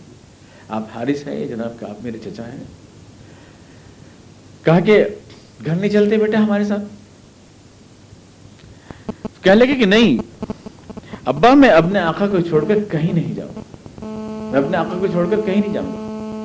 آپ 0.70 0.84
حارث 0.96 1.28
ہیں، 1.28 1.40
یہ 1.40 1.46
جناب 1.46 1.80
کا 1.80 1.90
آپ 1.90 2.04
میرے 2.04 2.18
چچا 2.24 2.44
ہیں۔ 2.54 2.64
کہا 4.64 4.80
کہ 4.80 5.06
گھر 5.66 5.76
نہیں 5.76 5.90
چلتے 5.90 6.18
بیٹے 6.18 6.38
ہمارے 6.38 6.64
ساتھ؟ 6.64 6.84
کہنے 9.44 9.66
لگے 9.66 9.76
کہ 9.76 9.86
نہیں، 9.86 10.18
ابا 11.26 11.54
میں 11.54 11.70
اپنے 11.70 12.00
آقا 12.00 12.28
کو 12.28 12.40
چھوڑ 12.40 12.66
کر 12.68 12.76
کہیں 12.92 13.14
نہیں 13.14 13.36
جاؤں۔ 13.36 13.62
میں 14.52 14.62
اپنے 14.62 14.78
آقا 14.78 14.98
کو 15.00 15.08
چھوڑ 15.08 15.28
کر 15.30 15.42
کہیں 15.46 15.62
نہیں 15.66 15.74
جاؤں 15.74 15.88
گا۔ 15.88 16.00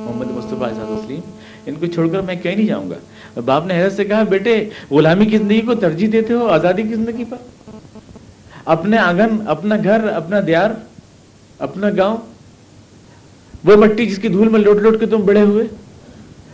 محمد 0.04 0.26
مصطفیٰ 0.26 0.88
وسلیم 0.88 1.20
ان 1.66 1.74
کو 1.74 1.86
چھوڑ 1.86 2.08
کر 2.08 2.20
میں 2.20 2.34
کہیں 2.34 2.56
نہیں 2.56 2.66
جاؤں 2.66 2.90
گا۔ 2.90 3.40
باپ 3.40 3.66
نے 3.66 3.74
حیرت 3.74 3.92
سے 3.92 4.04
کہا، 4.04 4.22
بیٹے، 4.22 4.68
غلامی 4.90 5.26
کی 5.26 5.38
زندگی 5.38 5.60
کو 5.60 5.74
ترجیح 5.74 6.08
دیتے 6.12 6.34
ہو 6.34 6.46
آزادی 6.46 6.82
کی 6.82 6.94
زندگی 6.94 7.24
پر؟ 7.24 7.36
اپنے 8.64 8.98
آنگن، 8.98 9.48
اپنا 9.48 9.76
گھر، 9.84 10.08
اپنا 10.08 10.36
دیار، 10.46 10.70
اپنا 11.58 11.86
گاؤں، 11.96 12.16
وہ 13.64 13.76
مٹی 13.76 14.06
جس 14.06 14.18
کی 14.18 14.28
دھول 14.28 14.48
میں 14.48 14.60
لوٹ 14.60 14.76
لوٹ 14.76 15.00
کے 15.00 15.06
تم 15.06 15.20
بڑے 15.20 15.40
ہوئے؟ 15.40 15.64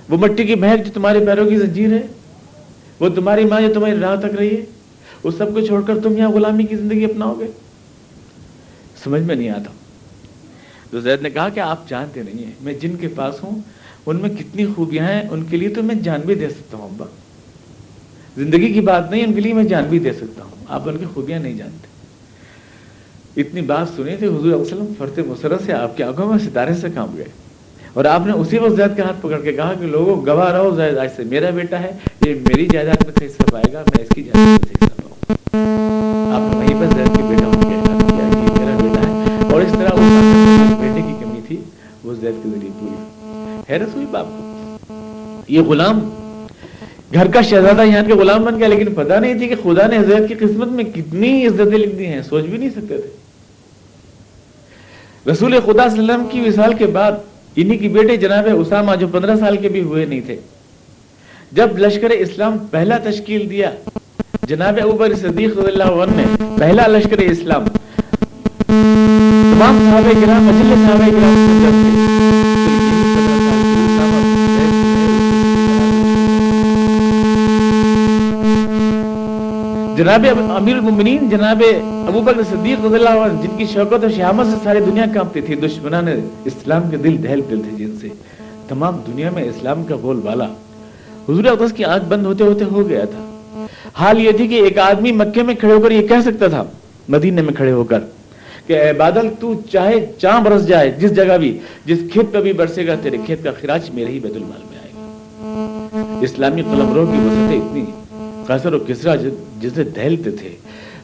وہ 0.09 0.17
مٹی 0.17 0.45
کی 0.45 0.55
مہک 0.55 0.87
جو 0.87 0.93
تمہارے 0.95 1.27
پیروں 1.27 1.51
کی 1.51 1.57
زنجیر 1.57 1.93
ہے؟ 1.93 2.03
وہ 3.01 3.09
تمہاری 3.09 3.45
ماں 3.45 3.61
جو 3.61 3.75
تمہاری 3.75 3.99
راہ 4.01 4.17
تک 4.17 4.35
رہی 4.39 4.57
ہے 4.57 4.65
اس 5.23 5.35
سب 5.39 5.55
کو 5.55 5.61
چھوڑ 5.61 5.83
کر 5.83 5.99
تم 6.03 6.17
یہاں 6.17 6.29
غلامی 6.29 6.65
کی 6.65 6.77
زندگی 6.77 7.05
اپناؤ 7.05 7.35
گے؟ 7.41 7.47
سمجھ 9.05 9.23
میں 9.23 9.35
نہیں 9.35 9.51
آتا۔ 9.51 9.71
تو 10.91 11.01
زید 11.01 11.23
نے 11.23 11.31
کہا 11.31 11.49
کہ 11.49 11.61
آپ 11.61 11.89
جانتے 11.89 12.23
نہیں 12.23 12.45
ہیں، 12.45 12.53
میں 12.61 12.73
جن 12.73 12.97
کے 12.97 13.09
پاس 13.09 13.43
ہوں، 13.43 13.61
ان 14.07 14.17
میں 14.17 14.31
کتنی 14.31 14.67
خوبیاں 14.67 15.05
ہیں، 15.05 15.29
ان 15.31 15.43
کے 15.43 15.57
لیے 15.57 15.69
تو 15.69 15.83
میں 15.83 15.95
جان 15.95 16.21
بھی 16.21 16.35
دے 16.35 16.49
سکتا 16.49 16.77
ہوں، 16.77 16.89
ابا۔ 16.89 17.07
زندگی 18.37 18.73
کی 18.73 18.81
بات 18.81 19.11
نہیں، 19.11 19.25
ان 19.25 19.35
کے 19.35 19.41
لیے 19.41 19.53
میں 19.53 19.65
جان 19.65 19.85
بھی 19.85 19.99
دے 19.99 20.13
سکتا 20.13 20.45
ہوں۔ 20.45 20.65
آپ 20.69 20.89
ان 20.89 20.97
کی 20.97 21.05
خوبیاں 21.15 21.39
نہیں 21.39 21.55
جانتے۔ 21.55 21.95
اتنی 23.41 23.61
بات 23.61 23.87
سنی 23.97 24.17
تھی 24.17 24.27
حضور 24.27 24.53
وسلم 24.53 24.93
فرت 24.99 25.19
مسرت 25.19 25.63
سے 25.67 25.73
آپ 25.73 25.97
کی 25.97 26.03
آنکھوں 26.03 26.27
میں 26.27 26.39
ستارے 26.39 26.75
سے 26.75 26.89
کام 26.95 27.17
گئے۔ 27.17 27.25
اور 27.95 28.05
آپ 28.05 28.27
نے 28.27 28.33
اسی 28.33 28.59
وقت 28.59 28.77
زید 28.77 28.97
کے 28.97 29.03
ہاتھ 29.03 29.17
پکڑ 29.23 29.41
کے 29.41 29.53
کہا 29.53 29.73
کہ 29.81 29.87
لوگوں، 29.87 30.27
گواہ 30.27 30.53
رہو 30.53 30.75
زید 30.77 30.99
آج 30.99 31.09
سے 31.17 31.25
میرا 31.25 31.51
بیٹا 31.51 31.81
ہے، 31.81 31.91
یہ 32.27 32.35
میری 32.35 32.67
جائیداد 32.67 33.05
میں 33.05 33.13
سے 33.19 33.27
حصہ 33.27 33.51
پائے 33.51 33.73
گا، 33.73 33.83
میں 33.95 34.03
اس 34.03 34.09
کی 34.15 34.23
جائیداد 34.23 34.47
میں 34.47 34.69
سے 34.69 34.85
حصہ 34.85 35.01
پاؤں 35.03 36.35
آپ 36.35 36.41
نے 36.41 36.57
وہیں 36.57 36.81
پر 36.81 36.97
زید 36.97 37.17
کے 37.17 37.23
بیٹا 37.23 37.47
ہوں 37.47 37.63
کے 37.63 37.75
اعلان 37.75 37.99
کیا 37.99 38.29
کہ 38.31 38.61
میرا 38.61 38.77
بیٹا 38.81 39.09
ہے۔ 39.09 39.53
اور 39.53 39.61
اس 39.61 39.73
طرح 39.73 39.89
اس 39.89 40.79
بیٹے 40.81 41.03
کی 41.07 41.15
کمی 41.25 41.41
تھی، 41.49 41.57
وہ 42.05 42.15
زید 42.15 42.35
کے 42.43 42.49
ذریعے 42.49 42.71
پوری۔ 42.81 42.95
حیرت 43.71 43.95
ہوئی 43.95 44.07
باپ 44.11 44.27
کو؟ 44.27 44.95
یہ 45.49 45.61
غلام، 45.61 46.11
گھر 47.15 47.27
کا 47.27 47.41
شہزادہ 47.41 47.83
یہاں 47.85 48.05
کے 48.07 48.13
غلام 48.13 48.45
بن 48.45 48.59
گیا، 48.59 48.69
لیکن 48.69 48.95
پتا 48.95 49.21
نہیں 49.21 49.35
تھی 49.35 49.49
کہ 49.49 49.55
خدا 49.63 49.87
نے 49.87 49.99
زید 50.05 50.29
کی 50.29 50.35
قسمت 50.35 50.69
میں 50.69 50.85
کتنی 50.85 51.47
عزتیں 51.47 51.79
لکھ 51.79 51.95
دی 51.95 52.07
ہیں، 52.07 52.23
سوچ 52.23 52.45
بھی 52.45 52.59
نہیں 52.59 52.71
سکتے 52.71 52.97
تھے۔ 52.99 53.09
رسول 55.31 55.53
خدا 55.53 55.89
صلی 55.89 55.99
اللہ 55.99 56.13
علیہ 56.13 56.25
وسلم 56.25 56.27
کی 56.31 56.41
وصال 56.41 56.75
کے 56.75 56.87
بعد 56.87 57.13
انہی 57.57 57.77
کی 57.79 57.89
بیٹے 57.89 58.17
جناب 58.17 58.49
اسامہ 58.53 58.95
جو 59.01 59.09
پندرہ 59.09 59.37
سال 59.37 59.57
کے 59.57 59.69
بھی 59.69 59.81
ہوئے 59.81 60.05
نہیں 60.05 60.21
تھے۔ 60.27 60.37
جب 61.53 61.79
لشکر 61.79 62.11
اسلام 62.11 62.59
پہلا 62.71 62.99
تشکیل 62.99 63.51
دیا، 63.51 63.71
جناب 64.49 64.79
اوبر 64.83 65.15
صدیق 65.15 65.59
رضی 65.59 65.67
اللہ 65.67 66.03
عنہ 66.03 66.17
نے 66.17 66.25
پہلا 66.59 66.87
لشکر 66.87 67.19
اسلام۔ 67.19 67.65
تمام 68.67 69.79
صحابہ 69.85 70.13
کرام، 70.25 70.45
مجلس 70.45 70.87
صحابہ 70.87 71.11
کرام 71.11 71.35
سے 71.47 71.61
جب 71.63 71.83
تھے۔ 71.83 72.94
جناب 79.97 80.27
امیر 80.57 80.75
المؤمنین 80.75 81.29
جناب 81.31 81.63
ابو 82.09 82.21
بکر 82.21 82.43
صدیق 82.51 82.85
رضی 82.85 82.95
اللہ 82.95 83.19
عنہ، 83.25 83.41
جن 83.43 83.57
کی 83.57 83.65
شوکت 83.73 84.05
و 84.05 84.09
شہامت 84.17 84.47
سے 84.47 84.57
ساری 84.65 84.81
دنیا 84.87 85.05
کانپتی 85.15 85.41
تھی، 85.41 85.55
دشمنان 85.57 86.09
اسلام 86.45 86.89
کے 86.91 86.97
دل 87.05 87.23
دہل 87.23 87.41
دل 87.51 87.61
تھے 87.63 87.77
جن 87.77 87.97
سے۔ 88.01 88.09
تمام 88.69 88.99
دنیا 89.07 89.31
میں 89.35 89.43
اسلام 89.49 89.85
کا 89.89 89.97
بول 90.03 90.21
بالا 90.25 90.47
حضور 91.29 91.45
اقدس 91.45 91.73
کی 91.77 91.85
آنکھ 91.85 92.05
بند 92.09 92.27
ہوتے 92.27 92.45
ہوتے 92.45 92.65
ہو 92.73 92.89
گیا 92.89 93.05
تھا۔ 93.13 93.67
حال 93.99 94.19
یہ 94.21 94.33
تھی 94.37 94.49
کہ 94.49 94.63
ایک 94.65 94.79
آدمی 94.79 95.13
مکے 95.13 95.43
میں 95.43 95.55
کھڑے 95.61 95.73
ہو 95.73 95.81
کر 95.81 95.91
یہ 95.91 96.07
کہہ 96.09 96.21
سکتا 96.25 96.47
تھا، 96.55 96.63
مدینہ 97.15 97.43
میں 97.43 97.55
کھڑے 97.55 97.73
ہو 97.73 97.85
کر، 97.91 98.01
کہ 98.67 98.79
اے 98.81 98.93
بادل، 98.99 99.29
تو 99.41 99.55
چاہے 99.73 100.05
چاں 100.21 100.41
برس 100.45 100.67
جائے، 100.67 100.91
جس 100.99 101.17
جگہ 101.17 101.37
بھی، 101.41 101.57
جس 101.87 101.99
کھیت 102.13 102.33
پہ 102.33 102.41
بھی 102.43 102.53
برسے 102.61 102.87
گا، 102.87 102.95
تیرے 103.03 103.19
کھیت 103.27 103.45
کا 103.45 103.51
خراج 103.61 103.91
میرے 103.95 104.13
ہی 104.13 104.19
بیت 104.21 104.37
المال 104.37 104.63
میں 104.71 104.79
آئے 104.79 104.93
گا۔ 104.95 106.19
اسلامی 106.27 106.63
قلمروں 106.71 107.07
کی 107.07 107.19
وسطیں 107.27 107.61
اتنی 107.61 107.85
قیصر 108.47 108.73
و 108.73 108.79
کسرا 108.79 109.15
جسے 109.61 109.85
دہلتے 109.85 110.31
تھے، 110.31 110.57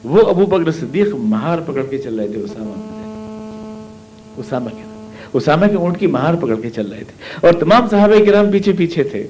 وہ 0.05 0.29
ابو 0.29 0.47
بکر 0.47 0.71
صدیق 0.71 1.15
مہار 1.15 1.59
پکڑ 1.67 1.83
کے 1.91 1.99
چل 1.99 2.21
رہے 2.21 2.29
تھے، 2.29 2.41
اسامہ 2.41 2.97
اسامہ 4.37 4.69
کے 4.69 4.83
اسامہ 5.33 5.67
کے 5.67 5.75
اونٹ 5.75 6.01
کی 6.01 6.07
مہار 6.07 6.35
پکڑ 6.35 6.61
کے 6.61 6.71
چل 6.71 6.93
رہے 6.93 7.05
تھے۔ 7.05 7.47
اور 7.47 7.61
تمام 7.61 7.89
صحابہ 7.89 8.25
کرام 8.25 8.51
پیچھے 8.51 8.73
پیچھے 8.73 9.03
تھے۔ 9.03 9.27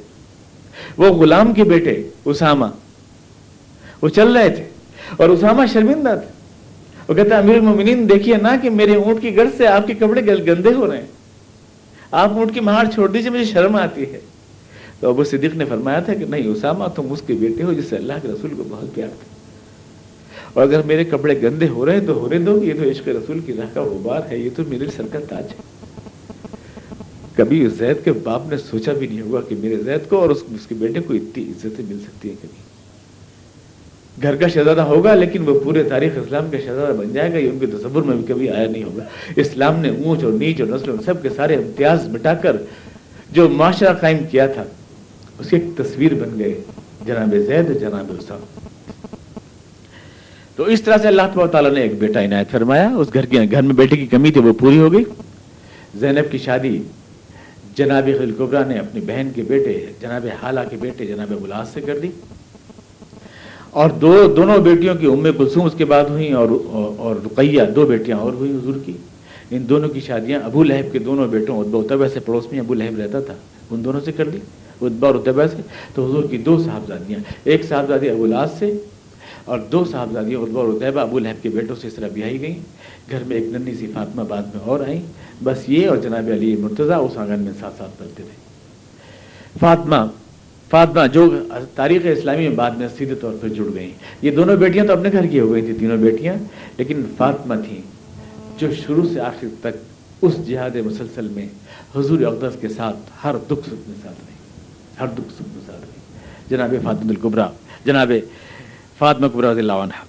وہ 0.97 1.07
غلام 1.07 1.53
کے 1.53 1.65
بیٹے، 1.65 2.09
اسامہ۔ 2.25 2.67
وہ 4.03 4.09
چل 4.09 4.37
رہے 4.37 4.51
تھے۔ 4.51 4.65
اور 5.17 5.29
اسامہ 5.29 5.63
شرمندہ 5.73 6.21
تھے 6.27 6.33
وہ 7.09 7.15
کہتا 7.15 7.39
امیر 7.39 7.57
المومنین، 7.57 8.09
دیکھیے 8.09 8.37
نا 8.37 8.57
کہ 8.63 8.71
میرے 8.71 8.95
اونٹ 8.97 9.23
کی 9.23 9.37
گرد 9.37 9.49
سے 9.57 9.67
آپ 9.67 9.87
کے 9.87 9.95
کپڑے 9.95 10.27
گندے 10.27 10.75
ہو 10.75 10.91
رہے 10.91 10.99
ہیں۔ 10.99 11.07
آپ 12.11 12.33
اونٹ 12.33 12.55
کی 12.55 12.61
مہار 12.61 12.85
چھوڑ 12.95 13.09
دیجیے 13.09 13.31
مجھے 13.31 13.45
شرم 13.45 13.77
آتی 13.77 14.03
ہے۔ 14.03 14.21
تو 15.01 15.09
ابو 15.09 15.25
صدیق 15.25 15.55
نے 15.55 15.65
فرمایا 15.65 16.01
تھا 16.01 16.15
کہ 16.15 16.25
نہیں، 16.25 16.47
اسامہ 16.47 16.85
تم 16.95 17.13
اس 17.13 17.23
کے 17.27 17.33
بیٹے 17.33 17.63
ہو 17.63 17.73
جس 17.73 17.85
سے 17.91 17.97
اللہ 17.97 18.13
کے 18.23 18.29
رسول 18.29 18.55
کو 18.57 18.65
بہت 18.69 18.95
پیار 18.95 19.09
تھا۔ 19.09 19.29
اور 20.53 20.63
اگر 20.63 20.83
میرے 20.83 21.05
کپڑے 21.05 21.43
گندے 21.43 21.69
ہو 21.69 21.87
رہے 21.87 21.97
ہیں 21.97 22.07
تو 22.07 22.15
ہونے 22.15 22.39
دو، 22.39 22.65
یہ 22.65 22.73
تو 22.83 22.91
عشق 22.91 23.09
رسول 23.09 23.41
کی 23.41 23.53
راہ 23.53 23.75
کا 23.75 23.83
غبار 23.83 24.21
ہے، 24.31 24.39
یہ 24.39 24.51
تو 24.57 24.63
میرے 24.69 24.87
سر 24.97 25.03
کا 25.13 25.19
تاج 25.29 25.45
ہے۔ 25.45 25.69
کبھی 27.35 27.65
اس 27.67 27.73
زید 27.73 28.05
کے 28.05 28.13
باپ 28.13 28.47
نے 28.51 28.57
سوچا 28.57 28.93
بھی 28.93 29.07
نہیں 29.07 29.21
ہوگا 29.21 29.41
کہ 29.41 29.57
میرے 29.59 29.77
زید 29.77 30.09
کو 30.09 30.19
اور 30.19 30.31
اس 30.31 30.67
کے 30.69 30.75
بیٹے 30.75 31.01
کو 31.01 31.15
اتنی 31.15 31.45
عزتیں 31.45 31.85
مل 31.89 31.99
سکتی 32.01 32.29
ہیں 32.29 32.37
کبھی 32.43 32.59
گھر 34.23 34.37
کا 34.37 34.49
شہزادہ 34.49 34.81
ہوگا، 34.81 35.15
لیکن 35.15 35.49
وہ 35.49 35.61
پورے 35.61 35.83
تاریخ 35.83 36.13
اسلام 36.17 36.51
کا 36.51 36.59
شہزادہ 36.59 36.93
بن 36.93 37.13
جائے 37.13 37.33
گا، 37.33 37.39
یہ 37.39 37.51
ان 37.51 37.59
کے 37.59 37.67
تصور 37.67 38.03
میں 38.03 38.17
بھی 38.17 38.25
کبھی 38.29 38.49
آیا 38.49 38.67
نہیں 38.71 38.85
ہوگا۔ 38.85 39.05
اسلام 39.37 39.81
نے 39.81 39.89
اونچ 39.89 40.25
اور 40.25 40.33
نیچ 40.33 40.61
اور 40.61 40.69
نسل 40.69 40.97
سب 41.05 41.23
کے 41.23 41.29
سارے 41.37 41.55
امتیاز 41.55 42.09
مٹا 42.09 42.35
کر 42.35 42.57
جو 43.33 43.49
معاشرہ 43.49 43.93
قائم 43.95 44.19
کیا 44.31 44.47
تھا 44.47 44.65
اس 45.41 45.51
کی 45.51 45.57
ایک 45.57 45.77
تصویر 45.77 46.15
بن 46.15 46.39
گئے 46.39 46.63
جناب 47.07 47.35
زید 47.47 47.81
جناب 47.81 48.13
اسام 48.19 48.67
تو 50.57 50.65
اس 50.65 50.83
طرح 50.83 50.97
سے 50.99 51.09
اللہ 51.09 51.47
تعالیٰ 51.53 51.71
نے 51.71 51.81
ایک 51.81 51.99
بیٹا 51.99 52.25
عنایت 52.25 52.51
فرمایا، 52.51 52.97
اس 52.97 53.09
گھر 53.15 53.27
کے 53.27 53.39
گھر 53.51 53.63
میں 53.63 53.75
بیٹے 53.75 53.97
کی 53.97 54.07
کمی 54.07 54.31
تھی، 54.31 54.41
وہ 54.41 54.53
پوری 54.53 54.79
ہو 54.79 54.93
گئی۔ 54.93 55.05
زینب 55.95 56.33
کی 56.33 56.39
شادی، 56.39 56.83
جناب 57.77 58.09
خلقبرا 58.19 58.65
نے 58.65 58.79
اپنی 58.79 59.01
بہن 59.01 59.29
کے 59.35 59.43
بیٹے، 59.43 59.87
جناب 60.01 60.27
حالہ 60.43 60.61
کے 60.71 60.77
بیٹے، 60.77 61.07
جناب 61.07 61.45
گلاس 61.45 61.69
سے 61.75 61.81
کر 61.81 61.99
دی۔ 61.99 62.09
اور 63.71 63.91
دو 63.91 64.35
دونوں 64.37 64.59
بیٹیوں 64.59 64.95
کی 64.95 65.07
ام 65.07 65.27
کلثوم 65.39 65.65
اس 65.65 65.73
کے 65.77 65.85
بعد 65.85 66.05
ہوئیں 66.05 66.33
اور 66.33 66.49
اور 66.99 67.17
رقیہ 67.27 67.63
دو 67.77 67.87
بیٹیاں 67.87 68.17
اور 68.17 68.33
ہوئیں 68.33 68.55
حضور 68.55 68.75
کی۔ 68.87 68.93
ان 69.51 69.69
دونوں 69.69 69.89
کی 69.89 70.01
شادیاں 70.01 70.41
ابو 70.41 70.65
لہب 70.65 70.93
کے 70.93 70.99
دونوں 70.99 71.29
بیٹوں 71.29 71.59
ادبا 71.59 71.79
اتبا 71.79 72.09
سے 72.09 72.21
پڑوس 72.21 72.53
میں 72.53 72.61
ابو 72.61 72.75
لہب 72.75 72.99
رہتا 72.99 73.21
تھا، 73.21 73.35
ان 73.71 73.85
دونوں 73.85 74.01
سے 74.01 74.13
کر 74.13 74.29
دی۔ 74.29 74.39
ادبا 74.87 75.09
اور 75.09 75.15
اتبا 75.15 75.49
سے 75.49 75.57
تو 75.95 76.07
حضور 76.07 76.25
کی 76.25 76.39
دو 76.39 76.63
صاحبزادیاں، 76.63 77.21
ایک 77.45 77.65
صاحبزادی 77.65 78.11
ابو 78.11 78.27
لاس 78.27 78.51
سے 78.59 78.79
اور 79.45 79.59
دو 79.59 79.85
صاحبزادیاں 79.85 80.41
ادبا 80.41 80.61
اور 80.61 80.73
اتبا 80.73 81.03
ابو 81.03 81.19
لہب 81.19 81.43
کے 81.43 81.49
بیٹوں 81.49 81.77
سے 81.77 81.89
اس 81.89 81.95
طرح 81.95 82.09
بیائی 82.09 82.41
گئیں۔ 82.41 82.55
گھر 83.11 83.25
میں 83.27 83.37
ایک 83.37 83.47
ننی 83.47 83.75
سی 83.75 83.87
فاطمہ 83.87 84.23
بعد 84.23 84.43
میں 84.43 84.61
اور 84.65 84.81
آئیں۔ 84.81 85.03
بس 85.45 85.59
یہ 85.69 85.89
اور 85.89 85.97
جناب 85.97 86.31
علی 86.33 86.57
مرتضیٰ 86.57 87.05
اس 87.05 87.17
آنگن 87.17 87.41
میں 87.41 87.53
ساتھ 87.61 87.75
ساتھ 87.79 87.99
پڑھتے 87.99 88.23
تھے۔ 88.23 88.51
فاطمہ 89.61 89.97
فاطمہ 90.71 91.07
جو 91.07 91.35
تاریخ 91.75 92.03
اسلامی 92.05 92.49
میں 92.49 92.57
بعد 92.57 92.71
میں 92.71 92.89
سیدھے 92.99 93.15
طور 93.15 93.33
پر 93.41 93.49
جڑ 93.49 93.65
گئیں۔ 93.75 93.91
یہ 94.23 94.31
دونوں 94.31 94.57
بیٹیاں 94.57 94.85
تو 94.85 94.93
اپنے 94.93 95.13
گھر 95.13 95.27
کی 95.27 95.41
ہو 95.41 95.53
گئی 95.53 95.63
تھیں، 95.63 95.75
تینوں 95.79 95.97
بیٹیاں، 95.97 96.35
لیکن 96.79 97.03
فاطمہ 97.17 97.55
تھیں۔ 97.69 97.83
جو 98.59 98.75
شروع 98.75 99.09
سے 99.13 99.21
آخر 99.21 99.47
تک 99.61 99.77
اس 100.23 100.47
جہاد 100.47 100.77
مسلسل 100.77 101.29
میں 101.29 101.49
حضور 101.97 102.21
اقدس 102.21 102.61
کے 102.61 102.69
ساتھ 102.69 102.97
ہر 103.25 103.35
دکھ 103.47 103.67
سکھ 103.67 103.89
میں 103.89 103.97
ساتھ 104.03 104.30
ہر 105.01 105.07
دکھ 105.19 105.33
سکھ 105.35 105.49
میں 105.55 105.63
ساتھ 105.67 105.81
رہی 105.81 105.99
جناب 106.49 106.75
فاطمہ 106.83 107.11
القبرا 107.11 107.49
جناب 107.85 108.13
فاطمہ 108.99 109.27
قبرا 109.33 109.53
رضی 109.53 109.61
اللہ 109.61 109.81
عنہ، 109.85 110.03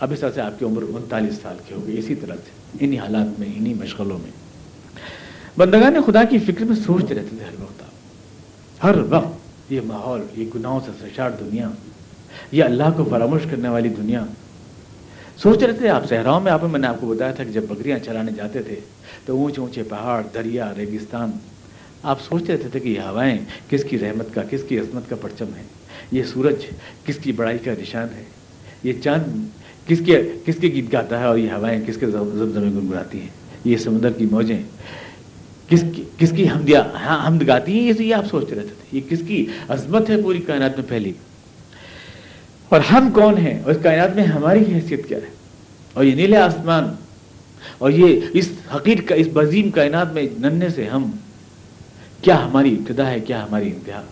اب 0.00 0.12
اس 0.12 0.20
طرح 0.20 0.30
سے 0.34 0.40
آپ 0.40 0.58
کی 0.58 0.64
عمر 0.64 0.82
انتالیس 0.96 1.38
سال 1.42 1.56
کی 1.66 1.74
ہو 1.74 1.86
گئی 1.86 1.98
اسی 1.98 2.14
طرح 2.14 2.36
سے، 2.44 2.50
انہی 2.80 2.98
حالات 2.98 3.38
میں، 3.38 3.48
انہی 3.56 3.74
مشغلوں 3.74 4.18
میں۔ 4.18 4.30
بندگان 5.56 5.96
خدا 6.06 6.22
کی 6.24 6.38
فکر 6.46 6.64
میں 6.64 6.76
سوچتے 6.76 7.14
رہتے 7.14 7.36
تھے 7.36 7.44
ہر 7.44 7.62
وقت 7.62 7.82
ہر 8.84 8.98
وقت 9.08 9.72
یہ 9.72 9.80
ماحول، 9.86 10.22
یہ 10.36 10.44
گناہوں 10.54 10.80
سے 10.86 10.90
سرشار 11.00 11.30
دنیا، 11.40 11.68
یہ 12.52 12.64
اللہ 12.64 12.96
کو 12.96 13.04
فراموش 13.10 13.42
کرنے 13.50 13.68
والی 13.68 13.88
دنیا۔ 13.88 14.24
سوچ 15.42 15.62
رہتے 15.62 15.78
تھے 15.78 15.88
آپ 15.88 16.08
صحراؤں 16.08 16.40
میں، 16.40 16.52
آپ 16.52 16.64
میں 16.64 16.80
نے 16.80 16.86
آپ 16.86 17.00
کو 17.00 17.06
بتایا 17.06 17.32
تھا 17.32 17.44
کہ 17.44 17.50
جب 17.50 17.64
بکریاں 17.68 17.98
چلانے 17.98 18.32
جاتے 18.36 18.62
تھے 18.62 18.80
تو 19.24 19.36
اونچے 19.36 19.60
اونچے 19.60 19.82
پہاڑ، 19.82 20.22
دریا، 20.34 20.72
ریگستان 20.76 21.30
آپ 22.02 22.20
سوچتے 22.20 22.52
رہتے 22.52 22.68
تھے 22.68 22.80
کہ 22.80 22.88
یہ 22.88 23.00
ہوائیں 23.00 23.38
کس 23.70 23.84
کی 23.84 23.98
رحمت 23.98 24.34
کا، 24.34 24.42
کس 24.50 24.60
کی 24.68 24.78
عظمت 24.78 25.10
کا 25.10 25.16
پرچم 25.16 25.44
ہے؟ 25.56 25.62
یہ 26.12 26.22
سورج 26.22 26.54
کس 27.06 27.16
کی 27.16 27.32
بڑائی 27.32 27.58
کا 27.58 27.72
نشان 27.80 28.06
ہے؟ 28.16 28.24
یہ 28.82 28.92
چاند 29.04 29.46
کس 29.88 30.02
کے 30.06 30.22
کس 30.46 30.54
کے 30.60 30.68
گیت 30.68 30.92
گاتا 30.92 31.20
ہے 31.20 31.24
اور 31.24 31.38
یہ 31.38 31.52
ہوائیں 31.52 31.80
کس 31.86 31.96
کے 31.96 32.06
زمزمے 32.06 32.70
گنگناتی 32.70 33.20
ہیں؟ 33.20 33.28
یہ 33.64 33.76
سمندر 33.76 34.10
کی 34.10 34.26
موجیں 34.26 34.62
کس 35.68 35.84
کی 35.94 36.04
کس 36.18 36.32
کی 36.36 36.48
حمدیا 36.48 36.82
ہاں 36.94 37.26
حمد 37.26 37.46
گاتی 37.46 37.78
ہیں؟ 37.78 38.02
یہ 38.02 38.14
آپ 38.14 38.24
سوچتے 38.26 38.54
رہتے 38.54 38.68
تھے۔ 38.68 38.96
یہ 38.96 39.00
کس 39.08 39.18
کی 39.28 39.46
عظمت 39.68 40.10
ہے 40.10 40.22
پوری 40.22 40.40
کائنات 40.40 40.78
میں 40.78 40.88
پھیلی؟ 40.88 41.12
اور 42.68 42.80
ہم 42.80 43.10
کون 43.10 43.38
ہیں؟ 43.38 43.62
اور 43.62 43.70
اس 43.70 43.76
کائنات 43.82 44.16
میں 44.16 44.24
ہماری 44.24 44.64
حیثیت 44.74 45.08
کیا 45.08 45.18
ہے؟ 45.18 45.30
اور 45.92 46.04
یہ 46.04 46.14
نیلے 46.14 46.36
آسمان، 46.36 46.84
اور 47.78 47.90
یہ 47.90 48.20
اس 48.32 48.48
حقیق 48.74 49.08
کا، 49.08 49.14
اس 49.14 49.26
بزیم 49.32 49.70
کائنات 49.70 50.12
میں 50.12 50.22
ننے 50.38 50.68
سے 50.68 50.84
ہم 50.84 51.10
کیا 52.22 52.46
ہماری 52.46 52.76
ابتدا 52.78 53.10
ہے، 53.10 53.20
کیا 53.20 53.44
ہماری 53.44 53.70
انتہا؟ 53.70 54.02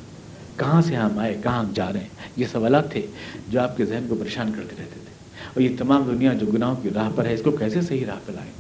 کہاں 0.56 0.82
سے 0.82 0.96
ہم 0.96 1.18
آئے، 1.18 1.36
کہاں 1.42 1.64
ہم 1.64 1.72
جا 1.74 1.92
رہے 1.92 2.00
ہیں؟ 2.00 2.08
یہ 2.36 2.46
سوالات 2.52 2.92
تھے 2.92 3.06
جو 3.48 3.60
آپ 3.60 3.76
کے 3.76 3.84
ذہن 3.84 4.06
کو 4.08 4.14
پریشان 4.14 4.52
کرتے 4.52 4.70
رہتے 4.70 5.00
تھے۔ 5.04 5.14
اور 5.54 5.60
یہ 5.60 5.76
تمام 5.78 6.02
دنیا 6.02 6.32
جو 6.32 6.46
گناہوں 6.46 6.76
کی 6.76 6.90
راہ 6.94 7.10
پر 7.14 7.24
ہے، 7.24 7.34
اس 7.34 7.40
کو 7.44 7.50
کیسے 7.50 7.80
صحیح 7.80 8.06
راہ 8.06 8.16
پہ 8.26 8.32
لائیں؟ 8.32 8.52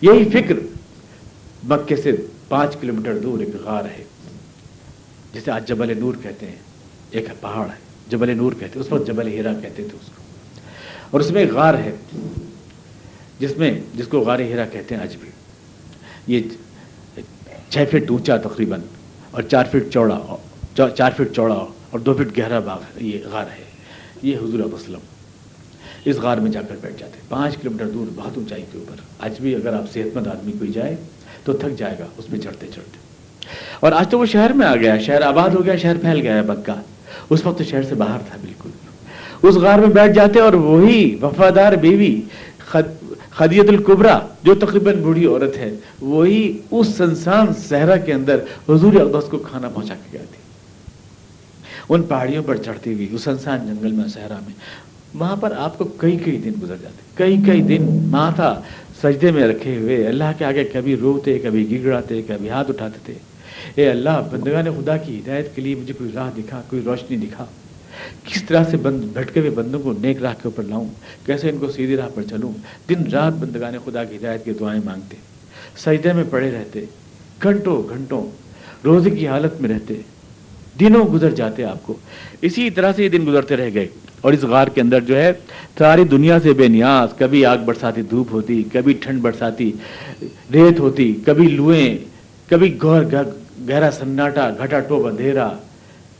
یہی 0.00 0.28
فکر 0.30 0.54
مکے 1.64 1.96
سے 1.96 2.12
پانچ 2.48 2.76
کلومیٹر 2.76 3.18
دور 3.18 3.38
ایک 3.38 3.54
غار 3.64 3.84
ہے، 3.84 4.04
جسے 5.34 5.50
آج 5.50 5.68
جبل 5.68 5.98
نور 5.98 6.14
کہتے 6.22 6.46
ہیں۔ 6.46 6.56
ایک 7.10 7.26
پہاڑ 7.40 7.66
ہے، 7.66 7.78
جبل 8.08 8.36
نور 8.36 8.52
کہتے 8.52 8.78
ہیں۔ 8.78 8.86
اس 8.86 8.92
وقت 8.92 9.06
جبل 9.06 9.26
ہیرا 9.26 9.52
کہتے 9.52 9.74
تھے 9.74 9.96
اس 10.00 10.06
کو۔ 10.06 10.22
اور 11.10 11.20
اس 11.20 11.30
میں 11.30 11.40
ایک 11.40 11.52
غار 11.52 11.74
ہے، 11.74 11.96
جس 13.38 13.56
میں، 13.56 13.80
جس 13.94 14.08
کو 14.08 14.20
غار 14.20 14.38
ہیرا 14.38 14.66
کہتے 14.66 14.94
ہیں 14.94 15.02
آج 15.02 15.16
بھی۔ 15.16 15.30
یہ 16.26 16.40
چھ 17.70 17.84
فٹ 17.90 18.10
اونچا 18.10 18.36
تقریباً، 18.36 18.80
اور 19.30 19.42
چار 19.42 19.64
فٹ 19.70 19.92
چوڑا، 19.92 20.18
چار 20.96 21.10
فٹ 21.16 21.34
چوڑا 21.36 21.54
اور 21.90 21.98
دو 21.98 22.14
فٹ 22.14 22.38
گہرا 22.38 22.58
باغ 22.58 22.80
یہ 22.96 23.18
غار 23.32 23.46
ہے۔ 23.58 23.64
یہ 24.22 24.36
حضور 24.36 24.60
وسلم 24.72 24.98
اس 26.04 26.16
غار 26.16 26.36
میں 26.36 26.50
جا 26.50 26.60
کر 26.68 26.74
بیٹھ 26.80 26.98
جاتے۔ 26.98 27.18
پانچ 27.28 27.56
کلو 27.56 27.70
میٹر 27.70 27.88
دور، 27.90 28.06
بہت 28.14 28.36
اونچائی 28.36 28.64
کے 28.72 28.78
اوپر۔ 28.78 29.00
آج 29.18 29.40
بھی 29.40 29.54
اگر 29.54 29.72
آپ 29.74 29.92
صحت 29.92 30.16
مند 30.16 30.26
آدمی 30.26 30.52
کوئی 30.52 30.72
جائے 30.72 30.96
تو 31.44 31.52
تھک 31.52 31.78
جائے 31.78 31.96
گا، 31.98 32.04
اس 32.16 32.30
میں 32.30 32.38
چڑھتے 32.38 32.66
چڑھتے۔ 32.66 32.98
اور 33.80 33.92
آج 33.92 34.10
تو 34.10 34.18
وہ 34.18 34.26
شہر 34.26 34.52
میں 34.52 34.66
آ 34.66 34.76
گیا، 34.76 34.98
شہر 34.98 35.22
آباد 35.22 35.50
ہو 35.50 35.64
گیا، 35.64 35.76
شہر 35.76 35.96
پھیل 35.96 36.20
گیا 36.20 36.36
ہے 36.36 36.42
بکا 36.42 36.74
اس 37.30 37.46
وقت 37.46 37.62
شہر 37.62 37.82
سے 37.82 37.94
باہر 37.94 38.18
تھا، 38.28 38.36
بالکل۔ 38.40 38.68
اس 39.42 39.54
غار 39.54 39.78
میں 39.78 39.88
بیٹھ 39.88 40.14
جاتے 40.14 40.40
اور 40.40 40.52
وہی 40.52 41.16
وفادار 41.22 41.72
بیوی 41.72 42.20
خط 42.58 42.97
خدیت 43.38 43.68
القبرا 43.68 44.18
جو 44.42 44.54
تقریباً 44.54 45.02
بوڑھی 45.02 45.24
عورت 45.26 45.56
ہے، 45.56 45.70
وہی 46.00 46.58
اس 46.70 46.86
سنسان 46.86 47.46
صحرا 47.68 47.96
کے 47.96 48.12
اندر 48.12 48.40
حضور 48.68 48.94
اقدس 48.94 49.28
کو 49.28 49.38
کھانا 49.38 49.68
پہنچا 49.68 49.94
کے 49.94 50.08
گیا 50.12 50.24
تھی۔ 50.30 50.42
ان 51.88 52.02
پہاڑیوں 52.02 52.42
پر 52.42 52.56
چڑھتی 52.56 52.94
ہوئی، 52.94 53.06
اس 53.10 53.28
انسان 53.28 53.58
جنگل 53.66 53.92
میں، 53.92 54.08
صحرا 54.08 54.38
میں، 54.46 54.54
وہاں 55.14 55.36
پر 55.36 55.52
آپ 55.56 55.78
کو 55.78 55.84
کئی 55.84 56.16
کئی 56.16 56.36
دن 56.36 56.52
گزر 56.62 56.76
جاتے 56.82 57.02
کئی 57.14 57.36
کئی 57.46 57.62
دن 57.62 57.86
ماتھا 58.10 58.60
سجدے 59.02 59.30
میں 59.30 59.46
رکھے 59.48 59.76
ہوئے، 59.76 60.06
اللہ 60.06 60.32
کے 60.38 60.44
آگے 60.44 60.64
کبھی 60.64 60.96
روتے، 60.96 61.38
کبھی 61.38 61.84
گڑاتے 61.84 62.22
کبھی 62.22 62.50
ہاتھ 62.50 62.70
اٹھاتے 62.70 62.98
تھے۔ 63.04 63.14
اے 63.74 63.90
اللہ، 63.90 64.22
بندگان 64.30 64.64
خدا 64.64 64.96
کی 64.96 65.18
ہدایت 65.18 65.54
کے 65.54 65.62
لیے 65.62 65.74
مجھے 65.74 65.94
کوئی 65.98 66.10
راہ 66.14 66.30
دکھا، 66.38 66.62
کوئی 66.70 66.82
روشنی 66.84 67.16
دکھا۔ 67.16 67.44
کس 68.24 68.42
طرح 68.42 68.64
سے 68.70 68.76
بند 68.76 69.04
بھٹکے 69.04 69.40
ہوئے 69.40 69.50
بندوں 69.50 69.80
کو 69.80 69.92
نیک 69.92 70.22
راہ 70.22 70.32
کے 70.32 70.40
اوپر 70.44 70.62
لاؤں؟ 70.62 70.88
کیسے 71.26 71.50
ان 71.50 71.58
کو 71.58 71.70
سیدھی 71.70 71.96
راہ 71.96 72.08
پر 72.14 72.22
چلوں؟ 72.22 72.52
دن 72.88 73.10
رات 73.12 73.32
بندگان 73.32 73.74
خدا 73.84 74.04
کی 74.04 74.16
ہدایت 74.16 74.44
کی 74.44 74.52
دعائیں 74.60 74.80
مانگتے، 74.84 75.16
سجدے 75.76 76.12
میں 76.12 76.24
پڑے 76.30 76.50
رہتے، 76.50 76.84
گھنٹوں 77.42 77.88
گھنٹوں 77.88 78.26
روزے 78.84 79.10
کی 79.10 79.28
حالت 79.28 79.62
میں 79.62 79.70
رہتے، 79.70 79.94
دنوں 80.80 81.04
گزر 81.04 81.30
جاتے 81.30 81.64
آپ 81.64 81.86
کو۔ 81.86 81.94
اسی 82.42 82.70
طرح 82.70 82.92
سے 82.96 83.04
یہ 83.04 83.08
دن 83.08 83.26
گزرتے 83.26 83.56
رہ 83.56 83.70
گئے۔ 83.74 83.88
اور 84.20 84.32
اس 84.32 84.42
غار 84.42 84.66
کے 84.66 84.80
اندر 84.80 85.00
جو 85.00 85.16
ہے، 85.16 85.32
ساری 85.78 86.04
دنیا 86.04 86.40
سے 86.40 86.52
بے 86.52 86.68
نیاز، 86.68 87.08
کبھی 87.18 87.44
آگ 87.44 87.58
برساتی 87.58 88.02
دھوپ 88.02 88.28
ہوتی، 88.32 88.62
کبھی 88.72 88.92
ٹھنڈ 88.92 89.20
برساتی، 89.22 89.72
ریت 90.54 90.80
ہوتی، 90.80 91.14
کبھی 91.26 91.48
لوئیں، 91.48 91.98
کبھی 92.48 92.78
گہرا 93.68 93.90
سناٹا، 93.90 94.50
گھٹا 94.50 94.80
ٹوپ 94.80 95.06
اندھیرا۔ 95.06 95.52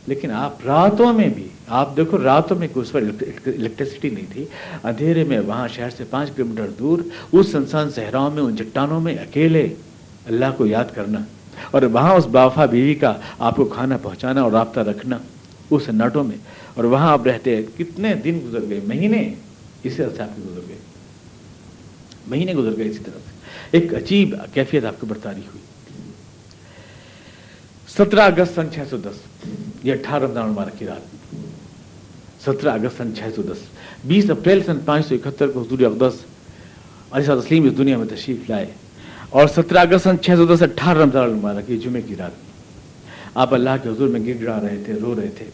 لیکن 0.07 0.31
آپ 0.31 0.67
راتوں 0.67 1.13
میں 1.13 1.29
بھی 1.29 1.49
آپ 1.69 1.97
دیکھو، 1.97 2.23
راتوں 2.23 2.57
میں 2.57 2.69
کوئی 2.73 2.87
اس 2.87 2.93
پر 2.93 3.03
الیکٹریسٹی 3.47 4.11
نہیں 4.11 4.27
تھی۔ 4.33 4.45
اندھیرے 4.85 5.25
میں 5.25 5.41
وہاں 5.41 5.69
شہر 5.69 5.91
سے 5.91 6.05
پانچ 6.11 6.31
کلو 6.31 6.47
میٹر 6.47 6.67
دور، 6.79 6.99
اس 7.33 7.53
سنسان 7.53 7.91
صحراؤں 7.91 8.31
میں، 8.31 8.43
ان 8.43 8.57
چٹانوں 8.57 9.01
میں 9.01 9.15
اکیلے 9.15 9.75
اللہ 10.27 10.47
کو 10.57 10.67
یاد 10.67 10.85
کرنا 10.95 11.19
اور 11.71 11.83
وہاں 11.83 12.15
اس 12.15 12.27
بافا 12.27 12.67
بیوی 12.67 12.95
کا 12.95 13.15
آپ 13.39 13.57
کو 13.57 13.65
کھانا 13.65 13.97
پہنچانا 13.97 14.43
اور 14.43 14.53
رابطہ 14.53 14.81
رکھنا 14.81 15.19
اس 15.71 15.89
ناٹوں 15.89 16.25
میں۔ 16.25 16.37
اور 16.75 16.85
وہاں 16.85 17.13
آپ 17.13 17.27
رہتے 17.27 17.57
ہیں۔ 17.57 17.63
کتنے 17.79 18.15
دن 18.15 18.41
گزر 18.45 18.61
گئے؟ 18.69 18.81
مہینے 18.89 19.35
اسی 19.83 19.97
طرح 19.97 20.09
سے 20.17 20.23
آپ 20.23 20.37
کے 20.37 20.43
گزر 20.51 20.61
گئے۔ 20.69 20.77
مہینے 22.27 22.55
گزر 22.55 22.77
گئے 22.77 22.89
اسی 22.89 22.99
طرح 22.99 23.19
سے۔ 23.25 23.39
ایک 23.71 23.95
عجیب 23.95 24.37
کیفیت 24.55 24.85
آپ 24.85 25.01
کو 25.01 25.07
برتاری 25.07 25.41
ہوئی۔ 25.41 25.63
سترہ 27.89 28.21
اگست 28.21 28.55
سن 28.55 28.67
چھ 28.75 28.79
سو 28.91 28.97
دس، 28.97 29.49
یہ 29.83 29.93
اٹھارہ 29.93 30.25
رمضان 30.25 30.45
المبارک 30.45 30.79
کی 30.79 30.87
رات۔ 30.87 31.18
سترہ 32.47 32.71
اگست 32.71 32.97
سن 32.97 33.11
چھ 33.17 33.23
سو 33.37 33.43
دس۔ 33.43 33.59
بیس 34.05 34.31
اپریل 34.31 34.63
سن 34.63 34.79
پانچ 34.85 35.07
سو 35.07 35.15
اکہتر 35.15 35.49
کو 35.49 35.61
حضور 35.63 35.79
اقدس 35.79 36.17
علیہ 37.11 37.41
تسلیم 37.41 37.67
اس 37.67 37.79
دنیا 37.79 37.99
میں 37.99 38.07
تشریف 38.07 38.51
لائے۔ 38.51 38.67
اور 39.31 39.49
سترہ 39.49 39.79
اگست 39.79 40.05
سن 40.05 40.19
چھ 40.19 40.31
سو 40.37 40.47
دس، 40.47 40.63
اٹھارہ 40.63 40.99
رمضان 40.99 41.25
المبارک، 41.25 41.71
یہ 41.71 41.77
جمعے 41.77 42.03
کی 42.03 42.17
رات۔ 42.17 42.31
آپ 43.35 43.55
اللہ 43.55 43.71
کے 43.83 43.89
حضور 43.89 44.09
میں 44.09 44.21
گر 44.27 44.43
گڑا 44.43 44.61
رہے 44.61 44.83
تھے، 44.85 44.93
رو 44.93 45.15
رہے 45.21 45.29
تھے۔ 45.29 45.45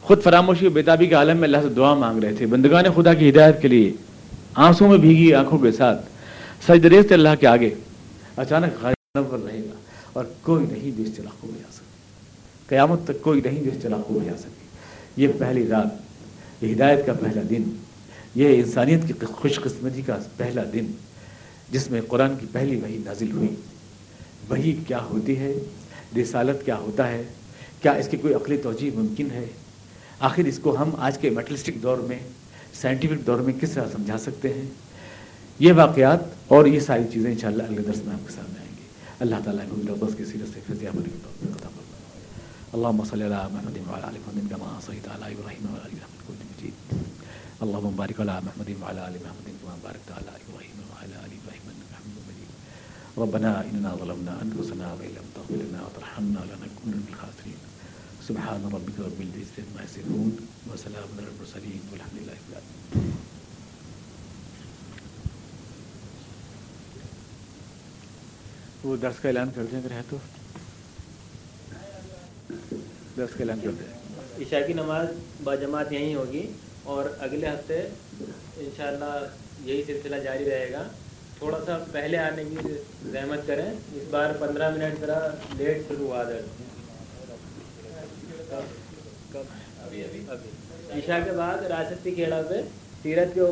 خود 0.00 0.22
فراموشی 0.22 0.66
و 0.66 0.70
بیتابی 0.70 1.06
کے 1.06 1.14
عالم 1.14 1.36
میں 1.36 1.44
اللہ 1.44 1.56
سے 1.62 1.68
دعا 1.68 1.94
مانگ 1.94 2.24
رہے 2.24 2.34
تھے۔ 2.34 2.46
بندگان 2.46 2.84
خدا 2.94 3.14
کی 3.14 3.30
ہدایت 3.30 3.62
کے 3.62 3.68
لیے 3.68 3.92
آنسوں 4.54 4.88
میں 4.88 4.98
بھیگی 4.98 5.34
آنکھوں 5.34 5.58
کے 5.58 5.72
ساتھ 5.72 6.06
سجدریز 6.66 7.06
تھے 7.06 7.14
اللہ 7.14 7.28
کے 7.40 7.46
آگے۔ 7.46 7.74
اچانک 8.36 8.84
رہے 8.84 9.58
گا 9.58 9.74
اور 10.12 10.24
کوئی 10.42 10.66
نہیں 10.66 10.90
بھی 10.90 11.04
اس 11.04 11.16
چلاقوں 11.16 11.50
میں 11.52 11.58
سکے 11.72 11.84
قیامت 12.66 13.04
تک 13.04 13.22
کوئی 13.22 13.40
نہیں 13.44 13.62
بھی 13.62 13.70
اس 13.76 13.82
چلاقوں 13.82 14.20
میں 14.20 14.30
آ 14.30 14.36
سکے 14.36 14.61
یہ 15.16 15.28
پہلی 15.38 15.68
رات، 15.68 15.86
یہ 16.64 16.74
ہدایت 16.74 17.06
کا 17.06 17.12
پہلا 17.12 17.42
دن، 17.50 17.62
یہ 18.34 18.62
انسانیت 18.62 19.00
کی 19.06 19.12
خوش 19.26 19.60
قسمتی 19.60 20.02
کا 20.02 20.18
پہلا 20.36 20.62
دن، 20.72 20.86
جس 21.70 21.90
میں 21.90 22.00
قرآن 22.08 22.36
کی 22.40 22.46
پہلی 22.52 22.76
وہی 22.76 22.98
نازل 23.04 23.32
ہوئی۔ 23.32 23.48
وہی 24.48 24.72
کیا 24.86 24.98
ہوتی 25.02 25.38
ہے؟ 25.38 25.54
رسالت 26.16 26.64
کیا 26.64 26.76
ہوتا 26.76 27.08
ہے؟ 27.08 27.22
کیا 27.82 27.92
اس 27.92 28.08
کی 28.08 28.16
کوئی 28.16 28.34
عقلی 28.34 28.56
توجہ 28.56 28.98
ممکن 28.98 29.28
ہے؟ 29.32 29.44
آخر 30.20 30.44
اس 30.44 30.58
کو 30.58 30.78
ہم 30.78 30.90
آج 30.98 31.18
کے 31.18 31.30
میٹلسٹک 31.30 31.82
دور 31.82 31.98
میں، 31.98 32.18
سائنٹیفک 32.80 33.26
دور 33.26 33.38
میں 33.38 33.54
کس 33.60 33.70
طرح 33.70 33.84
سمجھا 33.92 34.18
سکتے 34.18 34.54
ہیں؟ 34.54 34.66
یہ 35.58 35.72
واقعات 35.72 36.20
اور 36.48 36.66
یہ 36.66 36.80
ساری 36.80 37.02
چیزیں 37.12 37.32
انشاءاللہ 37.32 37.62
اگلے 37.62 37.82
درس 37.82 38.04
میں 38.04 38.14
آپ 38.14 38.28
کے 38.28 38.34
سامنے 38.34 38.58
آئیں 38.58 38.70
گے۔ 38.76 38.86
اللہ 39.20 39.36
تعالیٰ 39.44 39.64
کو 39.68 40.06
کی 40.16 40.24
سیرت 40.24 40.54
سے 40.54 40.60
فضیہ 40.66 40.88
اللهم 42.76 43.04
صل 43.04 43.22
على 43.22 43.38
محمد 43.54 43.76
وعلى 43.88 44.06
ال 44.10 44.16
محمد 44.22 44.44
كما 44.52 44.68
صليت 44.86 45.06
على 45.14 45.24
ابراهيم 45.34 45.62
وعلى 45.70 45.84
ال 45.86 45.92
ابراهيم 45.96 46.20
انك 46.32 46.48
مجيد 46.52 46.74
اللهم 47.64 47.94
بارك 48.00 48.18
على 48.24 48.34
محمد 48.46 48.70
وعلى 48.82 49.00
ال 49.08 49.16
محمد 49.24 49.46
كما 49.60 49.74
باركت 49.86 50.08
على 50.18 50.30
ابراهيم 50.44 50.76
وعلى 50.90 51.16
ال 51.26 51.32
ابراهيم 51.38 51.64
انك 51.72 51.90
حميد 51.98 52.16
مجيد 52.30 52.50
ربنا 53.22 53.50
اننا 53.68 53.90
ظلمنا 54.00 54.32
انفسنا 54.44 54.86
وان 54.96 55.10
لم 55.18 55.26
تغفر 55.36 55.58
لنا 55.64 55.80
وترحمنا 55.86 56.40
لنكونن 56.50 56.96
من 57.04 57.08
الخاسرين 57.12 57.60
سبحان 58.28 58.62
ربك 58.76 58.96
رب 59.06 59.18
العزة 59.26 59.56
عما 59.64 59.80
يصفون 59.86 60.30
وسلام 60.68 61.08
على 61.18 61.28
المرسلين 61.32 61.82
والحمد 61.92 62.16
لله 62.20 62.36
رب 62.40 62.48
العالمين 62.52 63.10
وہ 68.84 68.96
درس 69.02 69.18
کا 69.22 69.28
اعلان 69.28 69.50
کر 69.54 69.64
دیں 69.70 69.78
اگر 69.78 69.92
ہے 69.96 70.02
تو؟ 70.10 70.16
اعلان 72.52 73.60
کر 73.62 73.70
دیں 73.70 74.44
عشاء 74.44 74.66
کی 74.66 74.72
نماز 74.72 75.06
باجماعت 75.44 75.92
یہیں 75.92 76.14
ہوگی 76.14 76.46
اور 76.92 77.04
اگلے 77.18 77.48
ہفتے 77.48 77.80
انشاءاللہ 78.56 79.26
یہی 79.64 79.82
سلسلہ 79.86 80.16
جاری 80.16 80.44
رہے 80.44 80.70
گا۔ 80.72 80.82
تھوڑا 81.38 81.58
سا 81.66 81.78
پہلے 81.92 82.18
آنے 82.18 82.44
کی 82.44 82.72
زحمت 83.10 83.46
کریں۔ 83.46 83.68
اس 83.68 84.02
بار 84.10 84.32
پندرہ 84.38 84.70
منٹ 84.70 85.00
ذرا 85.00 85.18
لیٹ 85.56 85.82
شروع 85.88 86.06
ہوا 86.06 86.22
درس 86.24 86.60
عشاء 90.96 91.18
کے 91.24 91.32
بعد 91.36 91.62
راجستی 91.70 92.10
کھیڑا 92.10 92.42
پہ 92.48 92.60
سیرت 93.02 93.34
کے 93.34 93.40